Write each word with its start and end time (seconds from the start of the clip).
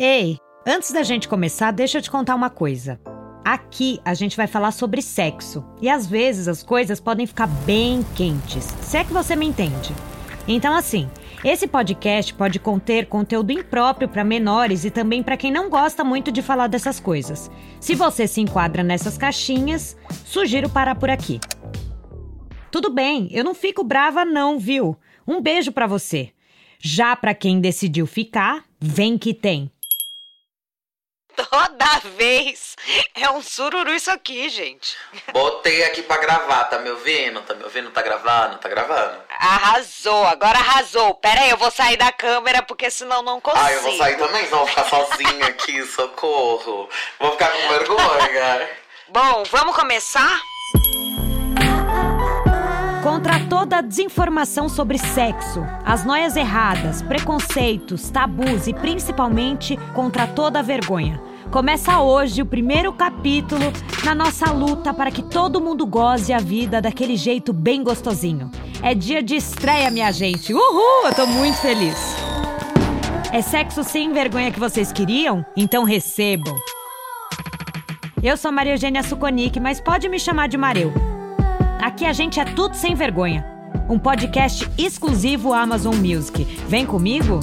Ei, 0.00 0.38
antes 0.64 0.92
da 0.92 1.02
gente 1.02 1.26
começar, 1.26 1.72
deixa 1.72 1.98
eu 1.98 2.02
te 2.02 2.08
contar 2.08 2.36
uma 2.36 2.48
coisa. 2.48 3.00
Aqui 3.44 3.98
a 4.04 4.14
gente 4.14 4.36
vai 4.36 4.46
falar 4.46 4.70
sobre 4.70 5.02
sexo 5.02 5.64
e 5.82 5.88
às 5.88 6.06
vezes 6.06 6.46
as 6.46 6.62
coisas 6.62 7.00
podem 7.00 7.26
ficar 7.26 7.48
bem 7.48 8.06
quentes, 8.14 8.62
se 8.80 8.96
é 8.96 9.02
que 9.02 9.12
você 9.12 9.34
me 9.34 9.44
entende. 9.44 9.92
Então, 10.46 10.72
assim, 10.72 11.10
esse 11.42 11.66
podcast 11.66 12.32
pode 12.32 12.60
conter 12.60 13.06
conteúdo 13.06 13.50
impróprio 13.50 14.08
para 14.08 14.22
menores 14.22 14.84
e 14.84 14.90
também 14.92 15.20
para 15.20 15.36
quem 15.36 15.50
não 15.50 15.68
gosta 15.68 16.04
muito 16.04 16.30
de 16.30 16.42
falar 16.42 16.68
dessas 16.68 17.00
coisas. 17.00 17.50
Se 17.80 17.96
você 17.96 18.28
se 18.28 18.40
enquadra 18.40 18.84
nessas 18.84 19.18
caixinhas, 19.18 19.96
sugiro 20.24 20.70
parar 20.70 20.94
por 20.94 21.10
aqui. 21.10 21.40
Tudo 22.70 22.88
bem, 22.88 23.26
eu 23.32 23.42
não 23.42 23.52
fico 23.52 23.82
brava 23.82 24.24
não, 24.24 24.60
viu? 24.60 24.96
Um 25.26 25.42
beijo 25.42 25.72
para 25.72 25.88
você. 25.88 26.30
Já 26.78 27.16
para 27.16 27.34
quem 27.34 27.60
decidiu 27.60 28.06
ficar, 28.06 28.62
vem 28.80 29.18
que 29.18 29.34
tem. 29.34 29.68
Toda 31.50 32.00
vez 32.16 32.74
é 33.14 33.30
um 33.30 33.40
sururu 33.40 33.94
isso 33.94 34.10
aqui, 34.10 34.48
gente. 34.48 34.96
Botei 35.32 35.84
aqui 35.84 36.02
pra 36.02 36.16
gravar, 36.18 36.64
tá 36.64 36.78
me 36.80 36.90
ouvindo? 36.90 37.40
Tá 37.42 37.54
me 37.54 37.62
ouvindo? 37.62 37.90
Tá 37.90 38.02
gravando? 38.02 38.58
Tá 38.58 38.68
gravando? 38.68 39.18
Arrasou, 39.38 40.26
agora 40.26 40.58
arrasou. 40.58 41.14
Pera 41.14 41.42
aí, 41.42 41.50
eu 41.50 41.56
vou 41.56 41.70
sair 41.70 41.96
da 41.96 42.10
câmera 42.10 42.62
porque 42.62 42.90
senão 42.90 43.22
não 43.22 43.40
consigo. 43.40 43.64
Ah, 43.64 43.72
eu 43.72 43.82
vou 43.82 43.96
sair 43.96 44.16
também, 44.16 44.44
senão 44.46 44.58
vou 44.58 44.66
ficar 44.66 44.84
sozinha 44.84 45.46
aqui, 45.46 45.84
socorro. 45.86 46.88
Vou 47.20 47.32
ficar 47.32 47.50
com 47.52 47.68
vergonha. 47.68 48.70
Bom, 49.08 49.44
vamos 49.50 49.76
começar? 49.76 50.40
Contra 53.02 53.40
toda 53.48 53.78
a 53.78 53.80
desinformação 53.80 54.68
sobre 54.68 54.98
sexo, 54.98 55.64
as 55.84 56.04
noias 56.04 56.36
erradas, 56.36 57.00
preconceitos, 57.00 58.10
tabus 58.10 58.66
e 58.66 58.74
principalmente 58.74 59.76
contra 59.94 60.26
toda 60.26 60.58
a 60.58 60.62
vergonha. 60.62 61.27
Começa 61.50 62.00
hoje 62.00 62.42
o 62.42 62.46
primeiro 62.46 62.92
capítulo 62.92 63.62
na 64.04 64.14
nossa 64.14 64.52
luta 64.52 64.92
para 64.92 65.10
que 65.10 65.22
todo 65.22 65.60
mundo 65.62 65.86
goze 65.86 66.30
a 66.30 66.38
vida 66.38 66.80
daquele 66.80 67.16
jeito 67.16 67.54
bem 67.54 67.82
gostosinho. 67.82 68.50
É 68.82 68.94
dia 68.94 69.22
de 69.22 69.36
estreia, 69.36 69.90
minha 69.90 70.12
gente. 70.12 70.52
Uhul! 70.52 71.06
Eu 71.06 71.14
tô 71.14 71.26
muito 71.26 71.56
feliz. 71.56 71.96
É 73.32 73.40
sexo 73.40 73.82
sem 73.82 74.12
vergonha 74.12 74.52
que 74.52 74.60
vocês 74.60 74.92
queriam? 74.92 75.44
Então 75.56 75.84
recebam. 75.84 76.54
Eu 78.22 78.36
sou 78.36 78.52
Maria 78.52 78.74
Eugênia 78.74 79.02
Suconic, 79.02 79.58
mas 79.58 79.80
pode 79.80 80.06
me 80.08 80.18
chamar 80.18 80.48
de 80.48 80.58
Mareu. 80.58 80.92
Aqui 81.80 82.04
a 82.04 82.12
gente 82.12 82.38
é 82.38 82.44
tudo 82.44 82.74
sem 82.74 82.94
vergonha. 82.94 83.44
Um 83.88 83.98
podcast 83.98 84.68
exclusivo 84.76 85.54
Amazon 85.54 85.94
Music. 85.94 86.44
Vem 86.68 86.84
comigo? 86.84 87.40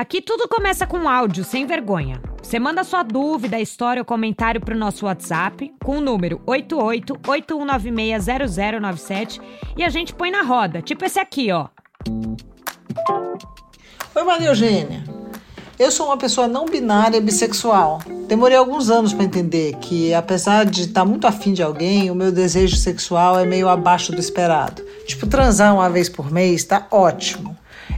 Aqui 0.00 0.22
tudo 0.22 0.48
começa 0.48 0.86
com 0.86 1.06
áudio, 1.06 1.44
sem 1.44 1.66
vergonha. 1.66 2.22
Você 2.42 2.58
manda 2.58 2.82
sua 2.82 3.02
dúvida, 3.02 3.60
história 3.60 4.00
ou 4.00 4.06
comentário 4.06 4.58
para 4.58 4.74
o 4.74 4.78
nosso 4.78 5.04
WhatsApp 5.04 5.70
com 5.84 5.98
o 5.98 6.00
número 6.00 6.40
8881960097 6.46 9.42
e 9.76 9.84
a 9.84 9.90
gente 9.90 10.14
põe 10.14 10.30
na 10.30 10.40
roda, 10.40 10.80
tipo 10.80 11.04
esse 11.04 11.20
aqui, 11.20 11.52
ó. 11.52 11.66
Oi, 14.14 14.24
Maria 14.24 14.48
Eugênia. 14.48 15.04
Eu 15.78 15.90
sou 15.90 16.06
uma 16.06 16.16
pessoa 16.16 16.48
não 16.48 16.64
binária 16.64 17.20
bissexual. 17.20 18.00
Demorei 18.26 18.56
alguns 18.56 18.88
anos 18.88 19.12
para 19.12 19.24
entender 19.24 19.76
que, 19.82 20.14
apesar 20.14 20.64
de 20.64 20.84
estar 20.84 21.02
tá 21.02 21.06
muito 21.06 21.26
afim 21.26 21.52
de 21.52 21.62
alguém, 21.62 22.10
o 22.10 22.14
meu 22.14 22.32
desejo 22.32 22.76
sexual 22.76 23.38
é 23.38 23.44
meio 23.44 23.68
abaixo 23.68 24.12
do 24.12 24.18
esperado. 24.18 24.82
Tipo, 25.04 25.26
transar 25.26 25.74
uma 25.74 25.90
vez 25.90 26.08
por 26.08 26.30
mês 26.30 26.64
tá 26.64 26.86
ótimo. 26.90 27.54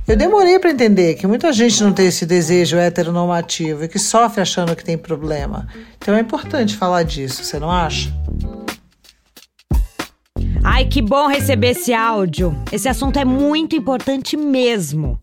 Eu 0.06 0.16
demorei 0.16 0.58
para 0.58 0.70
entender 0.70 1.14
que 1.14 1.26
muita 1.26 1.52
gente 1.52 1.82
não 1.82 1.92
tem 1.92 2.06
esse 2.06 2.26
desejo 2.26 2.76
heteronormativo 2.76 3.84
e 3.84 3.88
que 3.88 3.98
sofre 3.98 4.40
achando 4.40 4.74
que 4.74 4.84
tem 4.84 4.98
problema. 4.98 5.66
Então 5.96 6.14
é 6.14 6.20
importante 6.20 6.76
falar 6.76 7.02
disso, 7.02 7.44
você 7.44 7.58
não 7.58 7.70
acha? 7.70 8.12
Ai, 10.64 10.84
que 10.84 11.02
bom 11.02 11.26
receber 11.26 11.70
esse 11.70 11.92
áudio. 11.92 12.56
Esse 12.70 12.88
assunto 12.88 13.18
é 13.18 13.24
muito 13.24 13.74
importante 13.74 14.36
mesmo. 14.36 15.18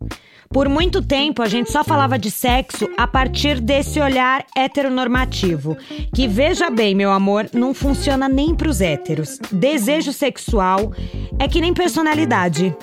Por 0.52 0.68
muito 0.68 1.00
tempo 1.04 1.44
a 1.44 1.48
gente 1.48 1.72
só 1.72 1.84
falava 1.84 2.18
de 2.18 2.32
sexo 2.32 2.90
a 2.98 3.06
partir 3.06 3.62
desse 3.62 4.00
olhar 4.00 4.44
heteronormativo, 4.56 5.78
que 6.12 6.28
veja 6.28 6.72
bem, 6.72 6.96
meu 6.96 7.12
amor, 7.12 7.48
não 7.54 7.72
funciona 7.72 8.28
nem 8.28 8.56
para 8.56 8.68
os 8.68 8.82
héteros. 8.82 9.38
Desejo 9.52 10.12
sexual 10.12 10.92
é 11.38 11.48
que 11.48 11.62
nem 11.62 11.72
personalidade. 11.72 12.76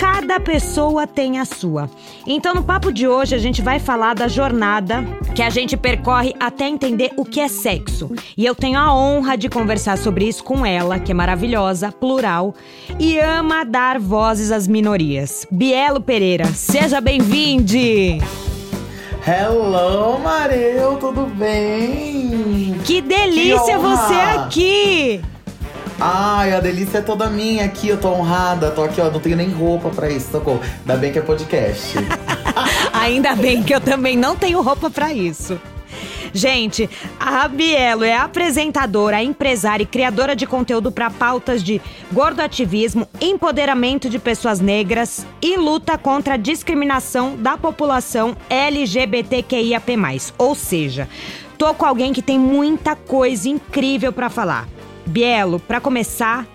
Cada 0.00 0.40
pessoa 0.40 1.06
tem 1.06 1.38
a 1.38 1.44
sua. 1.44 1.88
Então, 2.26 2.56
no 2.56 2.64
papo 2.64 2.92
de 2.92 3.06
hoje, 3.06 3.36
a 3.36 3.38
gente 3.38 3.62
vai 3.62 3.78
falar 3.78 4.14
da 4.14 4.26
jornada 4.26 5.04
que 5.32 5.42
a 5.42 5.50
gente 5.50 5.76
percorre 5.76 6.34
até 6.40 6.66
entender 6.66 7.12
o 7.16 7.24
que 7.24 7.38
é 7.38 7.46
sexo. 7.46 8.10
E 8.36 8.44
eu 8.44 8.54
tenho 8.54 8.76
a 8.76 8.92
honra 8.92 9.36
de 9.36 9.48
conversar 9.48 9.96
sobre 9.96 10.26
isso 10.26 10.42
com 10.42 10.66
ela, 10.66 10.98
que 10.98 11.12
é 11.12 11.14
maravilhosa, 11.14 11.92
plural 11.92 12.52
e 12.98 13.16
ama 13.18 13.64
dar 13.64 14.00
vozes 14.00 14.50
às 14.50 14.66
minorias. 14.66 15.46
Bielo 15.50 16.00
Pereira, 16.00 16.46
seja 16.46 17.00
bem 17.00 17.11
bem-vinde! 17.12 18.22
Hello, 19.26 20.18
Mareu, 20.18 20.96
tudo 20.96 21.26
bem? 21.26 22.74
Que 22.86 23.02
delícia 23.02 23.76
que 23.76 23.78
você 23.78 24.14
aqui! 24.14 25.24
Ai, 26.00 26.54
a 26.54 26.60
delícia 26.60 26.98
é 26.98 27.02
toda 27.02 27.28
minha 27.28 27.66
aqui, 27.66 27.88
eu 27.88 27.98
tô 27.98 28.08
honrada, 28.08 28.70
tô 28.70 28.82
aqui, 28.82 28.98
ó, 28.98 29.10
não 29.10 29.20
tenho 29.20 29.36
nem 29.36 29.50
roupa 29.50 29.90
pra 29.90 30.08
isso, 30.08 30.30
socorro. 30.32 30.60
Ainda 30.80 30.96
bem 30.96 31.12
que 31.12 31.18
é 31.18 31.22
podcast. 31.22 31.98
Ainda 32.94 33.36
bem 33.36 33.62
que 33.62 33.74
eu 33.74 33.80
também 33.80 34.16
não 34.16 34.34
tenho 34.34 34.62
roupa 34.62 34.88
para 34.88 35.12
isso. 35.12 35.60
Gente, 36.34 36.88
a 37.20 37.46
Bielo 37.46 38.04
é 38.04 38.16
apresentadora, 38.16 39.22
empresária 39.22 39.82
e 39.82 39.86
criadora 39.86 40.34
de 40.34 40.46
conteúdo 40.46 40.90
para 40.90 41.10
pautas 41.10 41.62
de 41.62 41.80
gordoativismo, 42.10 43.06
empoderamento 43.20 44.08
de 44.08 44.18
pessoas 44.18 44.58
negras 44.58 45.26
e 45.42 45.56
luta 45.56 45.98
contra 45.98 46.34
a 46.34 46.38
discriminação 46.38 47.36
da 47.36 47.58
população 47.58 48.34
LGBTQIAP+. 48.48 49.92
Ou 50.38 50.54
seja, 50.54 51.06
tô 51.58 51.74
com 51.74 51.84
alguém 51.84 52.14
que 52.14 52.22
tem 52.22 52.38
muita 52.38 52.96
coisa 52.96 53.48
incrível 53.48 54.12
para 54.12 54.30
falar. 54.30 54.66
Bielo, 55.04 55.60
para 55.60 55.80
começar, 55.80 56.46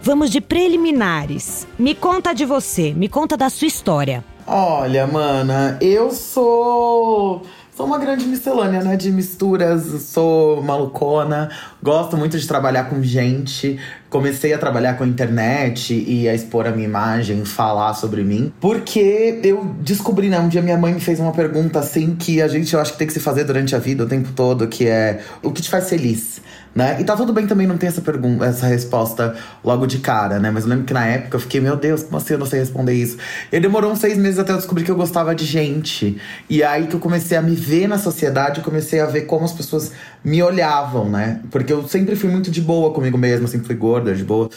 vamos 0.00 0.30
de 0.30 0.40
preliminares. 0.40 1.66
Me 1.76 1.96
conta 1.96 2.32
de 2.32 2.44
você, 2.44 2.92
me 2.94 3.08
conta 3.08 3.36
da 3.36 3.50
sua 3.50 3.66
história. 3.66 4.24
Olha, 4.46 5.04
mana, 5.08 5.76
eu 5.80 6.12
sou 6.12 7.42
Sou 7.76 7.84
uma 7.84 7.98
grande 7.98 8.24
miscelânea, 8.24 8.82
né? 8.82 8.96
De 8.96 9.12
misturas, 9.12 9.82
sou 10.04 10.62
malucona, 10.62 11.50
gosto 11.82 12.16
muito 12.16 12.38
de 12.38 12.48
trabalhar 12.48 12.84
com 12.84 13.02
gente. 13.02 13.78
Comecei 14.08 14.54
a 14.54 14.58
trabalhar 14.58 14.94
com 14.94 15.04
a 15.04 15.06
internet 15.06 15.92
e 15.92 16.26
a 16.26 16.34
expor 16.34 16.66
a 16.66 16.70
minha 16.70 16.86
imagem, 16.86 17.44
falar 17.44 17.92
sobre 17.92 18.24
mim. 18.24 18.50
Porque 18.62 19.40
eu 19.44 19.62
descobri, 19.82 20.30
né? 20.30 20.40
Um 20.40 20.48
dia 20.48 20.62
minha 20.62 20.78
mãe 20.78 20.94
me 20.94 21.00
fez 21.00 21.20
uma 21.20 21.32
pergunta 21.32 21.78
assim 21.78 22.16
que 22.16 22.40
a 22.40 22.48
gente, 22.48 22.72
eu 22.72 22.80
acho 22.80 22.92
que 22.92 22.98
tem 22.98 23.06
que 23.06 23.12
se 23.12 23.20
fazer 23.20 23.44
durante 23.44 23.76
a 23.76 23.78
vida, 23.78 24.04
o 24.04 24.08
tempo 24.08 24.30
todo, 24.34 24.66
que 24.68 24.86
é 24.86 25.20
o 25.42 25.52
que 25.52 25.60
te 25.60 25.68
faz 25.68 25.90
feliz? 25.90 26.40
Né? 26.76 26.98
E 27.00 27.04
tá 27.04 27.16
tudo 27.16 27.32
bem 27.32 27.46
também 27.46 27.66
não 27.66 27.78
ter 27.78 27.86
essa 27.86 28.02
pergunta, 28.02 28.44
essa 28.44 28.66
resposta 28.66 29.34
logo 29.64 29.86
de 29.86 29.98
cara, 29.98 30.38
né? 30.38 30.50
Mas 30.50 30.64
eu 30.64 30.70
lembro 30.70 30.84
que 30.84 30.92
na 30.92 31.06
época 31.06 31.36
eu 31.36 31.40
fiquei, 31.40 31.58
meu 31.58 31.74
Deus, 31.74 32.02
como 32.02 32.18
assim 32.18 32.34
eu 32.34 32.38
não 32.38 32.44
sei 32.44 32.60
responder 32.60 32.92
isso? 32.92 33.16
E 33.50 33.58
demorou 33.58 33.90
uns 33.90 33.98
seis 33.98 34.18
meses 34.18 34.38
até 34.38 34.52
eu 34.52 34.58
descobrir 34.58 34.84
que 34.84 34.90
eu 34.90 34.96
gostava 34.96 35.34
de 35.34 35.46
gente. 35.46 36.20
E 36.50 36.62
aí 36.62 36.86
que 36.86 36.94
eu 36.94 37.00
comecei 37.00 37.34
a 37.34 37.40
me 37.40 37.54
ver 37.54 37.88
na 37.88 37.96
sociedade, 37.96 38.60
comecei 38.60 39.00
a 39.00 39.06
ver 39.06 39.22
como 39.22 39.46
as 39.46 39.54
pessoas 39.54 39.90
me 40.22 40.42
olhavam, 40.42 41.08
né? 41.08 41.40
Porque 41.50 41.72
eu 41.72 41.88
sempre 41.88 42.14
fui 42.14 42.28
muito 42.28 42.50
de 42.50 42.60
boa 42.60 42.92
comigo 42.92 43.16
mesma, 43.16 43.48
sempre 43.48 43.66
fui 43.66 43.76
gorda, 43.76 44.14
de 44.14 44.22
boa. 44.22 44.50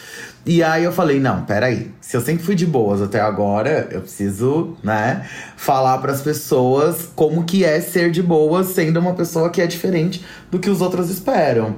E 0.44 0.62
aí 0.62 0.84
eu 0.84 0.92
falei, 0.92 1.18
não, 1.18 1.44
peraí. 1.44 1.90
Se 2.02 2.18
eu 2.18 2.20
sempre 2.20 2.44
fui 2.44 2.54
de 2.54 2.66
boas 2.66 3.00
até 3.00 3.20
agora, 3.20 3.88
eu 3.90 4.02
preciso, 4.02 4.76
né, 4.82 5.26
falar 5.56 5.96
para 5.98 6.12
as 6.12 6.20
pessoas 6.20 7.08
como 7.14 7.44
que 7.44 7.64
é 7.64 7.80
ser 7.80 8.10
de 8.10 8.22
boas 8.22 8.68
sendo 8.68 9.00
uma 9.00 9.14
pessoa 9.14 9.48
que 9.48 9.62
é 9.62 9.66
diferente 9.66 10.22
do 10.50 10.58
que 10.58 10.68
os 10.68 10.82
outros 10.82 11.08
esperam. 11.08 11.76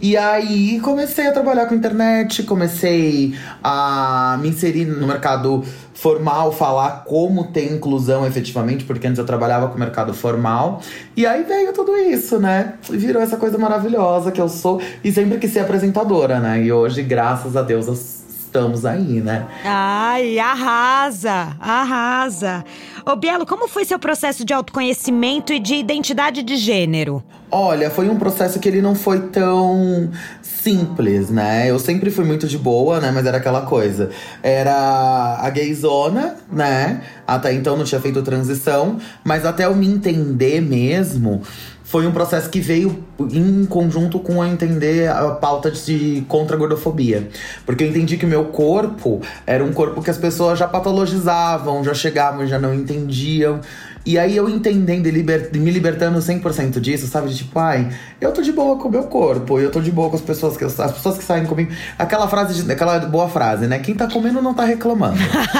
E 0.00 0.16
aí 0.16 0.80
comecei 0.80 1.26
a 1.26 1.32
trabalhar 1.32 1.66
com 1.66 1.74
internet, 1.74 2.42
comecei 2.44 3.34
a 3.62 4.38
me 4.40 4.48
inserir 4.48 4.84
no 4.84 5.06
mercado 5.06 5.64
formal, 5.92 6.52
falar 6.52 7.04
como 7.04 7.48
tem 7.48 7.72
inclusão 7.72 8.24
efetivamente, 8.24 8.84
porque 8.84 9.08
antes 9.08 9.18
eu 9.18 9.26
trabalhava 9.26 9.66
com 9.68 9.74
o 9.74 9.78
mercado 9.78 10.14
formal. 10.14 10.80
E 11.16 11.26
aí 11.26 11.42
veio 11.42 11.72
tudo 11.72 11.96
isso, 11.96 12.38
né? 12.38 12.74
E 12.88 12.96
virou 12.96 13.20
essa 13.20 13.36
coisa 13.36 13.58
maravilhosa 13.58 14.30
que 14.30 14.40
eu 14.40 14.48
sou 14.48 14.80
e 15.02 15.10
sempre 15.10 15.38
quis 15.38 15.52
ser 15.52 15.60
apresentadora, 15.60 16.38
né? 16.38 16.62
E 16.62 16.72
hoje, 16.72 17.02
graças 17.02 17.56
a 17.56 17.62
Deus, 17.62 17.88
estamos 17.88 18.86
aí, 18.86 19.20
né? 19.20 19.46
Ai, 19.64 20.38
arrasa, 20.38 21.56
arrasa. 21.60 22.64
Ô 23.04 23.16
Bielo, 23.16 23.44
como 23.44 23.66
foi 23.66 23.84
seu 23.84 23.98
processo 23.98 24.44
de 24.44 24.52
autoconhecimento 24.54 25.52
e 25.52 25.58
de 25.58 25.74
identidade 25.74 26.44
de 26.44 26.56
gênero? 26.56 27.22
Olha, 27.50 27.88
foi 27.88 28.10
um 28.10 28.18
processo 28.18 28.58
que 28.60 28.68
ele 28.68 28.82
não 28.82 28.94
foi 28.94 29.20
tão 29.28 30.10
simples, 30.42 31.30
né? 31.30 31.70
Eu 31.70 31.78
sempre 31.78 32.10
fui 32.10 32.24
muito 32.24 32.46
de 32.46 32.58
boa, 32.58 33.00
né? 33.00 33.10
Mas 33.10 33.24
era 33.24 33.38
aquela 33.38 33.62
coisa. 33.62 34.10
Era 34.42 35.38
a 35.40 35.48
gayzona, 35.48 36.36
né? 36.52 37.02
Até 37.26 37.54
então 37.54 37.74
não 37.74 37.84
tinha 37.84 38.00
feito 38.00 38.22
transição. 38.22 38.98
Mas 39.24 39.46
até 39.46 39.64
eu 39.64 39.74
me 39.74 39.88
entender 39.88 40.60
mesmo, 40.60 41.40
foi 41.88 42.06
um 42.06 42.12
processo 42.12 42.50
que 42.50 42.60
veio 42.60 43.02
em 43.32 43.64
conjunto 43.64 44.18
com 44.18 44.42
a 44.42 44.48
entender 44.48 45.08
a 45.08 45.30
pauta 45.30 45.70
de 45.70 46.22
contra 46.28 46.54
a 46.54 46.58
gordofobia. 46.58 47.30
Porque 47.64 47.82
eu 47.82 47.88
entendi 47.88 48.18
que 48.18 48.26
o 48.26 48.28
meu 48.28 48.44
corpo 48.44 49.22
era 49.46 49.64
um 49.64 49.72
corpo 49.72 50.02
que 50.02 50.10
as 50.10 50.18
pessoas 50.18 50.58
já 50.58 50.68
patologizavam, 50.68 51.82
já 51.82 51.94
chegavam, 51.94 52.46
já 52.46 52.58
não 52.58 52.74
entendiam. 52.74 53.62
E 54.08 54.18
aí 54.18 54.34
eu 54.34 54.48
entendendo 54.48 55.06
e 55.06 55.10
liber, 55.10 55.50
me 55.52 55.70
libertando 55.70 56.18
100% 56.18 56.80
disso, 56.80 57.06
sabe? 57.06 57.28
De 57.28 57.36
tipo, 57.36 57.58
ai, 57.58 57.90
eu 58.18 58.32
tô 58.32 58.40
de 58.40 58.50
boa 58.50 58.78
com 58.78 58.88
o 58.88 58.90
meu 58.90 59.02
corpo, 59.02 59.60
eu 59.60 59.70
tô 59.70 59.82
de 59.82 59.92
boa 59.92 60.08
com 60.08 60.16
as 60.16 60.22
pessoas 60.22 60.56
que 60.56 60.64
as 60.64 60.72
pessoas 60.72 61.18
que 61.18 61.24
saem 61.24 61.44
comigo. 61.44 61.70
Aquela 61.98 62.26
frase, 62.26 62.62
de, 62.62 62.72
aquela 62.72 63.00
boa 63.00 63.28
frase, 63.28 63.66
né? 63.66 63.80
Quem 63.80 63.94
tá 63.94 64.08
comendo 64.10 64.40
não 64.40 64.54
tá 64.54 64.64
reclamando. 64.64 65.18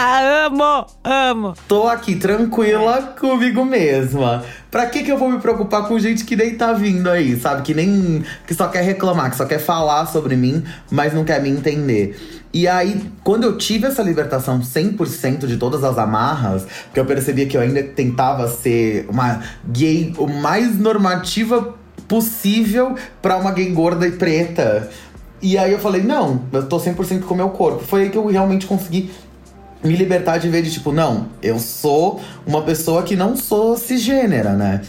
amo, 0.47 0.87
amo. 1.05 1.55
Tô 1.69 1.89
aqui 1.89 2.17
tranquila 2.17 3.15
comigo 3.21 3.67
mesma. 3.67 4.43
Pra 4.71 4.87
que 4.87 5.03
que 5.03 5.11
eu 5.11 5.17
vou 5.17 5.31
me 5.31 5.39
preocupar 5.39 5.89
com 5.89 5.99
gente 5.99 6.25
que 6.25 6.37
nem 6.37 6.55
tá 6.55 6.75
vindo 6.75 7.09
aí, 7.09 7.39
sabe? 7.41 7.63
Que 7.63 7.73
nem 7.73 8.23
que 8.47 8.53
só 8.53 8.69
quer 8.69 8.83
reclamar, 8.83 9.31
que 9.31 9.37
só 9.37 9.47
quer 9.47 9.59
falar 9.59 10.07
sobre 10.07 10.37
mim, 10.37 10.63
mas 10.91 11.15
não 11.15 11.25
quer 11.25 11.43
me 11.43 11.49
entender. 11.49 12.19
E 12.53 12.69
aí, 12.69 13.11
quando 13.25 13.45
eu 13.45 13.57
tive 13.57 13.87
essa 13.87 14.03
libertação 14.03 14.61
100% 14.61 15.47
de 15.47 15.57
todas 15.57 15.85
as 15.85 15.97
amarras, 15.97 16.67
porque 16.85 17.01
eu 17.01 17.07
percebia 17.07 17.47
que 17.47 17.57
eu 17.57 17.61
ainda 17.61 17.83
tentava 17.83 18.47
ser 18.49 19.07
uma 19.09 19.43
gay 19.67 20.13
o 20.19 20.27
mais 20.27 20.79
normativa 20.79 21.75
possível 22.07 22.95
para 23.23 23.37
uma 23.37 23.53
gay 23.53 23.71
gorda 23.71 24.07
e 24.07 24.13
preta. 24.13 24.91
E 25.41 25.57
aí 25.57 25.73
eu 25.73 25.79
falei, 25.79 26.03
não, 26.03 26.43
eu 26.53 26.67
tô 26.67 26.79
100% 26.79 27.23
com 27.23 27.35
o 27.35 27.37
meu 27.37 27.51
corpo. 27.51 27.85
Foi 27.85 28.03
aí 28.03 28.11
que 28.11 28.19
eu 28.19 28.27
realmente 28.27 28.67
consegui 28.67 29.11
me 29.83 29.95
libertar 29.95 30.39
de 30.39 30.49
ver 30.49 30.63
de 30.63 30.71
tipo, 30.71 30.93
não, 30.93 31.29
eu 31.43 31.59
sou 31.59 32.21
uma 32.47 32.63
pessoa 32.63 33.03
que 33.03 33.15
não 33.15 33.37
sou 33.37 33.77
cisgênera, 33.77 34.53
né? 34.53 34.83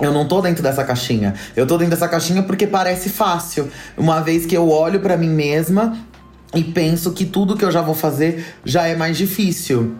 Eu 0.00 0.12
não 0.12 0.26
tô 0.26 0.40
dentro 0.40 0.62
dessa 0.62 0.82
caixinha. 0.82 1.34
Eu 1.54 1.66
tô 1.66 1.78
dentro 1.78 1.92
dessa 1.92 2.08
caixinha 2.08 2.42
porque 2.42 2.66
parece 2.66 3.08
fácil. 3.08 3.68
Uma 3.96 4.20
vez 4.20 4.44
que 4.44 4.56
eu 4.56 4.68
olho 4.68 5.00
para 5.00 5.16
mim 5.16 5.28
mesma 5.28 5.96
e 6.52 6.62
penso 6.62 7.12
que 7.12 7.24
tudo 7.24 7.56
que 7.56 7.64
eu 7.64 7.70
já 7.70 7.80
vou 7.80 7.94
fazer 7.94 8.44
já 8.64 8.86
é 8.86 8.96
mais 8.96 9.16
difícil. 9.16 9.94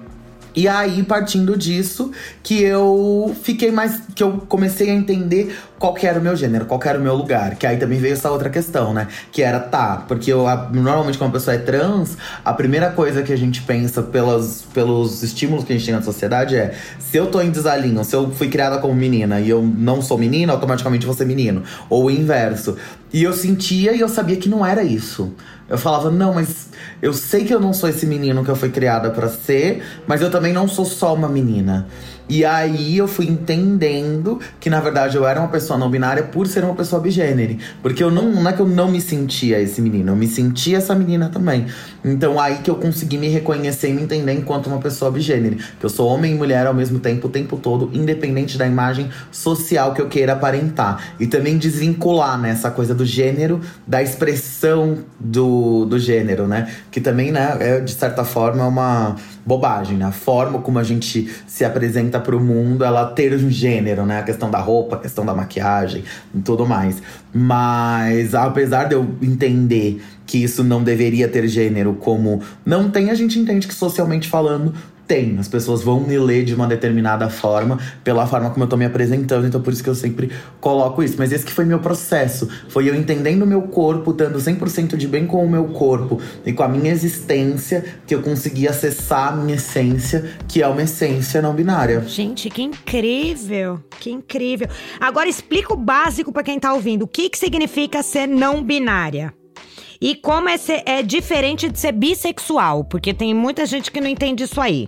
E 0.56 0.68
aí, 0.68 1.02
partindo 1.02 1.56
disso, 1.58 2.12
que 2.42 2.62
eu 2.62 3.34
fiquei 3.42 3.72
mais. 3.72 4.02
que 4.14 4.22
eu 4.22 4.44
comecei 4.48 4.88
a 4.90 4.94
entender 4.94 5.56
qual 5.78 5.92
que 5.92 6.06
era 6.06 6.20
o 6.20 6.22
meu 6.22 6.36
gênero, 6.36 6.64
qual 6.64 6.78
que 6.78 6.88
era 6.88 6.98
o 6.98 7.02
meu 7.02 7.14
lugar. 7.14 7.56
Que 7.56 7.66
aí 7.66 7.76
também 7.76 7.98
veio 7.98 8.12
essa 8.12 8.30
outra 8.30 8.48
questão, 8.48 8.94
né? 8.94 9.08
Que 9.32 9.42
era, 9.42 9.58
tá, 9.58 10.04
porque 10.06 10.32
eu, 10.32 10.44
normalmente 10.72 11.18
quando 11.18 11.30
uma 11.30 11.32
pessoa 11.32 11.56
é 11.56 11.58
trans, 11.58 12.16
a 12.44 12.52
primeira 12.52 12.90
coisa 12.90 13.22
que 13.22 13.32
a 13.32 13.36
gente 13.36 13.62
pensa 13.62 14.00
pelas, 14.02 14.64
pelos 14.72 15.22
estímulos 15.24 15.64
que 15.64 15.72
a 15.72 15.76
gente 15.76 15.86
tem 15.86 15.94
na 15.94 16.02
sociedade 16.02 16.54
é: 16.54 16.74
se 17.00 17.16
eu 17.16 17.26
tô 17.26 17.40
em 17.40 17.50
desalinho, 17.50 18.04
se 18.04 18.14
eu 18.14 18.30
fui 18.30 18.48
criada 18.48 18.78
como 18.78 18.94
menina 18.94 19.40
e 19.40 19.50
eu 19.50 19.60
não 19.60 20.00
sou 20.00 20.16
menina, 20.16 20.52
automaticamente 20.52 21.04
vou 21.04 21.14
ser 21.14 21.24
menino. 21.24 21.64
Ou 21.90 22.04
o 22.04 22.10
inverso. 22.10 22.76
E 23.12 23.22
eu 23.22 23.32
sentia 23.32 23.92
e 23.92 24.00
eu 24.00 24.08
sabia 24.08 24.36
que 24.36 24.48
não 24.48 24.64
era 24.64 24.82
isso. 24.82 25.32
Eu 25.69 25.78
falava, 25.78 26.11
não, 26.11 26.34
mas 26.34 26.69
eu 27.00 27.12
sei 27.12 27.44
que 27.44 27.55
eu 27.55 27.61
não 27.61 27.72
sou 27.72 27.88
esse 27.88 28.06
menino 28.06 28.44
que 28.44 28.50
eu 28.50 28.56
fui 28.56 28.69
criada 28.69 29.11
para 29.11 29.28
ser, 29.28 29.82
mas 30.06 30.20
eu 30.20 30.31
também 30.31 30.52
não 30.52 30.69
sou 30.69 30.84
só 30.84 31.14
uma 31.14 31.28
menina. 31.28 31.87
E 32.29 32.44
aí 32.44 32.97
eu 32.97 33.06
fui 33.06 33.26
entendendo 33.26 34.41
que 34.59 34.71
na 34.71 34.81
verdade 34.81 35.17
eu 35.17 35.26
era 35.26 35.38
uma 35.38 35.49
pessoa 35.49 35.79
não 35.79 35.91
binária 35.91 36.23
por 36.23 36.47
ser 36.47 36.65
uma 36.65 36.75
pessoa 36.75 37.00
bigênere. 37.00 37.59
Porque 37.82 38.03
eu 38.03 38.11
não, 38.11 38.31
não 38.31 38.49
é 38.49 38.53
que 38.53 38.61
eu 38.61 38.69
não 38.69 38.91
me 38.91 39.00
sentia 39.00 39.61
esse 39.61 39.81
menino, 39.81 40.12
eu 40.12 40.17
me 40.17 40.26
sentia 40.26 40.79
essa 40.79 40.94
menina 40.94 41.29
também. 41.29 41.67
Então 42.05 42.41
aí 42.41 42.59
que 42.59 42.71
eu 42.71 42.76
consegui 42.76 43.19
me 43.19 43.29
reconhecer 43.29 43.91
e 43.91 43.93
me 43.93 44.03
entender 44.03 44.32
enquanto 44.32 44.67
uma 44.67 44.79
pessoa 44.79 45.11
bigênere. 45.11 45.56
Que 45.79 45.85
eu 45.85 45.91
sou 45.91 46.09
homem 46.09 46.32
e 46.32 46.35
mulher 46.35 46.67
ao 46.67 46.75
mesmo 46.75 46.99
tempo, 46.99 47.29
o 47.29 47.31
tempo 47.31 47.56
todo, 47.56 47.91
independente 47.93 48.56
da 48.56 48.67
imagem 48.67 49.11
social 49.31 49.93
que 49.93 50.00
eu 50.00 50.09
queira 50.09 50.32
aparentar. 50.32 51.15
E 51.21 51.26
também 51.26 51.59
desvincular, 51.59 52.41
né, 52.41 52.50
essa 52.50 52.71
coisa 52.71 52.94
do 52.94 53.05
gênero, 53.05 53.61
da 53.87 54.03
expressão 54.03 54.99
do, 55.21 55.85
do 55.85 55.99
gênero, 55.99 56.47
né? 56.47 56.73
Que 56.91 57.00
também, 57.00 57.31
né, 57.31 57.56
é, 57.61 57.81
de 57.81 57.93
certa 57.93 58.25
forma, 58.25 58.62
é 58.62 58.67
uma 58.67 59.17
bobagem, 59.46 59.96
né? 59.96 60.06
A 60.06 60.12
forma 60.12 60.61
como 60.61 60.79
a 60.79 60.82
gente 60.82 61.31
se 61.46 61.64
apresenta 61.64 62.19
para 62.19 62.35
o 62.35 62.41
mundo, 62.41 62.85
ela 62.85 63.06
ter 63.06 63.35
um 63.35 63.50
gênero, 63.50 64.06
né? 64.06 64.20
A 64.20 64.23
questão 64.23 64.50
da 64.50 64.58
roupa, 64.58 64.96
a 64.96 64.99
questão 64.99 65.25
da 65.25 65.35
maquiagem 65.35 66.05
e 66.35 66.41
tudo 66.41 66.67
mais. 66.67 67.02
Mas 67.32 68.35
apesar 68.35 68.85
de 68.85 68.94
eu 68.94 69.08
entender 69.20 70.02
que 70.26 70.43
isso 70.43 70.64
não 70.64 70.82
deveria 70.82 71.29
ter 71.29 71.46
gênero, 71.46 71.94
como 71.94 72.41
não 72.64 72.91
tem, 72.91 73.11
a 73.11 73.14
gente 73.14 73.38
entende 73.38 73.69
que 73.69 73.75
socialmente 73.75 74.29
falando 74.29 74.73
tem. 75.06 75.38
As 75.38 75.48
pessoas 75.48 75.82
vão 75.82 76.00
me 76.00 76.18
ler 76.18 76.44
de 76.44 76.54
uma 76.54 76.66
determinada 76.66 77.28
forma, 77.28 77.78
pela 78.02 78.26
forma 78.26 78.50
como 78.50 78.64
eu 78.64 78.68
tô 78.68 78.76
me 78.76 78.84
apresentando, 78.84 79.46
então 79.46 79.60
por 79.60 79.72
isso 79.72 79.82
que 79.82 79.90
eu 79.90 79.94
sempre 79.94 80.30
coloco 80.60 81.02
isso. 81.02 81.16
Mas 81.18 81.32
esse 81.32 81.44
que 81.44 81.52
foi 81.52 81.64
meu 81.64 81.78
processo. 81.78 82.48
Foi 82.68 82.88
eu 82.88 82.94
entendendo 82.94 83.42
o 83.42 83.46
meu 83.46 83.62
corpo, 83.62 84.12
dando 84.12 84.38
100% 84.38 84.96
de 84.96 85.06
bem 85.06 85.26
com 85.26 85.44
o 85.44 85.48
meu 85.48 85.66
corpo 85.68 86.20
e 86.44 86.52
com 86.52 86.62
a 86.62 86.68
minha 86.68 86.92
existência, 86.92 87.84
que 88.06 88.14
eu 88.14 88.22
consegui 88.22 88.66
acessar 88.68 89.32
a 89.32 89.36
minha 89.36 89.56
essência, 89.56 90.24
que 90.48 90.62
é 90.62 90.68
uma 90.68 90.82
essência 90.82 91.40
não 91.40 91.54
binária. 91.54 92.02
Gente, 92.06 92.50
que 92.50 92.62
incrível! 92.62 93.80
Que 94.00 94.10
incrível. 94.10 94.68
Agora 95.00 95.28
explica 95.28 95.72
o 95.72 95.76
básico 95.76 96.32
para 96.32 96.42
quem 96.42 96.58
tá 96.58 96.72
ouvindo. 96.72 97.02
O 97.02 97.08
que, 97.08 97.28
que 97.28 97.38
significa 97.38 98.02
ser 98.02 98.26
não 98.26 98.62
binária? 98.62 99.32
E 100.04 100.14
como 100.14 100.50
é, 100.50 100.58
ser, 100.58 100.82
é 100.84 101.02
diferente 101.02 101.70
de 101.70 101.78
ser 101.78 101.92
bissexual, 101.92 102.84
porque 102.84 103.14
tem 103.14 103.32
muita 103.32 103.64
gente 103.64 103.90
que 103.90 104.02
não 104.02 104.06
entende 104.06 104.44
isso 104.44 104.60
aí. 104.60 104.86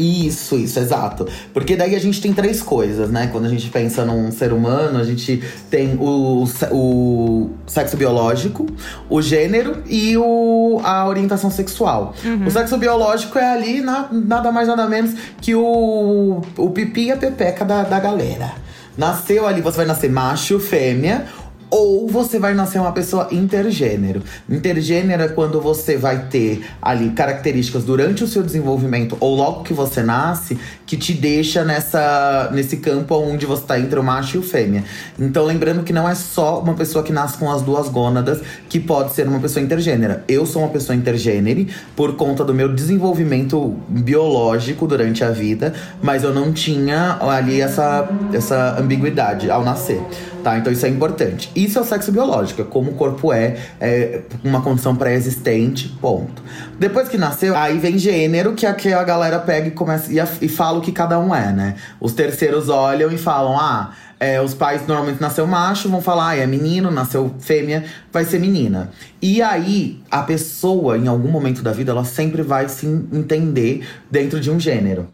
Isso, 0.00 0.56
isso, 0.56 0.78
exato. 0.78 1.28
Porque 1.52 1.76
daí 1.76 1.94
a 1.94 1.98
gente 1.98 2.18
tem 2.18 2.32
três 2.32 2.62
coisas, 2.62 3.10
né? 3.10 3.28
Quando 3.30 3.44
a 3.44 3.48
gente 3.50 3.68
pensa 3.68 4.06
num 4.06 4.32
ser 4.32 4.54
humano, 4.54 4.98
a 4.98 5.04
gente 5.04 5.42
tem 5.68 5.98
o, 6.00 6.48
o 6.70 7.50
sexo 7.66 7.94
biológico, 7.94 8.64
o 9.10 9.20
gênero 9.20 9.82
e 9.86 10.16
o, 10.16 10.80
a 10.82 11.06
orientação 11.06 11.50
sexual. 11.50 12.14
Uhum. 12.24 12.46
O 12.46 12.50
sexo 12.50 12.78
biológico 12.78 13.38
é 13.38 13.52
ali 13.52 13.82
na, 13.82 14.08
nada 14.10 14.50
mais 14.50 14.66
nada 14.66 14.88
menos 14.88 15.12
que 15.42 15.54
o, 15.54 16.40
o 16.56 16.70
pipi 16.70 17.08
e 17.08 17.12
a 17.12 17.18
pepeca 17.18 17.66
da, 17.66 17.82
da 17.82 18.00
galera. 18.00 18.50
Nasceu 18.96 19.46
ali, 19.46 19.60
você 19.60 19.78
vai 19.78 19.86
nascer 19.86 20.10
macho, 20.10 20.58
fêmea 20.58 21.26
ou 21.72 22.06
você 22.06 22.38
vai 22.38 22.52
nascer 22.52 22.78
uma 22.78 22.92
pessoa 22.92 23.28
intergênero. 23.32 24.22
Intergênero 24.48 25.22
é 25.22 25.28
quando 25.28 25.58
você 25.58 25.96
vai 25.96 26.26
ter 26.26 26.62
ali 26.82 27.08
características 27.12 27.82
durante 27.82 28.22
o 28.22 28.28
seu 28.28 28.42
desenvolvimento 28.42 29.16
ou 29.18 29.34
logo 29.34 29.62
que 29.62 29.72
você 29.72 30.02
nasce 30.02 30.58
que 30.84 30.98
te 30.98 31.14
deixa 31.14 31.64
nessa 31.64 32.50
nesse 32.52 32.76
campo 32.76 33.16
onde 33.16 33.46
você 33.46 33.62
está 33.62 33.80
entre 33.80 33.98
o 33.98 34.02
macho 34.02 34.36
e 34.36 34.40
o 34.40 34.42
fêmea. 34.42 34.84
Então 35.18 35.46
lembrando 35.46 35.82
que 35.82 35.94
não 35.94 36.06
é 36.06 36.14
só 36.14 36.60
uma 36.60 36.74
pessoa 36.74 37.02
que 37.02 37.10
nasce 37.10 37.38
com 37.38 37.50
as 37.50 37.62
duas 37.62 37.88
gônadas 37.88 38.42
que 38.68 38.78
pode 38.78 39.14
ser 39.14 39.26
uma 39.26 39.40
pessoa 39.40 39.64
intergênera. 39.64 40.22
Eu 40.28 40.44
sou 40.44 40.60
uma 40.60 40.70
pessoa 40.70 40.94
intergênere 40.94 41.68
por 41.96 42.16
conta 42.16 42.44
do 42.44 42.52
meu 42.52 42.68
desenvolvimento 42.74 43.74
biológico 43.88 44.86
durante 44.86 45.24
a 45.24 45.30
vida, 45.30 45.72
mas 46.02 46.22
eu 46.22 46.34
não 46.34 46.52
tinha 46.52 47.16
ali 47.18 47.62
essa 47.62 48.06
essa 48.34 48.78
ambiguidade 48.78 49.50
ao 49.50 49.64
nascer. 49.64 50.02
Tá, 50.42 50.58
então 50.58 50.72
isso 50.72 50.84
é 50.84 50.88
importante. 50.88 51.50
Isso 51.54 51.78
é 51.78 51.82
o 51.82 51.84
sexo 51.84 52.10
biológico, 52.10 52.62
é 52.62 52.64
como 52.64 52.90
o 52.90 52.94
corpo 52.94 53.32
é, 53.32 53.56
é 53.80 54.22
uma 54.42 54.60
condição 54.60 54.96
pré-existente, 54.96 55.88
ponto. 56.00 56.42
Depois 56.78 57.08
que 57.08 57.16
nasceu, 57.16 57.56
aí 57.56 57.78
vem 57.78 57.96
gênero, 57.96 58.54
que 58.54 58.66
é 58.66 58.72
que 58.72 58.92
a 58.92 59.04
galera 59.04 59.38
pega 59.38 59.68
e 59.68 59.70
começa 59.70 60.12
e, 60.12 60.44
e 60.44 60.48
fala 60.48 60.78
o 60.78 60.80
que 60.80 60.90
cada 60.90 61.18
um 61.18 61.32
é, 61.32 61.52
né? 61.52 61.76
Os 62.00 62.12
terceiros 62.12 62.68
olham 62.68 63.10
e 63.12 63.18
falam, 63.18 63.58
ah. 63.58 63.92
É, 64.18 64.40
os 64.40 64.54
pais 64.54 64.86
normalmente 64.86 65.20
nasceu 65.20 65.44
macho, 65.48 65.88
vão 65.88 66.00
falar, 66.00 66.28
ah, 66.28 66.36
é 66.36 66.46
menino, 66.46 66.92
nasceu 66.92 67.34
fêmea, 67.40 67.84
vai 68.12 68.24
ser 68.24 68.38
menina. 68.38 68.88
E 69.20 69.42
aí, 69.42 70.00
a 70.08 70.22
pessoa, 70.22 70.96
em 70.96 71.08
algum 71.08 71.28
momento 71.28 71.60
da 71.60 71.72
vida, 71.72 71.90
ela 71.90 72.04
sempre 72.04 72.40
vai 72.40 72.68
se 72.68 72.86
entender 72.86 73.84
dentro 74.08 74.38
de 74.38 74.48
um 74.48 74.60
gênero 74.60 75.08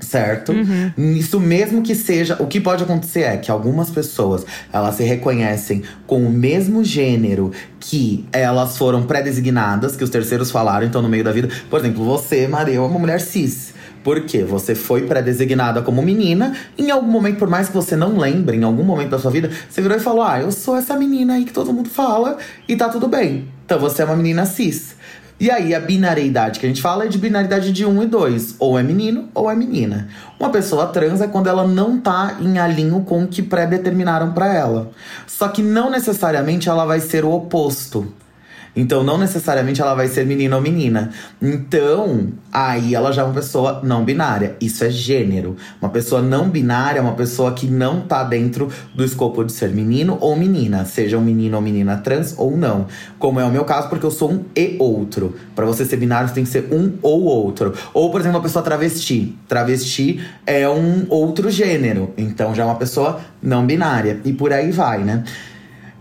certo? 0.00 0.52
Uhum. 0.52 0.92
Isso 1.16 1.38
mesmo 1.38 1.82
que 1.82 1.94
seja, 1.94 2.36
o 2.40 2.46
que 2.46 2.60
pode 2.60 2.82
acontecer 2.82 3.22
é 3.22 3.36
que 3.36 3.50
algumas 3.50 3.90
pessoas, 3.90 4.44
elas 4.72 4.94
se 4.96 5.04
reconhecem 5.04 5.82
com 6.06 6.24
o 6.24 6.30
mesmo 6.30 6.84
gênero 6.84 7.50
que 7.78 8.26
elas 8.32 8.76
foram 8.76 9.04
pré-designadas, 9.04 9.96
que 9.96 10.04
os 10.04 10.10
terceiros 10.10 10.50
falaram, 10.50 10.86
então 10.86 11.02
no 11.02 11.08
meio 11.08 11.24
da 11.24 11.32
vida, 11.32 11.48
por 11.68 11.80
exemplo, 11.80 12.04
você, 12.04 12.46
Maria, 12.46 12.76
é 12.76 12.80
uma 12.80 12.98
mulher 12.98 13.20
cis. 13.20 13.74
Porque 14.02 14.42
você 14.42 14.74
foi 14.74 15.02
pré-designada 15.02 15.82
como 15.82 16.00
menina, 16.00 16.56
em 16.78 16.90
algum 16.90 17.10
momento, 17.10 17.38
por 17.38 17.48
mais 17.50 17.68
que 17.68 17.74
você 17.74 17.96
não 17.96 18.16
lembre, 18.16 18.56
em 18.56 18.62
algum 18.62 18.82
momento 18.82 19.10
da 19.10 19.18
sua 19.18 19.30
vida, 19.30 19.50
você 19.68 19.82
virou 19.82 19.96
e 19.96 20.00
falou: 20.00 20.22
Ah, 20.22 20.40
eu 20.40 20.50
sou 20.50 20.74
essa 20.74 20.96
menina 20.96 21.34
aí 21.34 21.44
que 21.44 21.52
todo 21.52 21.70
mundo 21.70 21.90
fala 21.90 22.38
e 22.66 22.74
tá 22.74 22.88
tudo 22.88 23.06
bem. 23.08 23.48
Então 23.66 23.78
você 23.78 24.00
é 24.00 24.04
uma 24.06 24.16
menina 24.16 24.46
cis. 24.46 24.96
E 25.40 25.50
aí, 25.50 25.74
a 25.74 25.80
binariedade 25.80 26.60
que 26.60 26.66
a 26.66 26.68
gente 26.68 26.82
fala 26.82 27.06
é 27.06 27.08
de 27.08 27.16
binaridade 27.16 27.72
de 27.72 27.86
um 27.86 28.02
e 28.02 28.06
dois. 28.06 28.54
Ou 28.58 28.78
é 28.78 28.82
menino 28.82 29.30
ou 29.32 29.50
é 29.50 29.56
menina. 29.56 30.08
Uma 30.38 30.50
pessoa 30.50 30.88
trans 30.88 31.22
é 31.22 31.26
quando 31.26 31.48
ela 31.48 31.66
não 31.66 31.98
tá 31.98 32.36
em 32.42 32.58
alinho 32.58 33.00
com 33.00 33.24
o 33.24 33.26
que 33.26 33.40
pré-determinaram 33.40 34.32
para 34.32 34.54
ela. 34.54 34.90
Só 35.26 35.48
que 35.48 35.62
não 35.62 35.88
necessariamente 35.88 36.68
ela 36.68 36.84
vai 36.84 37.00
ser 37.00 37.24
o 37.24 37.32
oposto. 37.32 38.12
Então, 38.74 39.02
não 39.02 39.18
necessariamente 39.18 39.80
ela 39.80 39.94
vai 39.94 40.08
ser 40.08 40.24
menino 40.24 40.56
ou 40.56 40.62
menina. 40.62 41.10
Então, 41.40 42.28
aí 42.52 42.94
ela 42.94 43.12
já 43.12 43.22
é 43.22 43.24
uma 43.24 43.34
pessoa 43.34 43.80
não 43.82 44.04
binária. 44.04 44.56
Isso 44.60 44.84
é 44.84 44.90
gênero. 44.90 45.56
Uma 45.80 45.90
pessoa 45.90 46.22
não 46.22 46.48
binária 46.48 46.98
é 46.98 47.02
uma 47.02 47.14
pessoa 47.14 47.52
que 47.52 47.66
não 47.66 48.00
tá 48.02 48.22
dentro 48.22 48.70
do 48.94 49.04
escopo 49.04 49.44
de 49.44 49.52
ser 49.52 49.70
menino 49.70 50.16
ou 50.20 50.36
menina, 50.36 50.84
seja 50.84 51.18
um 51.18 51.22
menino 51.22 51.56
ou 51.56 51.62
menina 51.62 51.96
trans 51.96 52.34
ou 52.36 52.56
não. 52.56 52.86
Como 53.18 53.40
é 53.40 53.44
o 53.44 53.50
meu 53.50 53.64
caso, 53.64 53.88
porque 53.88 54.06
eu 54.06 54.10
sou 54.10 54.32
um 54.32 54.44
e 54.54 54.76
outro. 54.78 55.34
Para 55.54 55.66
você 55.66 55.84
ser 55.84 55.96
binário, 55.96 56.28
você 56.28 56.34
tem 56.34 56.44
que 56.44 56.50
ser 56.50 56.68
um 56.72 56.92
ou 57.02 57.24
outro. 57.24 57.74
Ou, 57.92 58.10
por 58.10 58.20
exemplo, 58.20 58.38
uma 58.38 58.42
pessoa 58.42 58.62
travesti. 58.62 59.36
Travesti 59.48 60.20
é 60.46 60.68
um 60.68 61.06
outro 61.08 61.50
gênero. 61.50 62.12
Então, 62.16 62.54
já 62.54 62.62
é 62.62 62.66
uma 62.66 62.76
pessoa 62.76 63.20
não 63.42 63.66
binária. 63.66 64.20
E 64.24 64.32
por 64.32 64.52
aí 64.52 64.70
vai, 64.70 65.02
né? 65.02 65.24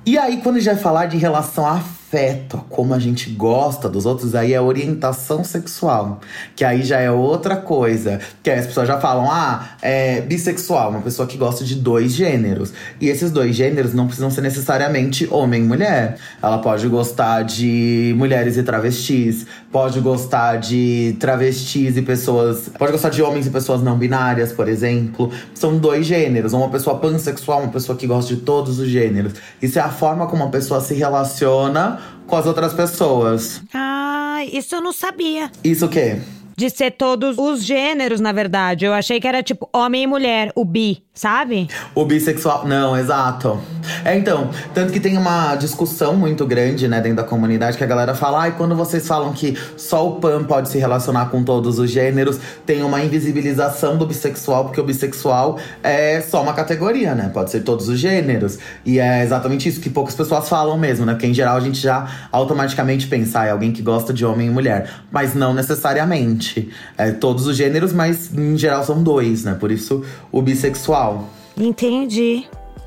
E 0.06 0.18
aí, 0.18 0.38
quando 0.38 0.56
a 0.56 0.60
gente 0.60 0.74
vai 0.74 0.82
falar 0.82 1.06
de 1.08 1.18
relação 1.18 1.66
a 1.66 1.80
afeto, 2.10 2.66
como 2.70 2.94
a 2.96 3.00
gente 3.00 3.30
gosta 3.30 3.88
dos 3.88 4.06
outros, 4.06 4.34
aí 4.34 4.54
é 4.54 4.60
orientação 4.60 5.44
sexual. 5.44 6.20
Que 6.56 6.66
aí 6.66 6.82
já 6.82 7.00
é 7.00 7.12
outra 7.12 7.56
coisa. 7.56 8.20
Que 8.42 8.50
aí 8.50 8.60
as 8.60 8.66
pessoas 8.66 8.88
já 8.88 9.00
falam, 9.00 9.30
ah, 9.30 9.70
é 9.82 10.22
bissexual, 10.22 10.90
uma 10.90 11.02
pessoa 11.02 11.28
que 11.28 11.38
gosta 11.38 11.64
de 11.64 11.76
dois 11.76 12.14
gêneros. 12.14 12.74
E 13.00 13.08
esses 13.08 13.30
dois 13.30 13.56
gêneros 13.56 13.94
não 13.94 14.08
precisam 14.08 14.32
ser 14.32 14.42
necessariamente 14.42 15.28
homem 15.32 15.62
e 15.62 15.66
mulher. 15.66 16.18
Ela 16.42 16.58
pode 16.58 16.88
gostar 16.88 17.44
de 17.44 18.14
mulheres 18.18 18.58
e 18.58 18.64
travestis, 18.64 19.46
pode 19.72 20.00
gostar 20.00 20.58
de 20.58 21.16
travestis 21.20 21.98
e 21.98 22.02
pessoas. 22.02 22.70
Pode 22.78 22.92
gostar 22.92 23.10
de 23.10 23.22
homens 23.22 23.48
e 23.48 23.50
pessoas 23.50 23.82
não 23.82 23.98
binárias, 23.98 24.52
por 24.52 24.68
exemplo. 24.68 25.32
São 25.54 25.78
dois 25.78 26.06
gêneros. 26.06 26.54
Uma 26.54 26.70
pessoa 26.70 26.98
pansexual, 26.98 27.62
uma 27.62 27.72
pessoa 27.72 27.98
que 27.98 28.08
gosta 28.08 28.34
de 28.34 28.42
todos 28.42 28.80
os 28.80 28.88
gêneros. 28.88 29.34
Isso 29.62 29.78
é 29.78 29.82
a 29.82 29.90
forma 29.90 30.28
como 30.28 30.44
uma 30.44 30.52
pessoa 30.52 30.82
se 30.82 30.94
relaciona 30.94 32.00
com 32.26 32.36
as 32.36 32.46
outras 32.46 32.74
pessoas. 32.74 33.62
Ah, 33.74 34.40
isso 34.52 34.76
eu 34.76 34.82
não 34.82 34.94
sabia. 34.94 35.52
Isso 35.64 35.86
o 35.86 35.90
quê? 35.90 36.20
De 36.60 36.70
ser 36.70 36.92
todos 36.92 37.38
os 37.38 37.64
gêneros, 37.64 38.20
na 38.20 38.34
verdade. 38.34 38.84
Eu 38.84 38.92
achei 38.92 39.18
que 39.18 39.26
era 39.26 39.42
tipo 39.42 39.70
homem 39.72 40.04
e 40.04 40.08
mulher, 40.08 40.52
o 40.54 40.66
bi, 40.66 41.02
sabe? 41.14 41.70
O 41.96 42.04
bissexual. 42.04 42.68
Não, 42.68 42.98
exato. 42.98 43.58
É, 44.04 44.18
então, 44.18 44.50
tanto 44.74 44.92
que 44.92 45.00
tem 45.00 45.18
uma 45.18 45.56
discussão 45.56 46.18
muito 46.18 46.46
grande, 46.46 46.86
né, 46.86 47.00
dentro 47.00 47.16
da 47.16 47.24
comunidade, 47.24 47.78
que 47.78 47.84
a 47.86 47.88
galera 47.88 48.14
fala, 48.14 48.42
ai, 48.42 48.56
quando 48.58 48.76
vocês 48.76 49.08
falam 49.08 49.32
que 49.32 49.58
só 49.78 50.06
o 50.06 50.16
pan 50.20 50.44
pode 50.44 50.68
se 50.68 50.78
relacionar 50.78 51.28
com 51.28 51.46
todos 51.46 51.80
os 51.80 51.90
gêneros, 51.90 52.38
tem 52.66 52.84
uma 52.84 53.02
invisibilização 53.02 53.98
do 53.98 54.06
bissexual, 54.06 54.66
porque 54.66 54.82
o 54.82 54.84
bissexual 54.84 55.58
é 55.82 56.20
só 56.20 56.44
uma 56.44 56.54
categoria, 56.54 57.16
né? 57.16 57.32
Pode 57.34 57.52
ser 57.52 57.62
todos 57.62 57.88
os 57.88 57.98
gêneros. 57.98 58.60
E 58.86 59.00
é 59.00 59.24
exatamente 59.24 59.70
isso 59.70 59.80
que 59.80 59.90
poucas 59.90 60.14
pessoas 60.14 60.50
falam 60.50 60.78
mesmo, 60.78 61.06
né? 61.06 61.14
Porque 61.14 61.28
em 61.28 61.34
geral 61.34 61.56
a 61.56 61.62
gente 61.62 61.80
já 61.80 62.28
automaticamente 62.34 63.08
pensa, 63.08 63.40
ah, 63.40 63.46
é 63.46 63.52
alguém 63.52 63.72
que 63.72 63.82
gosta 63.82 64.12
de 64.12 64.26
homem 64.26 64.48
e 64.48 64.50
mulher. 64.50 64.90
Mas 65.10 65.34
não 65.34 65.54
necessariamente. 65.54 66.49
É 66.98 67.12
todos 67.12 67.48
os 67.48 67.56
gêneros, 67.56 67.94
mas 67.94 68.34
em 68.34 68.58
geral 68.58 68.84
são 68.84 69.02
dois, 69.02 69.44
né? 69.44 69.54
Por 69.54 69.72
isso 69.72 70.04
o 70.32 70.42
bissexual. 70.42 71.30
Entendi. 71.58 72.46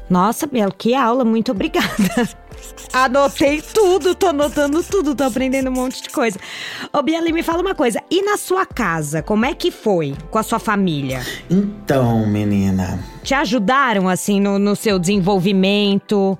Nossa, 0.08 0.46
Belo, 0.46 0.74
que 0.76 0.94
aula, 0.94 1.24
muito 1.24 1.52
obrigada. 1.52 2.28
Anotei 2.92 3.62
tudo, 3.62 4.14
tô 4.14 4.28
anotando 4.28 4.82
tudo, 4.82 5.14
tô 5.14 5.24
aprendendo 5.24 5.70
um 5.70 5.72
monte 5.72 6.02
de 6.02 6.10
coisa. 6.10 6.38
Ô, 6.92 7.02
Bieli, 7.02 7.32
me 7.32 7.42
fala 7.42 7.62
uma 7.62 7.74
coisa. 7.74 8.00
E 8.10 8.22
na 8.22 8.36
sua 8.36 8.66
casa, 8.66 9.22
como 9.22 9.44
é 9.44 9.54
que 9.54 9.70
foi 9.70 10.14
com 10.30 10.38
a 10.38 10.42
sua 10.42 10.58
família? 10.58 11.22
Então, 11.48 12.26
menina. 12.26 13.02
Te 13.22 13.34
ajudaram, 13.34 14.08
assim, 14.08 14.40
no, 14.40 14.58
no 14.58 14.76
seu 14.76 14.98
desenvolvimento? 14.98 16.38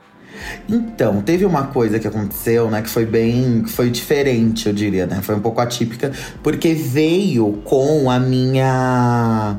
Então, 0.69 1.21
teve 1.23 1.45
uma 1.45 1.69
coisa 1.69 1.99
que 1.99 2.07
aconteceu, 2.07 2.71
né, 2.71 2.83
que 2.83 2.91
foi 2.91 3.07
bem. 3.07 3.65
foi 3.67 3.91
diferente, 3.91 4.67
eu 4.67 4.73
diria, 4.73 5.07
né? 5.07 5.21
Foi 5.23 5.35
um 5.35 5.41
pouco 5.41 5.61
atípica, 5.61 6.13
porque 6.43 6.75
veio 6.75 7.61
com 7.65 8.11
a 8.11 8.19
minha. 8.19 9.59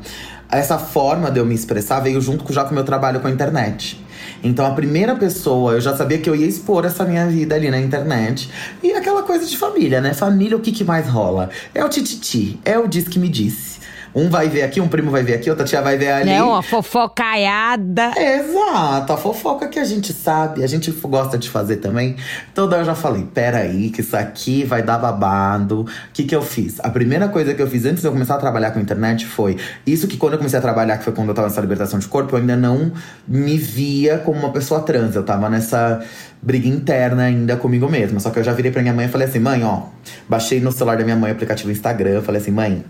Essa 0.49 0.77
forma 0.77 1.31
de 1.31 1.39
eu 1.39 1.45
me 1.45 1.55
expressar 1.55 1.99
veio 1.99 2.21
junto 2.21 2.51
já 2.53 2.63
com 2.63 2.71
o 2.71 2.73
meu 2.73 2.83
trabalho 2.83 3.19
com 3.19 3.27
a 3.27 3.31
internet. 3.31 4.03
Então 4.43 4.65
a 4.65 4.71
primeira 4.71 5.15
pessoa, 5.15 5.73
eu 5.73 5.81
já 5.81 5.95
sabia 5.95 6.17
que 6.17 6.29
eu 6.29 6.35
ia 6.35 6.45
expor 6.45 6.85
essa 6.85 7.05
minha 7.05 7.25
vida 7.27 7.55
ali 7.55 7.71
na 7.71 7.79
internet. 7.79 8.49
E 8.83 8.91
aquela 8.91 9.23
coisa 9.23 9.45
de 9.45 9.57
família, 9.57 10.01
né? 10.01 10.13
Família, 10.13 10.57
o 10.57 10.59
que, 10.59 10.71
que 10.71 10.83
mais 10.83 11.07
rola? 11.07 11.49
É 11.73 11.83
o 11.83 11.89
tititi, 11.89 12.59
é 12.65 12.77
o 12.77 12.87
diz 12.87 13.07
que 13.07 13.17
me 13.17 13.29
disse. 13.29 13.72
Um 14.15 14.29
vai 14.29 14.47
ver 14.47 14.63
aqui, 14.63 14.79
um 14.79 14.87
primo 14.87 15.09
vai 15.09 15.23
ver 15.23 15.35
aqui, 15.35 15.49
outra 15.49 15.65
tia 15.65 15.81
vai 15.81 15.97
ver 15.97 16.11
ali. 16.11 16.29
É 16.29 16.43
uma 16.43 16.61
fofocaiada. 16.61 18.11
Exato, 18.15 19.13
a 19.13 19.17
fofoca 19.17 19.67
que 19.67 19.79
a 19.79 19.83
gente 19.83 20.13
sabe, 20.13 20.63
a 20.63 20.67
gente 20.67 20.91
gosta 20.91 21.37
de 21.37 21.49
fazer 21.49 21.77
também. 21.77 22.15
Então 22.51 22.69
daí 22.69 22.81
eu 22.81 22.85
já 22.85 22.95
falei, 22.95 23.27
peraí, 23.33 23.89
que 23.89 24.01
isso 24.01 24.15
aqui 24.15 24.63
vai 24.63 24.83
dar 24.83 24.97
babado. 24.97 25.81
O 25.81 25.87
que 26.13 26.23
que 26.23 26.35
eu 26.35 26.41
fiz? 26.41 26.79
A 26.79 26.89
primeira 26.89 27.27
coisa 27.27 27.53
que 27.53 27.61
eu 27.61 27.67
fiz 27.67 27.85
antes 27.85 28.01
de 28.01 28.07
eu 28.07 28.11
começar 28.11 28.35
a 28.35 28.37
trabalhar 28.37 28.71
com 28.71 28.79
a 28.79 28.81
internet 28.81 29.25
foi… 29.25 29.57
Isso 29.85 30.07
que 30.07 30.17
quando 30.17 30.33
eu 30.33 30.37
comecei 30.37 30.59
a 30.59 30.61
trabalhar, 30.61 30.97
que 30.97 31.03
foi 31.03 31.13
quando 31.13 31.29
eu 31.29 31.35
tava 31.35 31.47
nessa 31.47 31.61
libertação 31.61 31.99
de 31.99 32.07
corpo, 32.07 32.35
eu 32.35 32.39
ainda 32.39 32.55
não 32.55 32.91
me 33.27 33.57
via 33.57 34.19
como 34.19 34.39
uma 34.39 34.51
pessoa 34.51 34.81
trans. 34.81 35.15
Eu 35.15 35.23
tava 35.23 35.49
nessa 35.49 36.03
briga 36.41 36.67
interna 36.67 37.23
ainda 37.23 37.57
comigo 37.57 37.89
mesma. 37.89 38.19
Só 38.19 38.29
que 38.29 38.39
eu 38.39 38.43
já 38.43 38.53
virei 38.53 38.71
pra 38.71 38.81
minha 38.81 38.93
mãe 38.93 39.07
e 39.07 39.09
falei 39.09 39.27
assim, 39.27 39.39
mãe, 39.39 39.63
ó… 39.63 39.83
Baixei 40.29 40.59
no 40.59 40.71
celular 40.71 40.97
da 40.97 41.03
minha 41.03 41.15
mãe 41.15 41.31
o 41.31 41.33
aplicativo 41.33 41.71
Instagram. 41.71 42.21
Falei 42.21 42.39
assim, 42.41 42.51
mãe… 42.51 42.83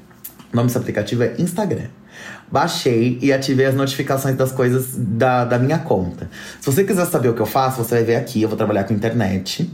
O 0.53 0.55
nome 0.55 0.67
desse 0.67 0.77
aplicativo 0.77 1.23
é 1.23 1.33
Instagram. 1.39 1.87
Baixei 2.51 3.17
e 3.19 3.33
ativei 3.33 3.65
as 3.65 3.73
notificações 3.73 4.35
das 4.35 4.51
coisas 4.51 4.93
da, 4.95 5.43
da 5.43 5.57
minha 5.57 5.79
conta. 5.79 6.29
Se 6.61 6.71
você 6.71 6.83
quiser 6.83 7.07
saber 7.07 7.29
o 7.29 7.33
que 7.33 7.41
eu 7.41 7.47
faço, 7.47 7.83
você 7.83 7.95
vai 7.95 8.03
ver 8.03 8.15
aqui. 8.17 8.43
Eu 8.43 8.49
vou 8.49 8.57
trabalhar 8.57 8.83
com 8.83 8.93
internet. 8.93 9.69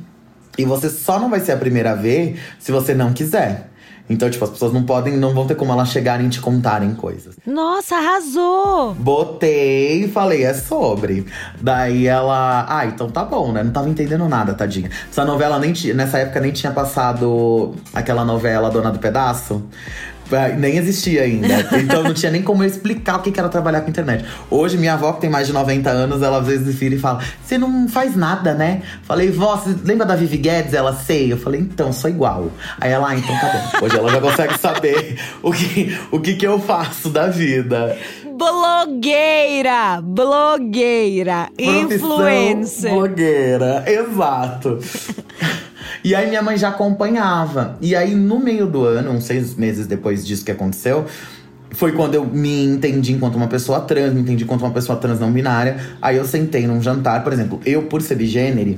E 0.58 0.64
você 0.64 0.90
só 0.90 1.20
não 1.20 1.30
vai 1.30 1.42
ser 1.42 1.52
a 1.52 1.58
primeira 1.58 1.92
a 1.92 1.96
ver 1.96 2.40
se 2.58 2.72
você 2.72 2.94
não 2.94 3.12
quiser. 3.12 3.70
Então, 4.10 4.28
tipo, 4.28 4.44
as 4.44 4.50
pessoas 4.50 4.74
não 4.74 4.84
podem, 4.84 5.18
não 5.18 5.34
vão 5.36 5.46
ter 5.46 5.54
como 5.54 5.72
elas 5.72 5.90
chegarem 5.90 6.26
e 6.26 6.30
te 6.30 6.42
contarem 6.42 6.96
coisas. 6.96 7.36
Nossa, 7.46 7.96
arrasou! 7.96 8.96
Botei 8.96 10.06
e 10.06 10.08
falei, 10.08 10.44
é 10.44 10.54
sobre. 10.54 11.28
Daí 11.62 12.08
ela. 12.08 12.66
Ah, 12.68 12.88
então 12.88 13.10
tá 13.10 13.24
bom, 13.24 13.52
né? 13.52 13.62
Não 13.62 13.72
tava 13.72 13.88
entendendo 13.88 14.28
nada, 14.28 14.56
tadinha. 14.56 14.90
Essa 15.12 15.24
novela 15.24 15.60
nem 15.60 15.74
nessa 15.94 16.18
época 16.18 16.40
nem 16.40 16.52
tinha 16.52 16.72
passado 16.72 17.76
aquela 17.94 18.26
novela 18.26 18.72
Dona 18.72 18.92
do 18.92 18.98
Pedaço. 18.98 19.64
Nem 20.58 20.78
existia 20.78 21.24
ainda. 21.24 21.48
Então 21.80 22.04
não 22.04 22.14
tinha 22.14 22.32
nem 22.32 22.42
como 22.42 22.64
eu 22.64 22.68
explicar 22.68 23.18
o 23.18 23.22
que 23.22 23.40
era 23.40 23.50
trabalhar 23.50 23.82
com 23.82 23.90
internet. 23.90 24.26
Hoje, 24.50 24.78
minha 24.78 24.94
avó, 24.94 25.14
que 25.14 25.22
tem 25.22 25.30
mais 25.30 25.48
de 25.48 25.54
90 25.54 25.90
anos, 25.90 26.22
ela 26.22 26.40
às 26.40 26.48
vezes 26.48 26.76
vira 26.76 26.96
e 26.96 27.00
fala: 27.00 27.22
Você 27.44 27.58
não 27.58 27.88
faz 27.88 28.16
nada, 28.16 28.54
né? 28.54 28.82
Falei, 29.04 29.32
vó, 29.32 29.56
você 29.56 29.76
lembra 29.84 30.06
da 30.06 30.16
Vivi 30.16 30.38
Guedes? 30.38 30.74
Ela 30.74 30.94
sei. 30.94 31.32
Eu 31.32 31.38
falei, 31.38 31.62
então, 31.62 31.92
sou 31.92 32.10
igual. 32.10 32.52
Aí 32.80 32.92
ela, 32.92 33.10
ah, 33.10 33.16
então 33.16 33.36
tá 33.40 33.48
bom. 33.48 33.86
Hoje 33.86 33.98
ela 33.98 34.12
já 34.12 34.22
consegue 34.22 34.58
saber 34.60 35.18
o 35.42 35.52
que, 35.52 35.98
o 36.12 36.20
que, 36.20 36.36
que 36.36 36.46
eu 36.46 36.60
faço 36.60 37.10
da 37.10 37.28
vida. 37.28 37.98
Blogueira! 38.40 40.00
Blogueira! 40.02 41.50
Profissão 41.58 42.08
Influencer! 42.08 42.94
Blogueira, 42.94 43.84
exato. 43.86 44.80
E 46.04 46.16
aí 46.16 46.30
minha 46.30 46.42
mãe 46.42 46.58
já 46.58 46.70
acompanhava. 46.70 47.78
E 47.82 47.96
aí, 47.96 48.16
no 48.16 48.40
meio 48.40 48.66
do 48.68 48.86
ano, 48.86 49.12
uns 49.12 49.26
seis 49.26 49.56
meses 49.56 49.86
depois 49.88 50.26
disso 50.26 50.46
que 50.46 50.52
aconteceu, 50.52 51.06
foi 51.72 51.92
quando 51.92 52.16
eu 52.16 52.26
me 52.26 52.66
entendi 52.66 53.14
enquanto 53.14 53.36
uma 53.36 53.48
pessoa 53.48 53.82
trans, 53.82 54.14
me 54.14 54.22
entendi 54.22 54.44
enquanto 54.44 54.62
uma 54.62 54.72
pessoa 54.72 54.98
trans 54.98 55.20
não 55.20 55.32
binária. 55.32 55.78
Aí 56.02 56.18
eu 56.18 56.26
sentei 56.26 56.66
num 56.66 56.82
jantar, 56.82 57.24
por 57.24 57.34
exemplo, 57.34 57.60
eu, 57.66 57.84
por 57.84 58.02
ser 58.02 58.16
bigênero, 58.16 58.78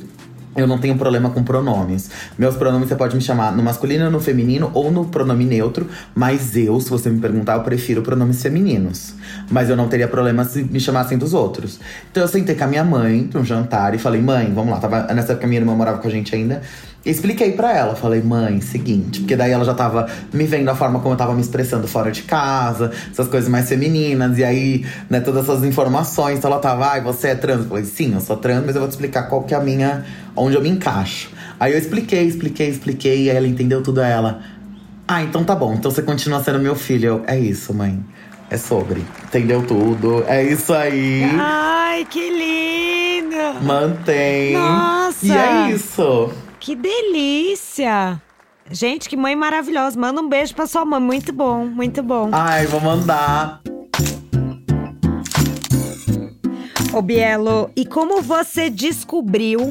eu 0.55 0.67
não 0.67 0.77
tenho 0.77 0.97
problema 0.97 1.29
com 1.29 1.43
pronomes. 1.43 2.09
Meus 2.37 2.55
pronomes 2.55 2.89
você 2.89 2.95
pode 2.95 3.15
me 3.15 3.21
chamar 3.21 3.51
no 3.51 3.63
masculino, 3.63 4.09
no 4.09 4.19
feminino 4.19 4.69
ou 4.73 4.91
no 4.91 5.05
pronome 5.05 5.45
neutro. 5.45 5.87
Mas 6.13 6.55
eu, 6.55 6.79
se 6.79 6.89
você 6.89 7.09
me 7.09 7.19
perguntar, 7.19 7.55
eu 7.55 7.63
prefiro 7.63 8.01
pronomes 8.01 8.41
femininos. 8.41 9.13
Mas 9.49 9.69
eu 9.69 9.75
não 9.75 9.87
teria 9.87 10.07
problema 10.07 10.43
se 10.43 10.63
me 10.63 10.79
chamassem 10.79 11.17
dos 11.17 11.33
outros. 11.33 11.79
Então 12.11 12.23
eu 12.23 12.27
sentei 12.27 12.55
com 12.55 12.63
a 12.65 12.67
minha 12.67 12.83
mãe 12.83 13.23
pra 13.23 13.39
um 13.39 13.45
jantar 13.45 13.95
e 13.95 13.97
falei, 13.97 14.21
mãe, 14.21 14.51
vamos 14.53 14.71
lá. 14.71 14.79
Tava, 14.79 15.13
nessa 15.13 15.33
época 15.33 15.47
minha 15.47 15.61
irmã 15.61 15.73
morava 15.75 15.99
com 15.99 16.07
a 16.07 16.11
gente 16.11 16.35
ainda. 16.35 16.61
Expliquei 17.03 17.53
para 17.53 17.75
ela, 17.75 17.95
falei, 17.95 18.21
mãe, 18.21 18.61
seguinte, 18.61 19.21
porque 19.21 19.35
daí 19.35 19.51
ela 19.51 19.65
já 19.65 19.73
tava 19.73 20.07
me 20.31 20.45
vendo 20.45 20.69
a 20.69 20.75
forma 20.75 20.99
como 20.99 21.15
eu 21.15 21.17
tava 21.17 21.33
me 21.33 21.41
expressando 21.41 21.87
fora 21.87 22.11
de 22.11 22.21
casa, 22.21 22.91
essas 23.11 23.27
coisas 23.27 23.49
mais 23.49 23.67
femininas, 23.67 24.37
e 24.37 24.43
aí, 24.43 24.85
né, 25.09 25.19
todas 25.19 25.49
essas 25.49 25.63
informações. 25.63 26.37
Então 26.37 26.51
ela 26.51 26.59
tava, 26.59 26.85
ai, 26.85 27.01
você 27.01 27.29
é 27.29 27.35
trans? 27.35 27.61
Eu 27.61 27.65
falei, 27.65 27.85
sim, 27.85 28.13
eu 28.13 28.21
sou 28.21 28.37
trans, 28.37 28.63
mas 28.63 28.75
eu 28.75 28.81
vou 28.81 28.87
te 28.87 28.91
explicar 28.91 29.23
qual 29.23 29.41
que 29.41 29.55
é 29.55 29.57
a 29.57 29.61
minha. 29.61 30.05
Onde 30.35 30.55
eu 30.55 30.61
me 30.61 30.69
encaixo. 30.69 31.29
Aí 31.59 31.73
eu 31.73 31.77
expliquei, 31.77 32.23
expliquei, 32.23 32.69
expliquei, 32.69 33.23
e 33.25 33.29
aí 33.29 33.37
ela 33.37 33.47
entendeu 33.47 33.81
tudo 33.81 34.01
ela. 34.01 34.41
Ah, 35.07 35.21
então 35.23 35.43
tá 35.43 35.53
bom, 35.53 35.73
então 35.73 35.91
você 35.91 36.01
continua 36.01 36.41
sendo 36.43 36.59
meu 36.59 36.75
filho. 36.75 37.05
Eu, 37.05 37.23
é 37.27 37.37
isso, 37.37 37.73
mãe. 37.73 38.03
É 38.49 38.57
sobre. 38.57 39.05
Entendeu 39.23 39.65
tudo. 39.65 40.23
É 40.27 40.43
isso 40.43 40.73
aí. 40.73 41.23
Ai, 41.39 42.05
que 42.05 42.29
lindo! 42.29 43.63
Mantém. 43.63 44.53
Nossa! 44.53 45.25
E 45.25 45.31
é 45.31 45.71
isso. 45.71 46.31
Que 46.59 46.75
delícia! 46.75 48.21
Gente, 48.69 49.09
que 49.09 49.17
mãe 49.17 49.35
maravilhosa. 49.35 49.99
Manda 49.99 50.21
um 50.21 50.29
beijo 50.29 50.53
pra 50.53 50.67
sua 50.67 50.85
mãe. 50.85 50.99
Muito 50.99 51.33
bom, 51.33 51.65
muito 51.65 52.01
bom. 52.01 52.29
Ai, 52.31 52.65
vou 52.67 52.79
mandar. 52.79 53.61
Ô 56.93 57.01
Bielo, 57.01 57.69
e 57.75 57.85
como 57.85 58.21
você 58.21 58.69
descobriu 58.69 59.69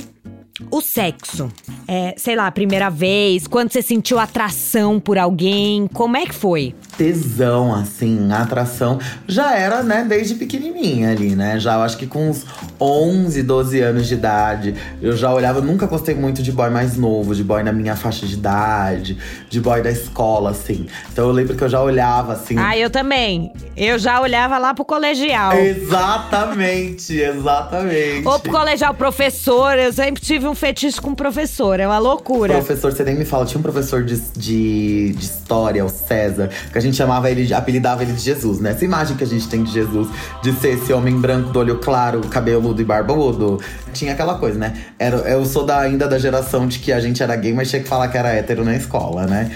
o 0.70 0.80
sexo? 0.80 1.50
É, 1.86 2.14
sei 2.16 2.36
lá, 2.36 2.50
primeira 2.50 2.90
vez, 2.90 3.46
quando 3.46 3.72
você 3.72 3.82
sentiu 3.82 4.18
atração 4.18 4.98
por 4.98 5.18
alguém, 5.18 5.86
como 5.88 6.16
é 6.16 6.26
que 6.26 6.34
foi? 6.34 6.74
Tesão, 7.00 7.74
assim, 7.74 8.30
atração 8.30 8.98
já 9.26 9.56
era, 9.56 9.82
né, 9.82 10.04
desde 10.06 10.34
pequenininha 10.34 11.12
ali, 11.12 11.34
né? 11.34 11.58
Já 11.58 11.76
eu 11.76 11.80
acho 11.80 11.96
que 11.96 12.06
com 12.06 12.28
uns 12.28 12.44
11, 12.78 13.42
12 13.42 13.80
anos 13.80 14.06
de 14.06 14.12
idade, 14.12 14.74
eu 15.00 15.16
já 15.16 15.32
olhava, 15.32 15.62
nunca 15.62 15.86
gostei 15.86 16.14
muito 16.14 16.42
de 16.42 16.52
boy 16.52 16.68
mais 16.68 16.98
novo, 16.98 17.34
de 17.34 17.42
boy 17.42 17.62
na 17.62 17.72
minha 17.72 17.96
faixa 17.96 18.26
de 18.26 18.34
idade, 18.34 19.16
de 19.48 19.60
boy 19.62 19.80
da 19.80 19.90
escola, 19.90 20.50
assim. 20.50 20.88
Então 21.10 21.26
eu 21.26 21.32
lembro 21.32 21.56
que 21.56 21.64
eu 21.64 21.70
já 21.70 21.80
olhava 21.80 22.34
assim. 22.34 22.56
Ah, 22.58 22.76
eu 22.76 22.90
também. 22.90 23.50
Eu 23.74 23.98
já 23.98 24.20
olhava 24.20 24.58
lá 24.58 24.74
pro 24.74 24.84
colegial. 24.84 25.54
Exatamente, 25.54 27.18
exatamente. 27.18 28.28
Ou 28.28 28.38
pro 28.38 28.52
colegial 28.52 28.92
professor, 28.92 29.78
eu 29.78 29.90
sempre 29.90 30.20
tive 30.20 30.46
um 30.46 30.54
fetiche 30.54 31.00
com 31.00 31.14
professor, 31.14 31.80
é 31.80 31.86
uma 31.86 31.98
loucura. 31.98 32.52
Professor, 32.52 32.92
você 32.92 33.04
nem 33.04 33.14
me 33.14 33.24
fala, 33.24 33.46
tinha 33.46 33.58
um 33.58 33.62
professor 33.62 34.04
de, 34.04 34.20
de, 34.36 35.14
de 35.14 35.24
história, 35.24 35.82
o 35.82 35.88
César, 35.88 36.50
que 36.70 36.76
a 36.76 36.80
gente 36.80 36.89
chamava 36.96 37.30
ele, 37.30 37.52
apelidava 37.52 38.02
ele 38.02 38.12
de 38.12 38.20
Jesus, 38.20 38.60
né? 38.60 38.70
Essa 38.70 38.84
imagem 38.84 39.16
que 39.16 39.24
a 39.24 39.26
gente 39.26 39.48
tem 39.48 39.62
de 39.62 39.72
Jesus, 39.72 40.08
de 40.42 40.52
ser 40.54 40.74
esse 40.74 40.92
homem 40.92 41.18
branco 41.18 41.50
do 41.50 41.58
olho 41.58 41.78
claro, 41.78 42.20
cabeludo 42.22 42.80
e 42.80 42.84
barbudo. 42.84 43.60
Tinha 43.92 44.12
aquela 44.12 44.34
coisa, 44.34 44.58
né? 44.58 44.74
Era, 44.98 45.16
eu 45.16 45.44
sou 45.44 45.64
da, 45.64 45.80
ainda 45.80 46.06
da 46.06 46.18
geração 46.18 46.66
de 46.66 46.78
que 46.78 46.92
a 46.92 47.00
gente 47.00 47.22
era 47.22 47.34
gay, 47.36 47.52
mas 47.52 47.70
tinha 47.70 47.82
que 47.82 47.88
falar 47.88 48.08
que 48.08 48.16
era 48.16 48.30
hétero 48.30 48.64
na 48.64 48.76
escola, 48.76 49.26
né? 49.26 49.50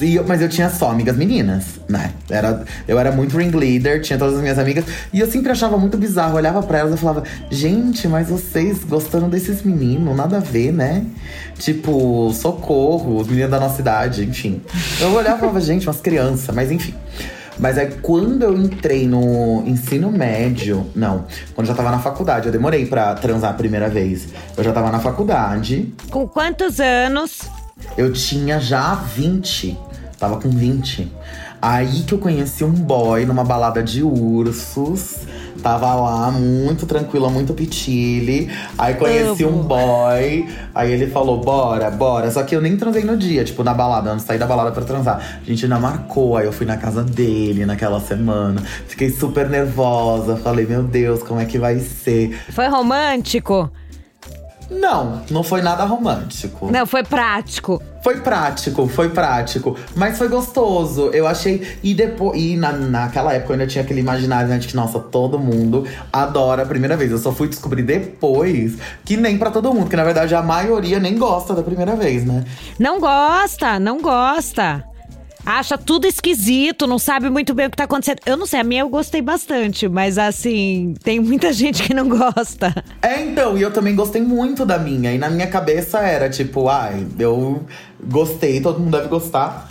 Eu- 0.00 0.24
mas 0.26 0.40
eu 0.42 0.48
tinha 0.48 0.68
só 0.70 0.90
amigas 0.90 1.16
meninas, 1.16 1.64
né? 1.88 2.12
Era, 2.28 2.64
eu 2.86 2.98
era 2.98 3.10
muito 3.12 3.36
ring 3.36 3.50
leader, 3.50 4.00
tinha 4.00 4.18
todas 4.18 4.34
as 4.36 4.40
minhas 4.40 4.58
amigas. 4.58 4.84
E 5.12 5.20
eu 5.20 5.30
sempre 5.30 5.50
achava 5.50 5.76
muito 5.78 5.96
bizarro. 5.96 6.32
Eu 6.32 6.36
olhava 6.36 6.62
pra 6.62 6.78
elas 6.78 6.94
e 6.94 6.96
falava, 6.96 7.22
gente, 7.50 8.06
mas 8.06 8.28
vocês 8.28 8.84
gostando 8.84 9.26
desses 9.28 9.62
meninos, 9.62 10.16
nada 10.16 10.36
a 10.38 10.40
ver, 10.40 10.72
né? 10.72 11.04
Tipo, 11.58 12.32
socorro, 12.34 13.16
os 13.20 13.26
meninos 13.28 13.50
da 13.50 13.58
nossa 13.60 13.80
idade, 13.80 14.24
enfim. 14.24 14.60
Eu 15.00 15.12
olhava 15.12 15.36
e 15.36 15.40
falava, 15.40 15.60
gente, 15.60 15.86
umas 15.86 16.00
crianças, 16.00 16.54
mas 16.54 16.70
enfim. 16.70 16.94
Mas 17.58 17.76
aí 17.76 17.88
quando 18.02 18.44
eu 18.44 18.56
entrei 18.56 19.08
no 19.08 19.64
ensino 19.66 20.12
médio, 20.12 20.86
não, 20.94 21.24
quando 21.56 21.66
eu 21.66 21.72
já 21.72 21.74
tava 21.74 21.90
na 21.90 21.98
faculdade, 21.98 22.46
eu 22.46 22.52
demorei 22.52 22.86
pra 22.86 23.14
transar 23.16 23.50
a 23.50 23.54
primeira 23.54 23.88
vez. 23.88 24.28
Eu 24.56 24.62
já 24.62 24.72
tava 24.72 24.92
na 24.92 25.00
faculdade, 25.00 25.92
Com 26.10 26.28
quantos 26.28 26.78
anos? 26.78 27.40
Eu 27.96 28.12
tinha 28.12 28.60
já 28.60 28.94
20. 28.94 29.76
Tava 30.18 30.40
com 30.40 30.50
20. 30.50 31.10
Aí 31.60 32.02
que 32.02 32.14
eu 32.14 32.18
conheci 32.18 32.62
um 32.64 32.72
boy 32.72 33.24
numa 33.26 33.42
balada 33.44 33.82
de 33.82 34.02
ursos. 34.02 35.16
Tava 35.62 35.92
lá, 35.94 36.30
muito 36.30 36.86
tranquila, 36.86 37.28
muito 37.28 37.52
pitile. 37.52 38.48
Aí 38.76 38.94
conheci 38.94 39.42
Amo. 39.42 39.58
um 39.58 39.62
boy. 39.62 40.48
Aí 40.72 40.92
ele 40.92 41.08
falou, 41.08 41.40
bora, 41.40 41.90
bora. 41.90 42.30
Só 42.30 42.44
que 42.44 42.54
eu 42.54 42.60
nem 42.60 42.76
transei 42.76 43.02
no 43.02 43.16
dia, 43.16 43.44
tipo, 43.44 43.64
na 43.64 43.74
balada. 43.74 44.10
Eu 44.10 44.14
não 44.14 44.20
saí 44.20 44.38
da 44.38 44.46
balada 44.46 44.70
pra 44.70 44.84
transar. 44.84 45.40
A 45.40 45.44
gente 45.44 45.64
ainda 45.64 45.78
marcou. 45.80 46.36
Aí 46.36 46.46
eu 46.46 46.52
fui 46.52 46.66
na 46.66 46.76
casa 46.76 47.02
dele 47.02 47.66
naquela 47.66 48.00
semana. 48.00 48.62
Fiquei 48.86 49.10
super 49.10 49.48
nervosa. 49.48 50.36
Falei, 50.36 50.64
meu 50.64 50.84
Deus, 50.84 51.24
como 51.24 51.40
é 51.40 51.44
que 51.44 51.58
vai 51.58 51.80
ser? 51.80 52.38
Foi 52.50 52.68
romântico? 52.68 53.70
Não, 54.70 55.22
não 55.30 55.42
foi 55.42 55.62
nada 55.62 55.84
romântico. 55.84 56.70
Não, 56.70 56.86
foi 56.86 57.02
prático. 57.02 57.82
Foi 58.02 58.20
prático, 58.20 58.86
foi 58.86 59.08
prático. 59.08 59.76
Mas 59.96 60.18
foi 60.18 60.28
gostoso. 60.28 61.10
Eu 61.12 61.26
achei. 61.26 61.78
E 61.82 61.94
depois. 61.94 62.40
E 62.40 62.56
na, 62.56 62.72
naquela 62.72 63.32
época 63.32 63.52
eu 63.52 63.54
ainda 63.54 63.66
tinha 63.66 63.82
aquele 63.82 64.00
imaginário, 64.00 64.48
né? 64.48 64.58
De 64.58 64.68
que, 64.68 64.76
nossa, 64.76 64.98
todo 64.98 65.38
mundo 65.38 65.86
adora 66.12 66.62
a 66.62 66.66
primeira 66.66 66.96
vez. 66.96 67.10
Eu 67.10 67.18
só 67.18 67.32
fui 67.32 67.48
descobrir 67.48 67.82
depois 67.82 68.76
que 69.04 69.16
nem 69.16 69.38
pra 69.38 69.50
todo 69.50 69.72
mundo. 69.72 69.88
Que 69.88 69.96
na 69.96 70.04
verdade 70.04 70.34
a 70.34 70.42
maioria 70.42 71.00
nem 71.00 71.16
gosta 71.16 71.54
da 71.54 71.62
primeira 71.62 71.96
vez, 71.96 72.24
né? 72.24 72.44
Não 72.78 73.00
gosta, 73.00 73.78
não 73.80 74.00
gosta. 74.00 74.84
Acha 75.48 75.78
tudo 75.78 76.06
esquisito, 76.06 76.86
não 76.86 76.98
sabe 76.98 77.30
muito 77.30 77.54
bem 77.54 77.68
o 77.68 77.70
que 77.70 77.76
tá 77.78 77.84
acontecendo. 77.84 78.18
Eu 78.26 78.36
não 78.36 78.44
sei, 78.44 78.60
a 78.60 78.62
minha 78.62 78.82
eu 78.82 78.88
gostei 78.90 79.22
bastante, 79.22 79.88
mas 79.88 80.18
assim, 80.18 80.92
tem 81.02 81.18
muita 81.18 81.54
gente 81.56 81.82
que 81.84 81.94
não 81.94 82.06
gosta. 82.06 82.84
É, 83.00 83.22
então, 83.22 83.56
e 83.56 83.62
eu 83.62 83.72
também 83.72 83.94
gostei 83.96 84.20
muito 84.20 84.66
da 84.66 84.78
minha. 84.78 85.10
E 85.10 85.16
na 85.16 85.30
minha 85.30 85.46
cabeça 85.46 86.00
era 86.00 86.28
tipo, 86.28 86.68
ai, 86.68 87.06
eu 87.18 87.64
gostei, 87.98 88.60
todo 88.60 88.78
mundo 88.78 88.94
deve 88.94 89.08
gostar. 89.08 89.70